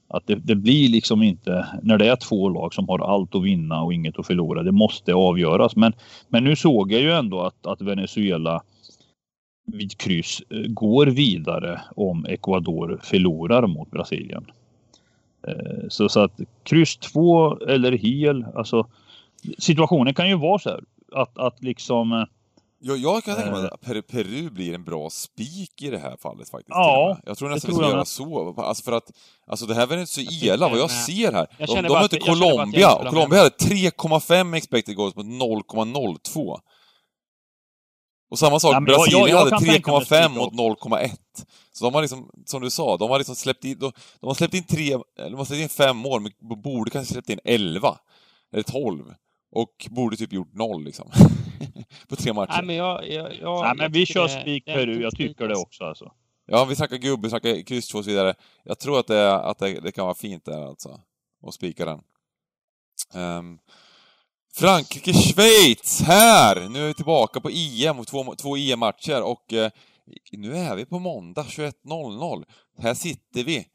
att 0.09 0.26
det, 0.26 0.35
det, 0.35 0.55
blir 0.55 0.88
liksom 0.88 1.22
inte 1.22 1.66
när 1.83 1.98
det 1.98 2.09
är 2.09 2.16
två 2.16 2.48
lag 2.48 2.74
som 2.74 2.88
har 2.88 2.98
allt 2.98 3.35
att 3.35 3.44
vinna 3.44 3.83
och 3.83 3.94
inget 3.94 4.18
att 4.18 4.26
förlora. 4.26 4.62
Det 4.62 4.72
måste 4.72 5.14
avgöras. 5.14 5.76
Men, 5.76 5.92
men 6.29 6.44
nu 6.44 6.57
såg 6.57 6.92
jag 6.92 7.00
ju 7.00 7.12
ändå 7.12 7.40
att, 7.40 7.66
att 7.66 7.83
Venezuela 7.83 8.62
vid 9.66 9.98
kryss 9.98 10.42
eh, 10.50 10.59
går 10.59 11.07
vidare 11.07 11.81
om 11.96 12.26
Ecuador 12.26 13.00
förlorar 13.02 13.66
mot 13.66 13.90
Brasilien. 13.90 14.46
Eh, 15.48 15.88
så, 15.88 16.09
så 16.09 16.20
att 16.20 16.40
kryss 16.62 16.96
två 16.96 17.59
eller 17.59 17.92
hel, 17.92 18.44
alltså 18.55 18.87
situationen 19.59 20.14
kan 20.14 20.29
ju 20.29 20.37
vara 20.37 20.59
så 20.59 20.70
här 20.70 20.81
att, 21.12 21.38
att 21.38 21.62
liksom 21.62 22.12
eh, 22.12 22.24
eh, 22.87 22.94
jag, 22.94 23.14
jag 23.14 23.25
kan 23.25 23.37
tänka 23.37 23.51
mig 23.51 23.68
att 23.72 24.07
Peru, 24.09 24.51
blir 24.51 24.75
en 24.75 24.85
bra 24.85 25.11
spik 25.11 25.83
i 25.83 25.90
det 25.90 25.99
här 25.99 26.16
fallet 26.20 26.49
faktiskt. 26.49 26.70
Ja, 26.70 27.18
jag 27.27 27.38
tror 27.38 27.49
nästan 27.49 27.70
vi 27.70 27.77
ska 27.77 27.87
göra 27.87 28.05
så. 28.05 28.55
Alltså 28.57 28.85
för 28.85 28.92
att, 28.92 29.11
alltså 29.46 29.66
det 29.66 29.75
här 29.75 29.87
Venezuela, 29.87 30.68
vad 30.68 30.79
jag 30.79 30.90
ser 30.90 31.33
här. 31.33 31.46
de, 31.59 31.83
de 31.83 31.92
mötte 31.92 32.18
Colombia, 32.18 32.94
och 32.94 33.07
Colombia 33.09 33.38
hade 33.38 33.57
3,5 33.57 34.57
expected 34.57 34.96
goals 34.96 35.16
mot 35.16 35.27
0,02. 35.27 36.59
Och 38.31 38.38
samma 38.38 38.61
sak, 38.61 38.75
ja, 38.75 38.81
Brasilien 38.81 39.20
jag, 39.20 39.31
jag 39.31 39.51
hade 39.51 39.66
3,5 39.66 40.29
mot 40.29 40.53
0,1. 40.53 41.11
Så 41.72 41.85
de 41.85 41.94
har 41.94 42.01
liksom, 42.01 42.31
som 42.46 42.62
du 42.62 42.70
sa, 42.70 42.96
de 42.96 43.11
har 43.11 43.18
liksom 43.18 43.37
släppt 43.37 43.64
in, 43.64 43.79
de, 43.79 43.92
de 44.20 44.27
har 44.27 44.35
släppt 44.35 44.55
in 44.55 44.64
tre, 44.64 44.99
de 45.16 45.35
har 45.35 45.44
släppt 45.44 45.62
in 45.62 45.68
fem 45.68 45.96
mål, 45.96 46.20
men 46.20 46.33
borde 46.62 46.90
kanske 46.90 47.12
släppt 47.12 47.31
in 47.31 47.40
11. 47.44 47.99
Eller 48.53 48.62
12. 48.62 49.14
Och 49.53 49.87
borde 49.90 50.16
typ 50.16 50.33
gjort 50.33 50.55
noll 50.55 50.85
liksom. 50.85 51.11
på 52.09 52.16
tre 52.16 52.33
matcher. 52.33 52.53
Nej, 52.53 52.64
men 52.64 52.77
jag, 52.77 53.09
jag, 53.09 53.35
jag, 53.40 53.62
Nej, 53.62 53.75
men 53.77 53.92
vi 53.92 54.07
kör 54.07 54.29
spik 54.29 54.64
Peru. 54.64 55.03
Jag 55.03 55.16
tycker 55.16 55.49
det 55.49 55.57
också 55.57 55.85
alltså. 55.85 56.12
Ja, 56.47 56.64
vi 56.64 56.77
snackar 56.77 56.97
gubbe, 56.97 57.23
vi 57.23 57.31
snackar 57.31 57.62
kryss 57.62 57.95
och 57.95 58.05
så 58.05 58.11
vidare. 58.11 58.35
Jag 58.64 58.79
tror 58.79 58.99
att, 58.99 59.07
det, 59.07 59.35
att 59.35 59.59
det, 59.59 59.81
det 59.81 59.92
kan 59.92 60.05
vara 60.05 60.14
fint 60.14 60.45
där 60.45 60.66
alltså. 60.69 61.01
att 61.47 61.55
spika 61.55 61.85
den. 61.85 62.01
Um, 63.14 63.59
Frankrike, 64.55 65.12
Schweiz, 65.12 66.03
här! 66.03 66.69
Nu 66.69 66.83
är 66.83 66.87
vi 66.87 66.95
tillbaka 66.95 67.40
på 67.40 67.51
EM, 67.51 68.05
två, 68.05 68.35
två 68.35 68.57
EM-matcher 68.57 69.23
och 69.23 69.53
eh, 69.53 69.71
nu 70.33 70.57
är 70.57 70.77
vi 70.77 70.87
på 70.87 70.99
måndag 70.99 71.42
21.00. 71.42 72.45
Här 72.79 72.95
sitter 72.95 73.45
vi 73.45 73.66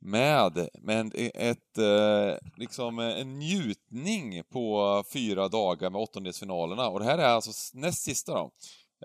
med, 0.00 0.68
med 0.82 1.12
ett, 1.34 1.78
eh, 1.78 2.36
liksom 2.56 2.98
eh, 2.98 3.20
en 3.20 3.38
njutning 3.38 4.42
på 4.52 5.04
fyra 5.12 5.48
dagar 5.48 5.90
med 5.90 6.00
åttondelsfinalerna. 6.00 6.88
Och 6.88 6.98
det 6.98 7.04
här 7.04 7.18
är 7.18 7.28
alltså 7.28 7.78
näst 7.78 8.02
sista 8.02 8.32
då, 8.32 8.50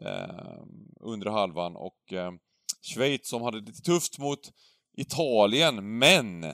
eh, 0.01 0.63
under 1.01 1.31
halvan. 1.31 1.75
Och 1.75 2.13
Schweiz 2.81 3.29
som 3.29 3.41
hade 3.41 3.59
lite 3.59 3.81
tufft 3.81 4.19
mot 4.19 4.51
Italien, 4.97 5.97
men 5.97 6.53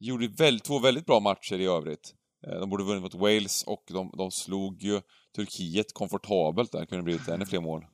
gjorde 0.00 0.28
väl, 0.28 0.60
två 0.60 0.78
väldigt 0.78 1.06
bra 1.06 1.20
matcher 1.20 1.60
i 1.60 1.66
övrigt. 1.66 2.14
De 2.40 2.70
borde 2.70 2.84
vunnit 2.84 3.02
mot 3.02 3.14
Wales 3.14 3.62
och 3.62 3.84
de, 3.88 4.10
de 4.18 4.30
slog 4.30 4.82
ju 4.82 5.00
Turkiet 5.36 5.92
komfortabelt 5.92 6.72
där, 6.72 6.86
kunde 6.86 7.04
blivit 7.04 7.28
ännu 7.28 7.46
fler 7.46 7.60
mål. 7.60 7.86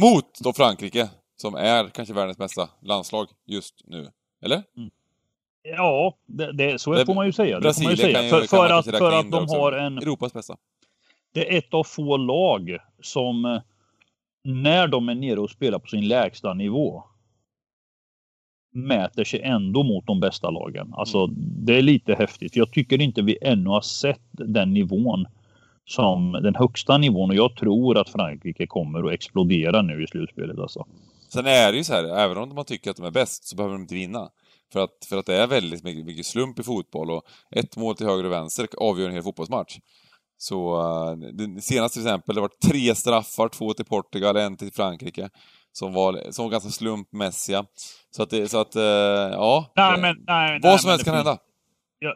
Mot 0.00 0.40
då 0.40 0.52
Frankrike, 0.52 1.10
som 1.42 1.54
är 1.54 1.88
kanske 1.88 2.14
världens 2.14 2.38
bästa 2.38 2.68
landslag 2.80 3.28
just 3.46 3.82
nu. 3.84 4.08
Eller? 4.44 4.62
Mm. 4.76 4.90
Ja, 5.62 6.16
det, 6.26 6.52
det, 6.52 6.80
så 6.80 6.92
det, 6.92 7.06
får 7.06 7.14
man 7.14 7.26
ju 7.26 7.32
säga. 7.32 7.60
Brasilien 7.60 7.96
det 7.96 8.02
man 8.02 8.10
ju 8.10 8.14
säga. 8.14 8.30
För, 8.30 8.46
för 8.46 8.70
att, 8.70 8.84
för 8.84 9.12
att 9.20 9.30
de 9.30 9.48
har 9.48 9.72
en... 9.72 9.98
Europas 9.98 10.32
bästa. 10.32 10.56
Det 11.32 11.54
är 11.54 11.58
ett 11.58 11.74
av 11.74 11.84
få 11.84 12.16
lag 12.16 12.78
som 13.02 13.60
när 14.44 14.88
de 14.88 15.08
är 15.08 15.14
nere 15.14 15.40
och 15.40 15.50
spelar 15.50 15.78
på 15.78 15.86
sin 15.86 16.08
lägsta 16.08 16.54
nivå 16.54 17.04
mäter 18.72 19.24
sig 19.24 19.40
ändå 19.42 19.82
mot 19.82 20.06
de 20.06 20.20
bästa 20.20 20.50
lagen. 20.50 20.94
Alltså 20.94 21.18
mm. 21.18 21.34
det 21.38 21.78
är 21.78 21.82
lite 21.82 22.14
häftigt. 22.14 22.56
Jag 22.56 22.72
tycker 22.72 23.00
inte 23.00 23.22
vi 23.22 23.38
ännu 23.42 23.70
har 23.70 23.80
sett 23.80 24.20
den 24.32 24.74
nivån 24.74 25.26
som 25.84 26.32
den 26.32 26.54
högsta 26.54 26.98
nivån 26.98 27.30
och 27.30 27.36
jag 27.36 27.56
tror 27.56 27.98
att 27.98 28.08
Frankrike 28.08 28.66
kommer 28.66 29.06
att 29.06 29.12
explodera 29.12 29.82
nu 29.82 30.04
i 30.04 30.06
slutspelet 30.06 30.58
alltså. 30.58 30.86
Sen 31.32 31.46
är 31.46 31.72
det 31.72 31.78
ju 31.78 31.84
så 31.84 31.94
här, 31.94 32.04
även 32.04 32.38
om 32.38 32.54
man 32.54 32.64
tycker 32.64 32.90
att 32.90 32.96
de 32.96 33.06
är 33.06 33.10
bäst 33.10 33.44
så 33.44 33.56
behöver 33.56 33.74
de 33.74 33.82
inte 33.82 33.94
vinna. 33.94 34.28
För 34.72 34.80
att, 34.84 35.06
för 35.08 35.18
att 35.18 35.26
det 35.26 35.36
är 35.36 35.46
väldigt 35.46 35.84
mycket, 35.84 36.06
mycket 36.06 36.26
slump 36.26 36.58
i 36.58 36.62
fotboll 36.62 37.10
och 37.10 37.22
ett 37.50 37.76
mål 37.76 37.96
till 37.96 38.06
höger 38.06 38.24
och 38.24 38.32
vänster 38.32 38.68
avgör 38.78 39.06
en 39.06 39.14
hel 39.14 39.22
fotbollsmatch. 39.22 39.78
Så 40.36 40.80
uh, 40.80 41.58
senast 41.60 41.94
till 41.94 42.02
exempel, 42.02 42.34
det 42.34 42.40
var 42.40 42.50
tre 42.70 42.94
straffar, 42.94 43.48
två 43.48 43.74
till 43.74 43.84
Portugal, 43.84 44.36
en 44.36 44.56
till 44.56 44.72
Frankrike. 44.72 45.28
som 45.72 45.92
var, 45.92 46.30
som 46.30 46.44
var 46.44 46.50
ganska 46.50 46.70
slumpmässiga. 46.70 47.64
Så 48.10 48.22
att, 48.22 48.30
det, 48.30 48.48
så 48.48 48.60
att 48.60 48.74
ja. 48.74 49.72
Nej, 49.76 50.00
men, 50.00 50.16
nej, 50.26 50.60
vad 50.62 50.70
nej, 50.70 50.78
som 50.78 50.90
helst 50.90 51.04
kan 51.04 51.14
hända. 51.14 51.38
Ja, 51.98 52.14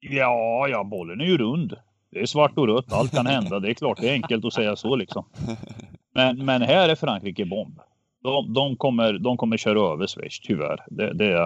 ja, 0.00 0.68
ja, 0.68 0.84
bollen 0.84 1.20
är 1.20 1.24
ju 1.24 1.38
rund. 1.38 1.76
Det 2.10 2.20
är 2.20 2.26
svart 2.26 2.58
och 2.58 2.66
rött, 2.66 2.92
allt 2.92 3.14
kan 3.14 3.26
hända. 3.26 3.60
Det 3.60 3.70
är 3.70 3.74
klart, 3.74 4.00
det 4.00 4.08
är 4.08 4.12
enkelt 4.12 4.44
att 4.44 4.52
säga 4.52 4.76
så 4.76 4.96
liksom. 4.96 5.24
Men, 6.14 6.44
men 6.44 6.62
här 6.62 6.88
är 6.88 6.94
Frankrike 6.94 7.44
bomb. 7.44 7.80
De, 8.24 8.52
de, 8.52 8.76
kommer, 8.76 9.12
de 9.12 9.36
kommer 9.36 9.56
köra 9.56 9.92
över 9.92 10.06
Schweiz, 10.06 10.40
tyvärr. 10.40 10.84
Det, 10.86 11.14
det 11.14 11.32
är, 11.32 11.42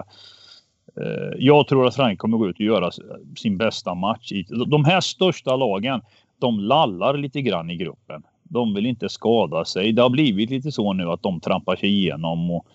eh, 0.96 1.34
jag 1.38 1.68
tror 1.68 1.86
att 1.86 1.94
Frankrike 1.94 2.18
kommer 2.18 2.38
gå 2.38 2.48
ut 2.48 2.56
och 2.56 2.60
göra 2.60 2.90
sin 3.36 3.56
bästa 3.56 3.94
match. 3.94 4.32
De 4.66 4.84
här 4.84 5.00
största 5.00 5.56
lagen, 5.56 6.00
de 6.38 6.60
lallar 6.60 7.16
lite 7.16 7.42
grann 7.42 7.70
i 7.70 7.76
gruppen. 7.76 8.22
De 8.42 8.74
vill 8.74 8.86
inte 8.86 9.08
skada 9.08 9.64
sig. 9.64 9.92
Det 9.92 10.02
har 10.02 10.10
blivit 10.10 10.50
lite 10.50 10.72
så 10.72 10.92
nu 10.92 11.10
att 11.10 11.22
de 11.22 11.40
trampar 11.40 11.76
sig 11.76 11.88
igenom. 11.88 12.50
Och, 12.50 12.66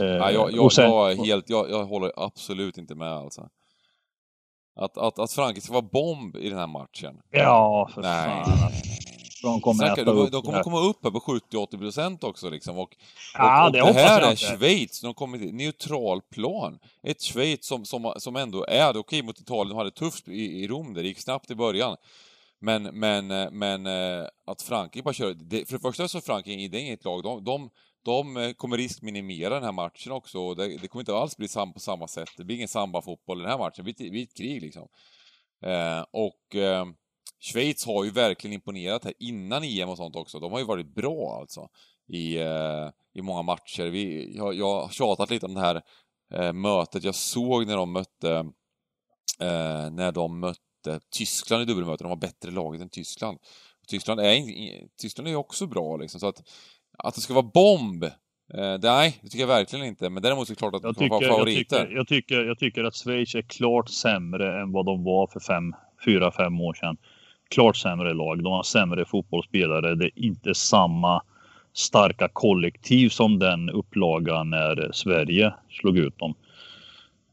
eh, 0.00 0.06
ja, 0.06 0.30
jag, 0.30 0.52
jag, 0.52 0.72
sen, 0.72 0.90
jag, 0.90 1.16
helt, 1.16 1.50
jag, 1.50 1.70
jag 1.70 1.84
håller 1.84 2.12
absolut 2.16 2.78
inte 2.78 2.94
med 2.94 3.12
alltså. 3.12 3.48
Att, 4.76 4.98
att, 4.98 5.18
att 5.18 5.32
Frankrike 5.32 5.60
ska 5.60 5.72
vara 5.72 5.88
bomb 5.92 6.36
i 6.36 6.48
den 6.48 6.58
här 6.58 6.66
matchen. 6.66 7.20
Ja, 7.30 7.90
för 7.94 8.02
nej, 8.02 8.44
fan. 8.44 8.70
De 9.44 9.60
kommer, 9.60 9.88
Säkert, 9.88 10.06
de, 10.06 10.30
de 10.30 10.42
kommer 10.42 10.62
komma 10.62 10.80
upp 10.80 11.04
här 11.04 11.10
på 11.10 11.18
70-80 11.18 11.78
procent 11.78 12.24
också 12.24 12.50
liksom. 12.50 12.78
Och, 12.78 12.82
och, 12.82 12.96
ja, 13.34 13.70
det, 13.70 13.82
och 13.82 13.94
det 13.94 14.00
här 14.00 14.32
är 14.32 14.36
Schweiz, 14.36 15.00
de 15.00 15.14
kommer 15.14 15.38
till 15.38 15.54
neutral 15.54 16.22
plan. 16.22 16.78
Ett 17.02 17.22
Schweiz 17.22 17.66
som, 17.66 17.84
som, 17.84 18.14
som 18.16 18.36
ändå 18.36 18.64
är, 18.64 18.90
okej 18.90 19.00
okay, 19.00 19.22
mot 19.22 19.40
Italien, 19.40 19.68
de 19.68 19.76
hade 19.76 19.90
det 19.90 19.96
tufft 19.96 20.28
i, 20.28 20.62
i 20.62 20.68
Rom 20.68 20.94
där, 20.94 21.02
det 21.02 21.08
gick 21.08 21.20
snabbt 21.20 21.50
i 21.50 21.54
början. 21.54 21.96
Men, 22.60 22.82
men, 22.82 23.26
men 23.58 23.86
eh, 23.86 24.26
att 24.46 24.62
Frankrike 24.62 25.02
bara 25.02 25.14
kör, 25.14 25.34
det, 25.34 25.68
för 25.68 25.74
det 25.76 25.80
första 25.80 26.08
så 26.08 26.18
är 26.18 26.22
Frankrike, 26.22 26.68
det 26.68 26.78
är 26.78 26.86
inget 26.86 27.04
lag, 27.04 27.22
de, 27.22 27.44
de, 27.44 27.70
de 28.04 28.36
eh, 28.36 28.52
kommer 28.52 28.76
riskminimera 28.76 29.54
den 29.54 29.64
här 29.64 29.72
matchen 29.72 30.12
också. 30.12 30.54
Det, 30.54 30.76
det 30.76 30.88
kommer 30.88 31.02
inte 31.02 31.16
alls 31.16 31.36
bli 31.36 31.48
sam 31.48 31.72
på 31.72 31.80
samma 31.80 32.08
sätt. 32.08 32.28
Det 32.36 32.44
blir 32.44 32.56
ingen 32.56 32.68
samba-fotboll 32.68 33.38
i 33.38 33.42
den 33.42 33.50
här 33.50 33.58
matchen. 33.58 33.84
Vi 33.84 34.20
är 34.20 34.22
ett 34.22 34.36
krig 34.36 34.62
liksom. 34.62 34.88
Eh, 35.62 36.04
och 36.10 36.56
eh, 36.56 36.86
Schweiz 37.44 37.86
har 37.86 38.04
ju 38.04 38.10
verkligen 38.10 38.54
imponerat 38.54 39.04
här 39.04 39.12
innan 39.18 39.64
EM 39.64 39.88
och 39.88 39.96
sånt 39.96 40.16
också. 40.16 40.40
De 40.40 40.52
har 40.52 40.58
ju 40.58 40.64
varit 40.64 40.94
bra 40.94 41.38
alltså 41.40 41.68
i, 42.08 42.36
eh, 42.36 42.88
i 43.14 43.22
många 43.22 43.42
matcher. 43.42 43.82
Vi, 43.82 44.36
jag, 44.36 44.54
jag 44.54 44.80
har 44.80 44.88
tjatat 44.88 45.30
lite 45.30 45.46
om 45.46 45.54
det 45.54 45.60
här 45.60 45.82
eh, 46.34 46.52
mötet 46.52 47.04
jag 47.04 47.14
såg 47.14 47.66
när 47.66 47.76
de 47.76 47.92
mötte 47.92 48.30
eh, 49.40 49.90
när 49.90 50.12
de 50.12 50.40
mötte 50.40 51.00
Tyskland 51.10 51.62
i 51.62 51.66
dubbelmöte. 51.66 52.04
De 52.04 52.08
var 52.08 52.16
bättre 52.16 52.50
laget 52.50 52.82
än 52.82 52.90
Tyskland. 52.90 53.38
Tyskland 53.88 54.20
är, 54.20 54.42
Tyskland 55.00 55.28
är 55.28 55.36
också 55.36 55.66
bra 55.66 55.96
liksom, 55.96 56.20
så 56.20 56.26
att 56.26 56.42
att 56.98 57.14
det 57.14 57.20
ska 57.20 57.34
vara 57.34 57.50
bomb, 57.54 58.04
eh, 58.04 58.78
nej, 58.82 59.18
det 59.22 59.28
tycker 59.28 59.40
jag 59.40 59.46
verkligen 59.46 59.86
inte. 59.86 60.10
Men 60.10 60.22
däremot 60.22 60.48
är 60.48 60.52
det 60.52 60.58
klart 60.58 60.74
att 60.74 60.82
de 60.82 60.94
kommer 60.94 61.10
vara 61.10 61.28
favoriter. 61.28 61.76
Jag 61.76 61.86
tycker, 61.86 61.96
jag, 61.96 62.08
tycker, 62.08 62.44
jag 62.44 62.58
tycker 62.58 62.84
att 62.84 62.94
Schweiz 62.94 63.34
är 63.34 63.42
klart 63.42 63.88
sämre 63.88 64.62
än 64.62 64.72
vad 64.72 64.86
de 64.86 65.04
var 65.04 65.26
för 65.26 65.40
fem, 65.40 65.74
fyra, 66.04 66.32
fem 66.32 66.60
år 66.60 66.74
sedan. 66.74 66.96
Klart 67.54 67.76
sämre 67.76 68.14
lag. 68.14 68.42
De 68.42 68.52
har 68.52 68.62
sämre 68.62 69.04
fotbollsspelare. 69.04 69.94
Det 69.94 70.04
är 70.04 70.10
inte 70.14 70.54
samma 70.54 71.22
starka 71.72 72.28
kollektiv 72.32 73.08
som 73.08 73.38
den 73.38 73.70
upplagan 73.70 74.50
när 74.50 74.90
Sverige 74.92 75.54
slog 75.70 75.98
ut 75.98 76.18
dem. 76.18 76.34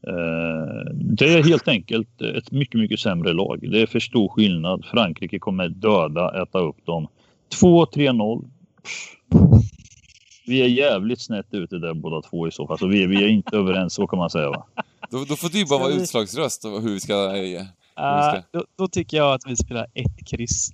Eh, 0.06 0.92
det 0.94 1.34
är 1.34 1.42
helt 1.42 1.68
enkelt 1.68 2.22
ett 2.22 2.50
mycket, 2.50 2.80
mycket 2.80 3.00
sämre 3.00 3.32
lag. 3.32 3.70
Det 3.70 3.82
är 3.82 3.86
för 3.86 4.00
stor 4.00 4.28
skillnad. 4.28 4.84
Frankrike 4.84 5.38
kommer 5.38 5.68
döda, 5.68 6.42
äta 6.42 6.58
upp 6.58 6.86
dem. 6.86 7.08
2-3-0. 7.60 8.44
Vi 10.46 10.62
är 10.62 10.66
jävligt 10.66 11.20
snett 11.20 11.46
ute 11.50 11.78
där 11.78 11.94
båda 11.94 12.22
två 12.22 12.48
i 12.48 12.50
så 12.50 12.66
fall. 12.66 12.78
Så 12.78 12.86
vi, 12.86 13.06
vi 13.06 13.24
är 13.24 13.28
inte 13.28 13.56
överens, 13.62 13.94
så 13.94 14.06
kan 14.06 14.18
man 14.18 14.30
säga 14.30 14.50
va? 14.50 14.66
Då, 15.10 15.24
då 15.28 15.36
får 15.36 15.48
du 15.48 15.64
bara 15.66 15.78
vara 15.78 15.92
utslagsröst 15.92 16.64
hur 16.64 16.92
vi 16.92 17.00
ska... 17.00 17.14
Uh, 17.98 18.42
då, 18.52 18.64
då, 18.78 18.88
tycker 18.88 19.16
jag 19.16 19.34
att 19.34 19.46
vi 19.46 19.56
spelar 19.56 19.86
ett 19.94 20.28
kryss. 20.30 20.70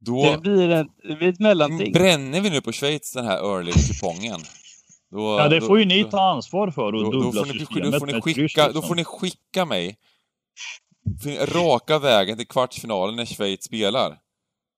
Då... 0.00 0.24
Det 0.24 0.38
blir, 0.38 0.70
en, 0.70 0.88
det 1.02 1.16
blir 1.16 1.28
ett 1.28 1.40
mellanting. 1.40 1.92
Bränner 1.92 2.40
vi 2.40 2.50
nu 2.50 2.60
på 2.60 2.72
Schweiz 2.72 3.12
den 3.12 3.24
här 3.24 3.38
early-kupongen? 3.38 4.40
Då, 5.10 5.38
ja, 5.38 5.48
det 5.48 5.60
får 5.60 5.78
ju 5.78 5.84
ni 5.84 6.04
ta 6.04 6.30
ansvar 6.30 6.70
för 6.70 6.94
och 6.94 7.12
dubbla 7.12 7.40
då 7.40 7.46
får 7.46 7.52
ni, 7.52 7.58
systemet 7.58 7.92
då 7.92 7.98
får 7.98 8.06
ni 8.06 8.20
skicka, 8.20 8.40
kryss, 8.40 8.56
liksom. 8.56 8.72
Då 8.74 8.82
får 8.82 8.94
ni 8.94 9.04
skicka 9.04 9.64
mig 9.64 9.96
raka 11.54 11.98
vägen 11.98 12.36
till 12.36 12.46
kvartsfinalen 12.46 13.16
när 13.16 13.24
Schweiz 13.24 13.64
spelar. 13.64 14.18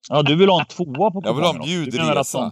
Ja, 0.09 0.21
du 0.21 0.35
vill 0.35 0.49
ha 0.49 0.59
en 0.59 0.65
tvåa 0.65 1.11
på 1.11 1.21
Jag 1.23 1.33
vill 1.33 1.43
ha 1.43 1.55
en 1.55 1.61
bjudresa. 1.61 2.51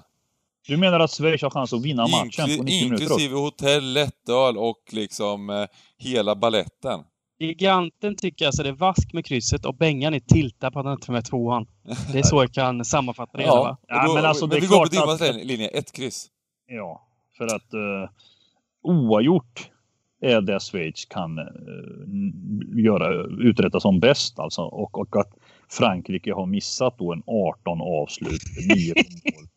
Du 0.67 0.77
menar 0.77 0.99
att 0.99 1.11
Schweiz 1.11 1.41
har 1.41 1.49
chans 1.49 1.73
att 1.73 1.81
vinna 1.81 2.07
matchen 2.07 2.49
Inkl 2.49 2.57
på 2.57 2.63
90 2.63 2.85
Inklusive 2.85 3.35
hotell, 3.35 3.93
lättöl 3.93 4.57
och 4.57 4.83
liksom 4.91 5.49
eh, 5.49 5.65
hela 5.97 6.35
balletten. 6.35 6.99
Giganten 7.39 8.15
tycker 8.15 8.45
alltså 8.45 8.63
det 8.63 8.69
är 8.69 8.73
vask 8.73 9.13
med 9.13 9.25
krysset 9.25 9.65
och 9.65 9.75
Bengan 9.75 10.13
är 10.13 10.19
tilta 10.19 10.71
på 10.71 10.79
att 10.79 10.85
han 10.85 10.93
inte 10.93 11.05
får 11.05 11.13
med 11.13 11.25
tvåan. 11.25 11.67
Det 12.11 12.19
är 12.19 12.23
så 12.23 12.43
jag 12.43 12.53
kan 12.53 12.85
sammanfatta 12.85 13.37
det 13.37 13.43
ja, 13.43 13.49
hela 13.49 13.63
va? 13.63 13.77
Ja, 13.87 14.07
då, 14.07 14.13
men 14.13 14.25
alltså 14.25 14.47
men 14.47 14.59
vi 14.59 14.67
går 14.67 14.85
på 14.85 14.85
Dimmans 14.85 15.21
att... 15.21 15.45
linje, 15.45 15.67
ett 15.67 15.91
kryss. 15.91 16.27
Ja, 16.67 17.07
för 17.37 17.45
att 17.45 17.73
uh, 17.73 18.09
oavgjort 18.83 19.69
är 20.21 20.41
det 20.41 20.59
Schweiz 20.59 21.05
kan 21.05 21.39
uh, 21.39 22.83
göra, 22.83 23.23
uträtta 23.39 23.79
som 23.79 23.99
bäst 23.99 24.39
alltså. 24.39 24.61
Och, 24.61 24.97
och 24.97 25.15
att 25.15 25.33
Frankrike 25.69 26.33
har 26.33 26.45
missat 26.45 26.97
då 26.97 27.13
en 27.13 27.23
18 27.27 27.81
avslut, 27.81 28.41
9 28.75 28.93
mål. 28.95 29.47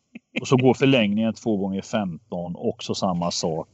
Och 0.41 0.47
så 0.47 0.57
går 0.57 0.73
förlängningen 0.73 1.33
2 1.33 1.57
gånger 1.57 1.81
15 1.81 2.55
också 2.55 2.95
samma 2.95 3.31
sak. 3.31 3.69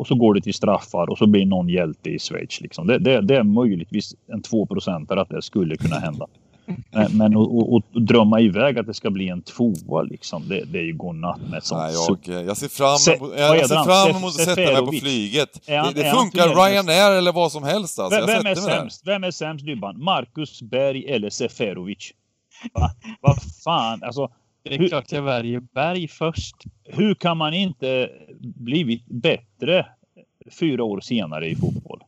Och 0.00 0.06
så 0.06 0.14
går 0.14 0.34
det 0.34 0.40
till 0.40 0.54
straffar 0.54 1.10
och 1.10 1.18
så 1.18 1.26
blir 1.26 1.46
någon 1.46 1.68
hjälte 1.68 2.10
i 2.10 2.18
Schweiz. 2.18 2.60
Liksom. 2.60 2.86
Det, 2.86 2.98
det, 2.98 3.20
det 3.20 3.36
är 3.36 3.42
möjligtvis 3.42 4.14
en 4.26 4.42
2% 4.42 5.20
att 5.20 5.28
det 5.28 5.42
skulle 5.42 5.76
kunna 5.76 5.98
hända. 5.98 6.26
Men, 6.90 7.16
men 7.16 7.36
att 7.36 8.06
drömma 8.06 8.40
iväg 8.40 8.78
att 8.78 8.86
det 8.86 8.94
ska 8.94 9.10
bli 9.10 9.28
en 9.28 9.42
tvåa 9.42 10.02
liksom, 10.02 10.48
det, 10.48 10.64
det 10.64 10.78
är 10.78 10.82
ju 10.82 10.92
godnatt 10.92 11.40
med 11.50 11.64
sånt. 11.64 11.80
Nej, 11.80 12.34
jag, 12.34 12.44
jag 12.44 12.56
ser 12.56 12.68
fram 12.68 13.16
emot, 13.16 13.38
jag, 13.38 13.56
jag 13.56 13.68
ser 13.68 13.84
fram 13.84 14.16
emot 14.16 14.28
att 14.28 14.44
sätta 14.44 14.60
mig 14.60 14.76
på 14.76 14.92
flyget. 14.92 15.48
Han, 15.68 15.94
det, 15.94 16.02
det 16.02 16.10
funkar 16.10 16.48
Ryanair 16.48 17.18
eller 17.18 17.32
vad 17.32 17.52
som 17.52 17.62
helst 17.62 17.98
alltså. 17.98 18.26
Vem, 18.26 18.26
vem 18.26 18.46
är 18.46 18.54
sämst? 18.54 19.02
Vem 19.06 19.24
är 19.24 19.30
sämst 19.30 19.66
Dybban? 19.66 20.04
Marcus 20.04 20.62
Berg 20.62 21.04
eller 21.04 21.30
Seferovic? 21.30 22.12
Vad 22.72 22.90
va 23.20 23.36
fan, 23.64 24.02
alltså. 24.02 24.28
Det 24.62 24.74
är 24.74 24.88
klart 24.88 25.12
jag 25.12 25.22
väljer 25.22 25.60
Berg 25.60 26.08
först. 26.08 26.56
Hur 26.84 27.14
kan 27.14 27.36
man 27.36 27.54
inte 27.54 28.10
blivit 28.40 29.06
bättre 29.06 29.86
fyra 30.60 30.84
år 30.84 31.00
senare 31.00 31.48
i 31.48 31.56
fotboll? 31.56 32.00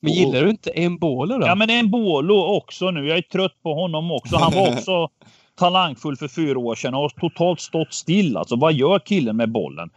Men 0.00 0.12
gillar 0.12 0.42
du 0.42 0.50
inte 0.50 0.70
Embolo 0.70 1.38
då? 1.38 1.46
Ja 1.46 1.54
men 1.54 1.70
Embolo 1.70 2.56
också 2.56 2.90
nu. 2.90 3.08
Jag 3.08 3.18
är 3.18 3.22
trött 3.22 3.62
på 3.62 3.74
honom 3.74 4.10
också. 4.10 4.36
Han 4.36 4.52
var 4.52 4.68
också 4.76 5.08
talangfull 5.54 6.16
för 6.16 6.28
fyra 6.28 6.58
år 6.58 6.74
sedan 6.74 6.94
och 6.94 7.00
har 7.00 7.08
totalt 7.08 7.60
stått 7.60 7.94
still. 7.94 8.36
Alltså 8.36 8.56
vad 8.56 8.72
gör 8.72 8.98
killen 8.98 9.36
med 9.36 9.50
bollen? 9.50 9.90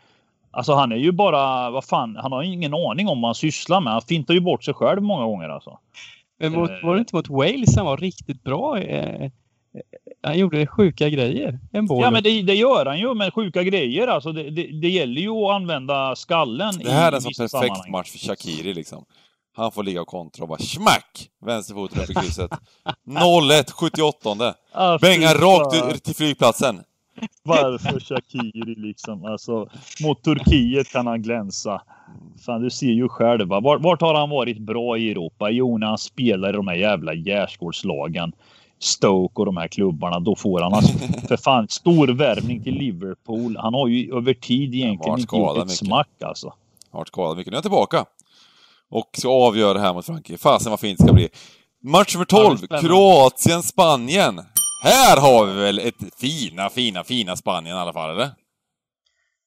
Alltså 0.51 0.73
han 0.73 0.91
är 0.91 0.95
ju 0.95 1.11
bara, 1.11 1.69
vad 1.69 1.85
fan, 1.85 2.15
han 2.21 2.31
har 2.31 2.43
ingen 2.43 2.73
aning 2.73 3.07
om 3.07 3.21
vad 3.21 3.27
han 3.27 3.35
sysslar 3.35 3.81
med. 3.81 3.93
Han 3.93 4.01
fintar 4.01 4.33
ju 4.33 4.39
bort 4.39 4.63
sig 4.63 4.73
själv 4.73 5.01
många 5.01 5.25
gånger 5.25 5.49
alltså. 5.49 5.79
Men 6.39 6.51
mot, 6.51 6.71
var 6.83 6.93
det 6.93 6.99
inte 6.99 7.15
mot 7.15 7.29
Wales 7.29 7.75
han 7.75 7.85
var 7.85 7.97
riktigt 7.97 8.43
bra? 8.43 8.79
Eh, 8.79 9.31
han 10.23 10.37
gjorde 10.37 10.67
sjuka 10.67 11.09
grejer. 11.09 11.59
Embolo. 11.73 12.01
Ja 12.01 12.11
men 12.11 12.23
det, 12.23 12.41
det, 12.41 12.55
gör 12.55 12.85
han 12.85 12.99
ju 12.99 13.13
med 13.13 13.33
sjuka 13.33 13.63
grejer 13.63 14.07
alltså. 14.07 14.31
Det, 14.31 14.49
det, 14.49 14.79
det 14.81 14.89
gäller 14.89 15.21
ju 15.21 15.29
att 15.29 15.55
använda 15.55 16.15
skallen. 16.15 16.73
Det 16.83 16.91
här 16.91 17.11
är 17.11 17.15
en 17.15 17.21
sån 17.21 17.33
perfekt 17.33 17.89
match 17.89 18.11
för 18.11 18.19
Shakiri 18.19 18.73
liksom. 18.73 19.05
Han 19.55 19.71
får 19.71 19.83
ligga 19.83 20.01
och 20.01 20.07
kontra 20.07 20.43
och 20.43 20.49
bara 20.49 20.59
smack! 20.59 21.29
Vänsterfoten 21.45 22.01
upp 22.01 22.09
i 22.09 22.13
krysset. 22.13 22.51
0-1, 23.07 23.71
78. 23.71 24.55
Ah, 24.71 24.97
Bengan 24.97 25.33
rakt 25.33 26.03
till 26.03 26.15
flygplatsen. 26.15 26.83
Varför 27.43 27.99
Shakiri 27.99 28.75
liksom? 28.75 29.25
Alltså, 29.25 29.69
mot 30.03 30.23
Turkiet 30.23 30.91
kan 30.91 31.07
han 31.07 31.21
glänsa. 31.21 31.81
Fan, 32.45 32.61
du 32.61 32.69
ser 32.69 32.91
ju 32.91 33.09
själv. 33.09 33.47
Vart, 33.47 33.81
vart 33.81 34.01
har 34.01 34.15
han 34.15 34.29
varit 34.29 34.57
bra 34.57 34.97
i 34.97 35.11
Europa? 35.11 35.49
Jo, 35.49 35.77
när 35.77 35.87
han 35.87 35.97
spelar 35.97 36.49
i 36.49 36.51
de 36.51 36.67
här 36.67 36.75
jävla 36.75 37.13
gärdsgårdslagen. 37.13 38.33
Stoke 38.79 39.39
och 39.41 39.45
de 39.45 39.57
här 39.57 39.67
klubbarna, 39.67 40.19
då 40.19 40.35
får 40.35 40.61
han 40.61 40.73
alltså, 40.73 40.93
för 41.27 41.37
fan 41.37 41.67
stor 41.69 42.07
värvning 42.07 42.63
till 42.63 42.73
Liverpool. 42.73 43.57
Han 43.57 43.73
har 43.73 43.87
ju 43.87 44.17
över 44.17 44.33
tid 44.33 44.75
egentligen 44.75 45.19
inte 45.19 45.35
gjort 45.35 45.57
ett 45.57 45.63
mycket. 45.63 45.77
smack 45.77 46.21
alltså. 46.23 46.53
Har 46.91 46.99
varit 46.99 47.07
skadad 47.07 47.37
mycket. 47.37 47.51
Nu 47.51 47.55
är 47.55 47.57
han 47.57 47.63
tillbaka 47.63 48.05
och 48.89 49.09
ska 49.17 49.29
avgöra 49.29 49.73
det 49.73 49.79
här 49.79 49.93
mot 49.93 50.05
Frankrike. 50.05 50.37
Fasen 50.37 50.69
vad 50.69 50.79
fint 50.79 50.97
det 50.97 51.03
ska 51.03 51.13
bli. 51.13 51.29
Match 51.83 52.15
nummer 52.15 52.25
12, 52.25 52.57
Kroatien-Spanien. 52.57 54.39
Här 54.83 55.21
har 55.21 55.45
vi 55.45 55.61
väl 55.61 55.79
ett 55.79 55.95
fina, 56.21 56.69
fina, 56.69 57.03
fina 57.03 57.35
Spanien 57.35 57.77
i 57.77 57.79
alla 57.79 57.93
fall, 57.93 58.09
eller? 58.09 58.29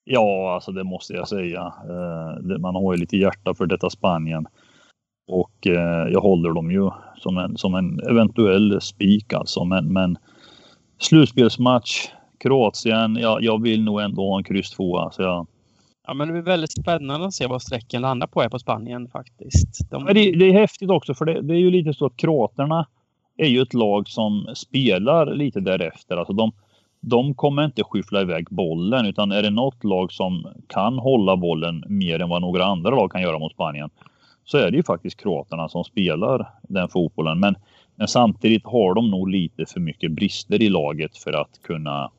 Ja, 0.04 0.54
alltså 0.54 0.72
det 0.72 0.84
måste 0.84 1.12
jag 1.12 1.28
säga. 1.28 1.60
Eh, 1.60 2.58
man 2.60 2.74
har 2.74 2.94
ju 2.94 3.00
lite 3.00 3.16
hjärta 3.16 3.54
för 3.54 3.66
detta 3.66 3.90
Spanien. 3.90 4.46
Och 5.30 5.66
eh, 5.66 6.08
jag 6.12 6.20
håller 6.20 6.50
dem 6.52 6.70
ju 6.70 6.90
som 7.16 7.38
en, 7.38 7.56
som 7.56 7.74
en 7.74 8.00
eventuell 8.00 8.80
spik 8.80 9.32
alltså. 9.32 9.64
Men, 9.64 9.92
men 9.92 10.18
slutspelsmatch, 10.98 12.08
Kroatien, 12.38 13.16
ja, 13.20 13.38
jag 13.40 13.62
vill 13.62 13.84
nog 13.84 14.00
ändå 14.00 14.28
ha 14.28 14.38
en 14.38 14.44
kryss 14.44 14.70
tvåa. 14.70 15.10
Så 15.10 15.22
jag... 15.22 15.46
Ja, 16.06 16.14
men 16.14 16.28
det 16.28 16.32
blir 16.32 16.42
väldigt 16.42 16.72
spännande 16.72 17.26
att 17.26 17.34
se 17.34 17.46
vad 17.46 17.62
sträcken 17.62 18.02
landar 18.02 18.26
på 18.26 18.40
här 18.40 18.48
på 18.48 18.58
Spanien 18.58 19.08
faktiskt. 19.08 19.90
De... 19.90 20.04
Det, 20.04 20.12
det, 20.12 20.44
är 20.44 20.52
häftigt 20.52 20.90
också 20.90 21.14
för 21.14 21.24
det, 21.24 21.42
det, 21.42 21.54
är 21.54 21.58
ju 21.58 21.70
lite 21.70 21.94
så 21.94 22.06
att 22.06 22.16
kroaterna 22.16 22.86
är 23.36 23.48
ju 23.48 23.62
ett 23.62 23.74
lag 23.74 24.08
som 24.08 24.46
spelar 24.54 25.34
lite 25.34 25.60
därefter. 25.60 26.16
Alltså 26.16 26.32
de, 26.32 26.52
de 27.00 27.34
kommer 27.34 27.64
inte 27.64 27.84
skyffla 27.84 28.20
iväg 28.20 28.46
bollen 28.50 29.06
utan 29.06 29.32
är 29.32 29.42
det 29.42 29.50
något 29.50 29.84
lag 29.84 30.12
som 30.12 30.46
kan 30.66 30.98
hålla 30.98 31.36
bollen 31.36 31.84
mer 31.88 32.20
än 32.20 32.28
vad 32.28 32.42
några 32.42 32.64
andra 32.64 32.90
lag 32.90 33.12
kan 33.12 33.22
göra 33.22 33.38
mot 33.38 33.52
Spanien 33.52 33.90
så 34.44 34.58
är 34.58 34.70
det 34.70 34.76
ju 34.76 34.82
faktiskt 34.82 35.20
kroaterna 35.20 35.68
som 35.68 35.84
spelar 35.84 36.52
den 36.62 36.88
fotbollen. 36.88 37.40
Men, 37.40 37.54
men 37.96 38.08
samtidigt 38.08 38.64
har 38.64 38.94
de 38.94 39.10
nog 39.10 39.28
lite 39.28 39.66
för 39.66 39.80
mycket 39.80 40.12
brister 40.12 40.62
i 40.62 40.68
laget 40.68 41.16
för 41.16 41.32
att 41.32 41.62
kunna 41.62 42.10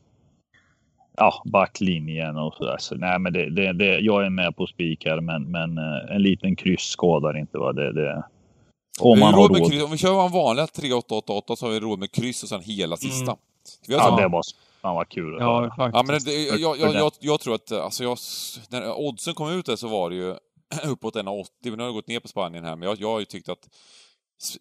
ja, 1.18 1.42
backlinjen 1.46 2.38
och 2.38 2.54
sådär. 2.54 2.78
Så, 2.80 2.96
nej, 2.96 3.20
men 3.20 3.34
det, 3.34 3.50
det, 3.50 3.74
det, 3.74 4.00
jag 4.00 4.26
är 4.26 4.30
med 4.30 4.56
på 4.56 4.68
spik 4.68 5.06
här, 5.06 5.22
men, 5.22 5.52
men 5.52 5.78
eh, 5.78 6.16
en 6.16 6.22
liten 6.22 6.56
kryss 6.56 6.82
skadar 6.82 7.38
inte. 7.38 7.58
Va? 7.58 7.74
Det, 7.74 7.94
det, 7.94 8.24
om 9.00 9.20
man 9.20 9.34
har 9.34 9.48
råd. 9.48 9.72
Kryss, 9.72 9.84
om 9.84 9.92
vi 9.92 9.98
kör 9.98 10.26
en 10.26 10.32
vanliga 10.32 10.68
3888 10.68 11.56
så 11.56 11.66
har 11.66 11.74
vi 11.74 11.80
råd 11.80 12.00
med 12.00 12.12
kryss 12.12 12.44
och 12.44 12.50
sen 12.50 12.62
hela 12.62 12.98
sista. 12.98 13.32
Mm. 13.32 13.38
Ja, 13.88 14.18
det 14.22 14.28
var 14.28 14.44
Fan 14.82 14.96
vad 14.96 15.10
kul 15.10 15.38
Ja, 15.40 15.74
faktiskt. 15.78 15.96
Ja, 15.96 16.04
men 16.04 16.20
det, 16.26 16.34
jag, 16.34 16.80
jag, 16.80 16.96
jag, 16.96 17.12
jag, 17.20 17.40
tror 17.40 17.56
att, 17.56 17.72
alltså 17.72 18.04
jag, 18.04 18.18
när 18.70 19.00
oddsen 19.00 19.34
kom 19.34 19.52
ut 19.52 19.66
där 19.66 19.76
så 19.76 19.88
var 19.88 20.10
det 20.10 20.16
ju 20.16 20.36
uppåt 20.84 21.16
1,80, 21.16 21.46
men 21.64 21.74
nu 21.74 21.84
har 21.84 21.88
det 21.88 21.94
gått 21.94 22.08
ner 22.08 22.20
på 22.20 22.28
Spanien 22.28 22.64
här, 22.64 22.76
men 22.76 22.90
jag, 22.90 23.02
jag 23.02 23.12
har 23.12 23.20
ju 23.20 23.26
tyckt 23.26 23.50
att 23.50 23.70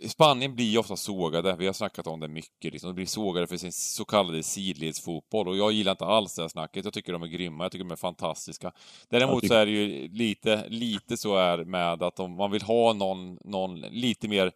Spanien 0.09 0.55
blir 0.55 0.65
ju 0.65 0.79
ofta 0.79 0.97
sågade, 0.97 1.57
vi 1.57 1.67
har 1.67 1.73
snackat 1.73 2.07
om 2.07 2.21
det 2.21 2.29
mycket, 2.29 2.73
liksom. 2.73 2.89
de 2.89 2.95
blir 2.95 3.07
sågade 3.07 3.47
för 3.47 3.57
sin 3.57 3.73
så 3.73 4.05
kallade 4.05 4.43
sidledsfotboll 4.43 5.49
och 5.49 5.57
jag 5.57 5.73
gillar 5.73 5.93
inte 5.93 6.05
alls 6.05 6.35
det 6.35 6.43
här 6.43 6.49
snacket, 6.49 6.85
jag 6.85 6.95
tycker 6.95 7.13
de 7.13 7.23
är 7.23 7.27
grymma, 7.27 7.65
jag 7.65 7.73
tycker 7.73 7.85
de 7.85 7.93
är 7.93 7.97
fantastiska. 7.97 8.73
Däremot 9.09 9.47
så 9.47 9.55
är 9.55 9.67
det 9.67 9.73
ju 9.73 10.09
lite, 10.09 10.69
lite 10.69 11.17
så 11.17 11.37
är 11.37 11.65
med 11.65 12.03
att 12.03 12.21
om 12.21 12.33
man 12.37 12.51
vill 12.51 12.63
ha 12.63 12.93
någon, 12.93 13.39
någon 13.45 13.81
lite 13.81 14.29
mer 14.29 14.53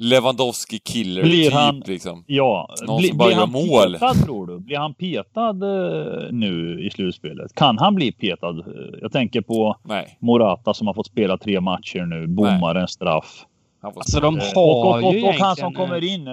Lewandowski-killer 0.00 1.22
typ 1.22 1.52
han, 1.52 1.82
liksom. 1.86 2.24
Ja, 2.26 2.74
Någon 2.86 2.98
bli, 2.98 3.08
som 3.08 3.18
bara 3.18 3.28
blir 3.28 3.36
han 3.36 3.52
mål. 3.52 3.92
petad 3.92 4.14
tror 4.14 4.46
du? 4.46 4.58
Blir 4.58 4.78
han 4.78 4.94
petad 4.94 5.64
uh, 5.64 6.32
nu 6.32 6.80
i 6.86 6.90
slutspelet? 6.90 7.54
Kan 7.54 7.78
han 7.78 7.94
bli 7.94 8.12
petad? 8.12 8.64
Jag 9.00 9.12
tänker 9.12 9.40
på 9.40 9.76
Nej. 9.82 10.16
Morata 10.20 10.74
som 10.74 10.86
har 10.86 10.94
fått 10.94 11.06
spela 11.06 11.38
tre 11.38 11.60
matcher 11.60 12.00
nu, 12.00 12.26
bommar 12.26 12.74
en 12.74 12.88
straff. 12.88 13.46
Alltså 13.82 14.20
de 14.20 14.38
har 14.38 14.56
och, 14.56 14.86
och, 14.86 15.04
och, 15.04 15.14
ju 15.14 15.22
och 15.22 15.34
han 15.34 15.56
som 15.56 15.74
kommer 15.74 16.04
in, 16.04 16.26
eh, 16.26 16.32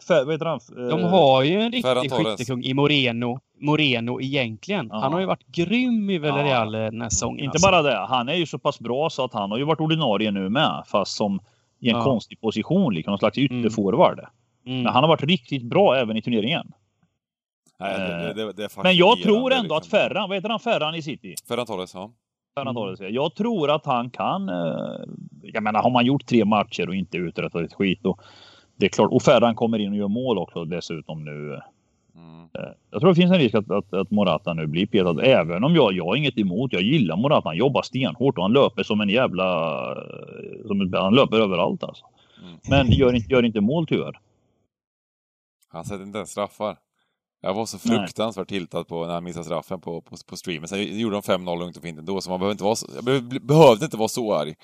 för, 0.00 0.24
vad 0.24 0.34
heter 0.34 0.46
han? 0.46 0.60
De 0.90 1.02
har 1.02 1.42
ju 1.42 1.60
en 1.60 1.72
riktig 1.72 2.12
skyttekung 2.12 2.62
i 2.62 2.74
Moreno. 2.74 3.40
Moreno 3.60 4.20
egentligen. 4.20 4.88
Ja. 4.92 5.00
Han 5.00 5.12
har 5.12 5.20
ju 5.20 5.26
varit 5.26 5.46
grym 5.46 6.10
i 6.10 6.18
Villarreal 6.18 6.74
ja. 6.74 6.80
den 6.80 7.02
här 7.02 7.08
säsongen. 7.08 7.44
Inte 7.44 7.50
alltså. 7.50 7.70
bara 7.70 7.82
det. 7.82 8.06
Han 8.08 8.28
är 8.28 8.34
ju 8.34 8.46
så 8.46 8.58
pass 8.58 8.80
bra 8.80 9.10
så 9.10 9.24
att 9.24 9.32
han 9.32 9.50
har 9.50 9.58
ju 9.58 9.64
varit 9.64 9.80
ordinarie 9.80 10.30
nu 10.30 10.48
med. 10.48 10.82
Fast 10.86 11.16
som 11.16 11.40
i 11.80 11.90
en 11.90 11.96
ja. 11.96 12.04
konstig 12.04 12.40
position, 12.40 12.94
liksom 12.94 13.10
någon 13.10 13.18
slags 13.18 13.38
mm. 13.38 13.58
ytterforward. 13.58 14.18
Mm. 14.66 14.82
Men 14.82 14.92
han 14.92 15.02
har 15.02 15.08
varit 15.08 15.22
riktigt 15.22 15.62
bra 15.62 15.96
även 15.96 16.16
i 16.16 16.22
turneringen. 16.22 16.72
Nej, 17.78 17.98
det, 17.98 18.34
det, 18.34 18.52
det, 18.52 18.68
men 18.82 18.96
jag 18.96 19.22
tror 19.22 19.52
ändå 19.52 19.62
liksom. 19.62 19.76
att 19.76 19.86
Ferran, 19.86 20.28
vad 20.28 20.36
heter 20.36 20.48
han, 20.48 20.60
Ferran 20.60 20.94
i 20.94 21.02
City? 21.02 21.34
Ferran 21.48 21.66
Torres, 21.66 21.94
ja. 21.94 22.10
Ferran 22.54 22.74
Torres, 22.74 23.00
ja. 23.00 23.08
Jag 23.08 23.34
tror 23.34 23.70
att 23.70 23.86
han 23.86 24.10
kan, 24.10 24.48
eh, 24.48 24.54
jag 25.42 25.62
menar 25.62 25.82
har 25.82 25.90
man 25.90 26.06
gjort 26.06 26.26
tre 26.26 26.44
matcher 26.44 26.88
och 26.88 26.94
inte 26.94 27.16
uträttat 27.16 27.62
ett 27.62 27.74
skit 27.74 27.98
då, 28.02 28.18
det 28.76 28.86
är 28.86 28.90
klart, 28.90 29.12
och 29.12 29.22
Ferran 29.22 29.54
kommer 29.54 29.78
in 29.78 29.90
och 29.90 29.96
gör 29.96 30.08
mål 30.08 30.38
också 30.38 30.64
dessutom 30.64 31.24
nu. 31.24 31.60
Mm. 32.16 32.48
Jag 32.90 33.00
tror 33.00 33.10
det 33.10 33.14
finns 33.14 33.32
en 33.32 33.38
risk 33.38 33.54
att, 33.54 33.70
att, 33.70 33.94
att, 33.94 34.10
Morata 34.10 34.54
nu 34.54 34.66
blir 34.66 34.86
petad. 34.86 35.22
Även 35.22 35.64
om 35.64 35.74
jag, 35.74 35.92
jag 35.92 36.04
har 36.04 36.16
inget 36.16 36.38
emot. 36.38 36.72
Jag 36.72 36.82
gillar 36.82 37.16
Morata. 37.16 37.48
Han 37.48 37.56
jobbar 37.56 37.82
stenhårt 37.82 38.38
och 38.38 38.44
han 38.44 38.52
löper 38.52 38.82
som 38.82 39.00
en 39.00 39.08
jävla... 39.08 39.46
Som, 40.66 40.92
han 40.92 41.14
löper 41.14 41.40
överallt 41.40 41.84
alltså. 41.84 42.04
Mm. 42.42 42.58
Men 42.70 42.92
gör 42.92 43.14
inte, 43.14 43.32
gör 43.32 43.42
inte 43.42 43.60
mål 43.60 43.86
tyvärr. 43.86 44.18
Han 45.68 45.84
sätter 45.84 46.04
inte 46.04 46.18
ens 46.18 46.30
straffar. 46.30 46.76
Jag 47.46 47.54
var 47.54 47.66
så 47.66 47.78
fruktansvärt 47.78 48.48
tiltad 48.48 48.84
på 48.84 49.06
när 49.06 49.14
han 49.14 49.24
missade 49.24 49.44
straffen 49.44 49.80
på, 49.80 50.00
på, 50.00 50.16
på 50.26 50.36
streamen. 50.36 50.68
Sen 50.68 50.98
gjorde 50.98 51.16
de 51.16 51.22
5-0 51.22 51.58
lugnt 51.58 51.76
och 51.76 51.82
fint 51.82 51.98
ändå, 51.98 52.20
så 52.20 52.30
man 52.30 52.40
behövde 52.40 52.52
inte 52.52 52.64
vara 52.64 52.76
så, 52.76 52.86
jag 52.94 53.04
behövde 53.42 53.84
inte 53.84 53.96
vara 53.96 54.08
så 54.08 54.34
arg. 54.34 54.54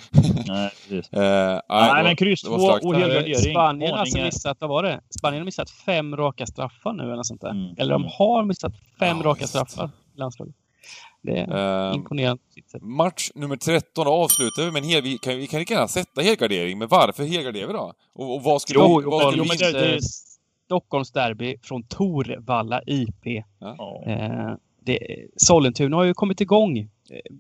Nej, 0.47 0.70
precis. 0.89 1.12
eh, 1.12 1.61
nej, 1.68 2.05
men 2.05 2.16
kryss 2.16 2.43
2 2.43 2.53
och 2.53 2.95
helgardering. 2.95 3.35
Spanien 3.35 3.93
har 3.93 3.99
alltså 3.99 4.18
missat, 4.18 4.57
vad 4.61 4.70
var 4.70 4.83
det? 4.83 5.01
Spanien 5.18 5.41
har 5.41 5.45
missat 5.45 5.70
fem 5.70 6.16
raka 6.16 6.47
straffar 6.47 6.93
nu 6.93 7.12
eller 7.12 7.22
sånt 7.22 7.41
där. 7.41 7.51
Mm. 7.51 7.74
Eller 7.78 7.93
de 7.93 8.05
har 8.05 8.45
missat 8.45 8.72
fem 8.99 9.16
ja, 9.16 9.24
raka 9.24 9.47
straffar 9.47 9.91
i 10.14 10.18
landslaget. 10.18 10.55
Det 11.22 11.39
är 11.39 11.89
uh, 11.89 11.97
imponerande. 11.97 12.43
Match 12.80 13.30
nummer 13.35 13.57
13 13.57 14.07
avslutar 14.07 14.64
vi 14.64 14.70
med 14.70 14.83
en 14.83 14.89
hel... 14.89 15.03
Vi 15.03 15.18
kan, 15.18 15.37
vi 15.37 15.47
kan 15.47 15.61
lika 15.61 15.74
gärna 15.74 15.89
sätta 15.89 16.20
helgardering, 16.20 16.78
men 16.78 16.89
varför 16.89 17.24
helgarderar 17.24 17.66
vi 17.66 17.72
då? 17.72 17.93
Och, 18.14 18.35
och 18.35 18.43
vad 18.43 18.62
skulle 18.62 18.80
jo, 18.80 19.01
vi... 19.01 19.05
Vad 19.07 19.33
skulle 19.33 19.43
vi... 19.43 19.72
Det, 19.72 20.01
det, 20.73 20.77
Stockholmsderby 20.77 21.57
från 21.62 21.83
Torvalla 21.83 22.83
IP. 22.87 23.45
Ja. 23.59 24.03
Eh, 24.07 24.55
det, 24.85 24.99
Sollentuna 25.37 25.97
har 25.97 26.05
ju 26.05 26.14
kommit 26.14 26.41
igång. 26.41 26.89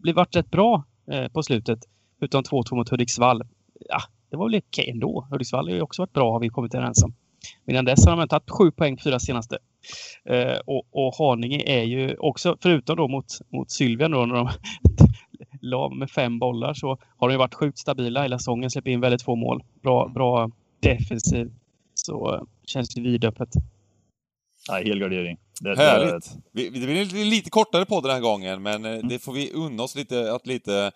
Det 0.02 0.10
eh, 0.10 0.14
varit 0.14 0.36
rätt 0.36 0.50
bra 0.50 0.84
eh, 1.10 1.28
på 1.28 1.42
slutet. 1.42 1.78
Utan 2.20 2.44
2-2 2.44 2.74
mot 2.74 2.88
Hudiksvall. 2.88 3.42
Ja, 3.88 4.00
det 4.30 4.36
var 4.36 4.48
väl 4.48 4.60
okej 4.68 4.90
ändå. 4.90 5.26
Hudiksvall 5.30 5.68
har 5.68 5.74
ju 5.74 5.82
också 5.82 6.02
varit 6.02 6.12
bra 6.12 6.32
har 6.32 6.40
vi 6.40 6.48
kommit 6.48 6.74
överens 6.74 7.04
om. 7.04 7.14
Men 7.64 7.74
innan 7.74 7.84
dess 7.84 8.06
har 8.06 8.16
de 8.16 8.28
tagit 8.28 8.50
sju 8.50 8.70
poäng 8.70 8.96
på 8.96 9.02
fyra 9.02 9.18
senaste. 9.18 9.58
Eh, 10.24 10.58
och, 10.66 10.84
och 10.90 11.14
Haninge 11.18 11.62
är 11.66 11.82
ju 11.82 12.16
också, 12.16 12.56
förutom 12.60 12.96
då 12.96 13.08
mot, 13.08 13.26
mot 13.52 13.70
Sylvia 13.70 14.08
då 14.08 14.26
när 14.26 14.34
de 14.34 14.48
la 15.60 15.88
med 15.88 16.10
fem 16.10 16.38
bollar 16.38 16.74
så 16.74 16.98
har 17.16 17.28
de 17.28 17.34
ju 17.34 17.38
varit 17.38 17.54
sjukt 17.54 17.78
stabila 17.78 18.22
hela 18.22 18.38
säsongen. 18.38 18.70
Släppt 18.70 18.88
in 18.88 19.00
väldigt 19.00 19.22
få 19.22 19.36
mål. 19.36 19.62
Bra, 19.82 20.08
bra 20.08 20.50
defensiv 20.80 21.52
så 22.06 22.34
eh, 22.34 22.42
känns 22.66 22.88
det 22.88 23.00
vidöppet. 23.00 23.48
Nej, 24.68 24.84
helgardering. 24.84 25.38
Det, 25.60 25.76
Härligt! 25.76 26.32
Det, 26.52 26.70
det 26.70 26.86
blir 26.86 27.24
lite 27.24 27.50
kortare 27.50 27.84
på 27.84 28.00
den 28.00 28.10
här 28.10 28.20
gången, 28.20 28.62
men 28.62 28.84
eh, 28.84 28.92
mm. 28.92 29.08
det 29.08 29.18
får 29.18 29.32
vi 29.32 29.52
unna 29.52 29.82
oss 29.82 29.94
lite, 29.94 30.32
att 30.32 30.46
lite 30.46 30.92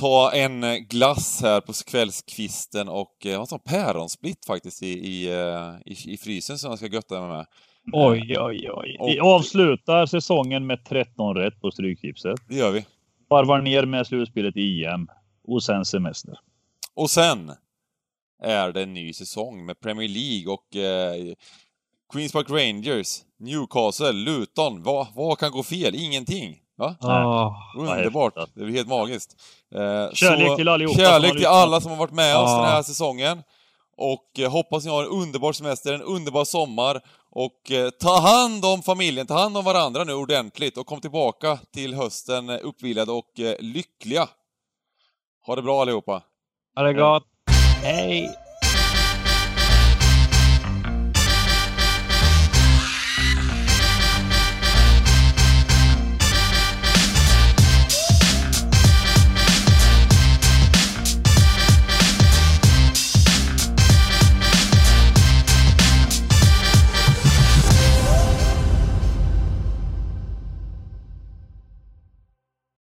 ta 0.00 0.32
en 0.32 0.86
glass 0.88 1.42
här 1.42 1.60
på 1.60 1.72
kvällskvisten 1.86 2.88
och 2.88 3.26
eh, 3.26 3.38
ha 3.38 3.46
en 3.52 3.58
päronsplitt 3.58 4.46
faktiskt 4.46 4.82
i, 4.82 4.86
i, 4.86 5.28
i, 5.84 6.12
i 6.12 6.16
frysen 6.16 6.58
som 6.58 6.70
jag 6.70 6.78
ska 6.78 6.86
götta 6.86 7.20
mig 7.20 7.36
med. 7.36 7.46
Oj, 7.92 8.38
oj, 8.38 8.70
oj. 8.72 8.96
Och, 9.00 9.08
vi 9.08 9.20
avslutar 9.20 10.06
säsongen 10.06 10.66
med 10.66 10.84
13 10.84 11.36
rätt 11.36 11.60
på 11.60 11.70
Stryktipset. 11.70 12.38
Det 12.48 12.54
gör 12.54 12.70
vi. 12.70 12.86
Varvar 13.28 13.60
ner 13.60 13.84
med 13.84 14.06
slutspelet 14.06 14.56
i 14.56 14.84
EM 14.84 15.08
och 15.44 15.62
sen 15.62 15.84
semester. 15.84 16.38
Och 16.94 17.10
sen 17.10 17.52
är 18.42 18.72
det 18.72 18.82
en 18.82 18.94
ny 18.94 19.12
säsong 19.12 19.66
med 19.66 19.80
Premier 19.80 20.08
League 20.08 20.52
och 20.52 20.76
eh, 20.76 21.34
Queens 22.12 22.32
Park 22.32 22.50
Rangers, 22.50 23.22
Newcastle, 23.38 24.12
Luton. 24.12 24.82
Vad, 24.82 25.06
vad 25.14 25.38
kan 25.38 25.50
gå 25.50 25.62
fel? 25.62 25.94
Ingenting. 25.94 26.60
Va? 26.76 26.96
Oh, 27.00 27.54
Underbart. 27.76 28.34
Det 28.54 28.62
är 28.62 28.68
helt 28.68 28.88
magiskt. 28.88 29.36
Eh, 29.74 30.12
kärlek 30.12 30.48
så, 30.48 30.56
till 30.56 30.68
allihopa 30.68 30.98
Kärlek 30.98 31.36
till 31.36 31.46
alla 31.46 31.80
som 31.80 31.90
har 31.90 31.98
varit 31.98 32.12
med 32.12 32.36
oss 32.36 32.50
den 32.50 32.64
här 32.64 32.82
säsongen. 32.82 33.42
Och 33.96 34.38
eh, 34.38 34.50
hoppas 34.50 34.84
ni 34.84 34.90
har 34.90 35.02
en 35.02 35.08
underbar 35.08 35.52
semester, 35.52 35.94
en 35.94 36.02
underbar 36.02 36.44
sommar. 36.44 37.00
Och 37.30 37.70
eh, 37.70 37.90
ta 37.90 38.20
hand 38.20 38.64
om 38.64 38.82
familjen, 38.82 39.26
ta 39.26 39.38
hand 39.38 39.56
om 39.56 39.64
varandra 39.64 40.04
nu 40.04 40.12
ordentligt 40.12 40.76
och 40.76 40.86
kom 40.86 41.00
tillbaka 41.00 41.58
till 41.72 41.94
hösten 41.94 42.50
uppvilade 42.50 43.12
och 43.12 43.40
eh, 43.40 43.56
lyckliga. 43.58 44.28
Ha 45.46 45.56
det 45.56 45.62
bra 45.62 45.82
allihopa! 45.82 46.22
Ha 46.76 46.82
det 46.82 46.94
gott! 46.94 47.24
Hey 47.82 48.34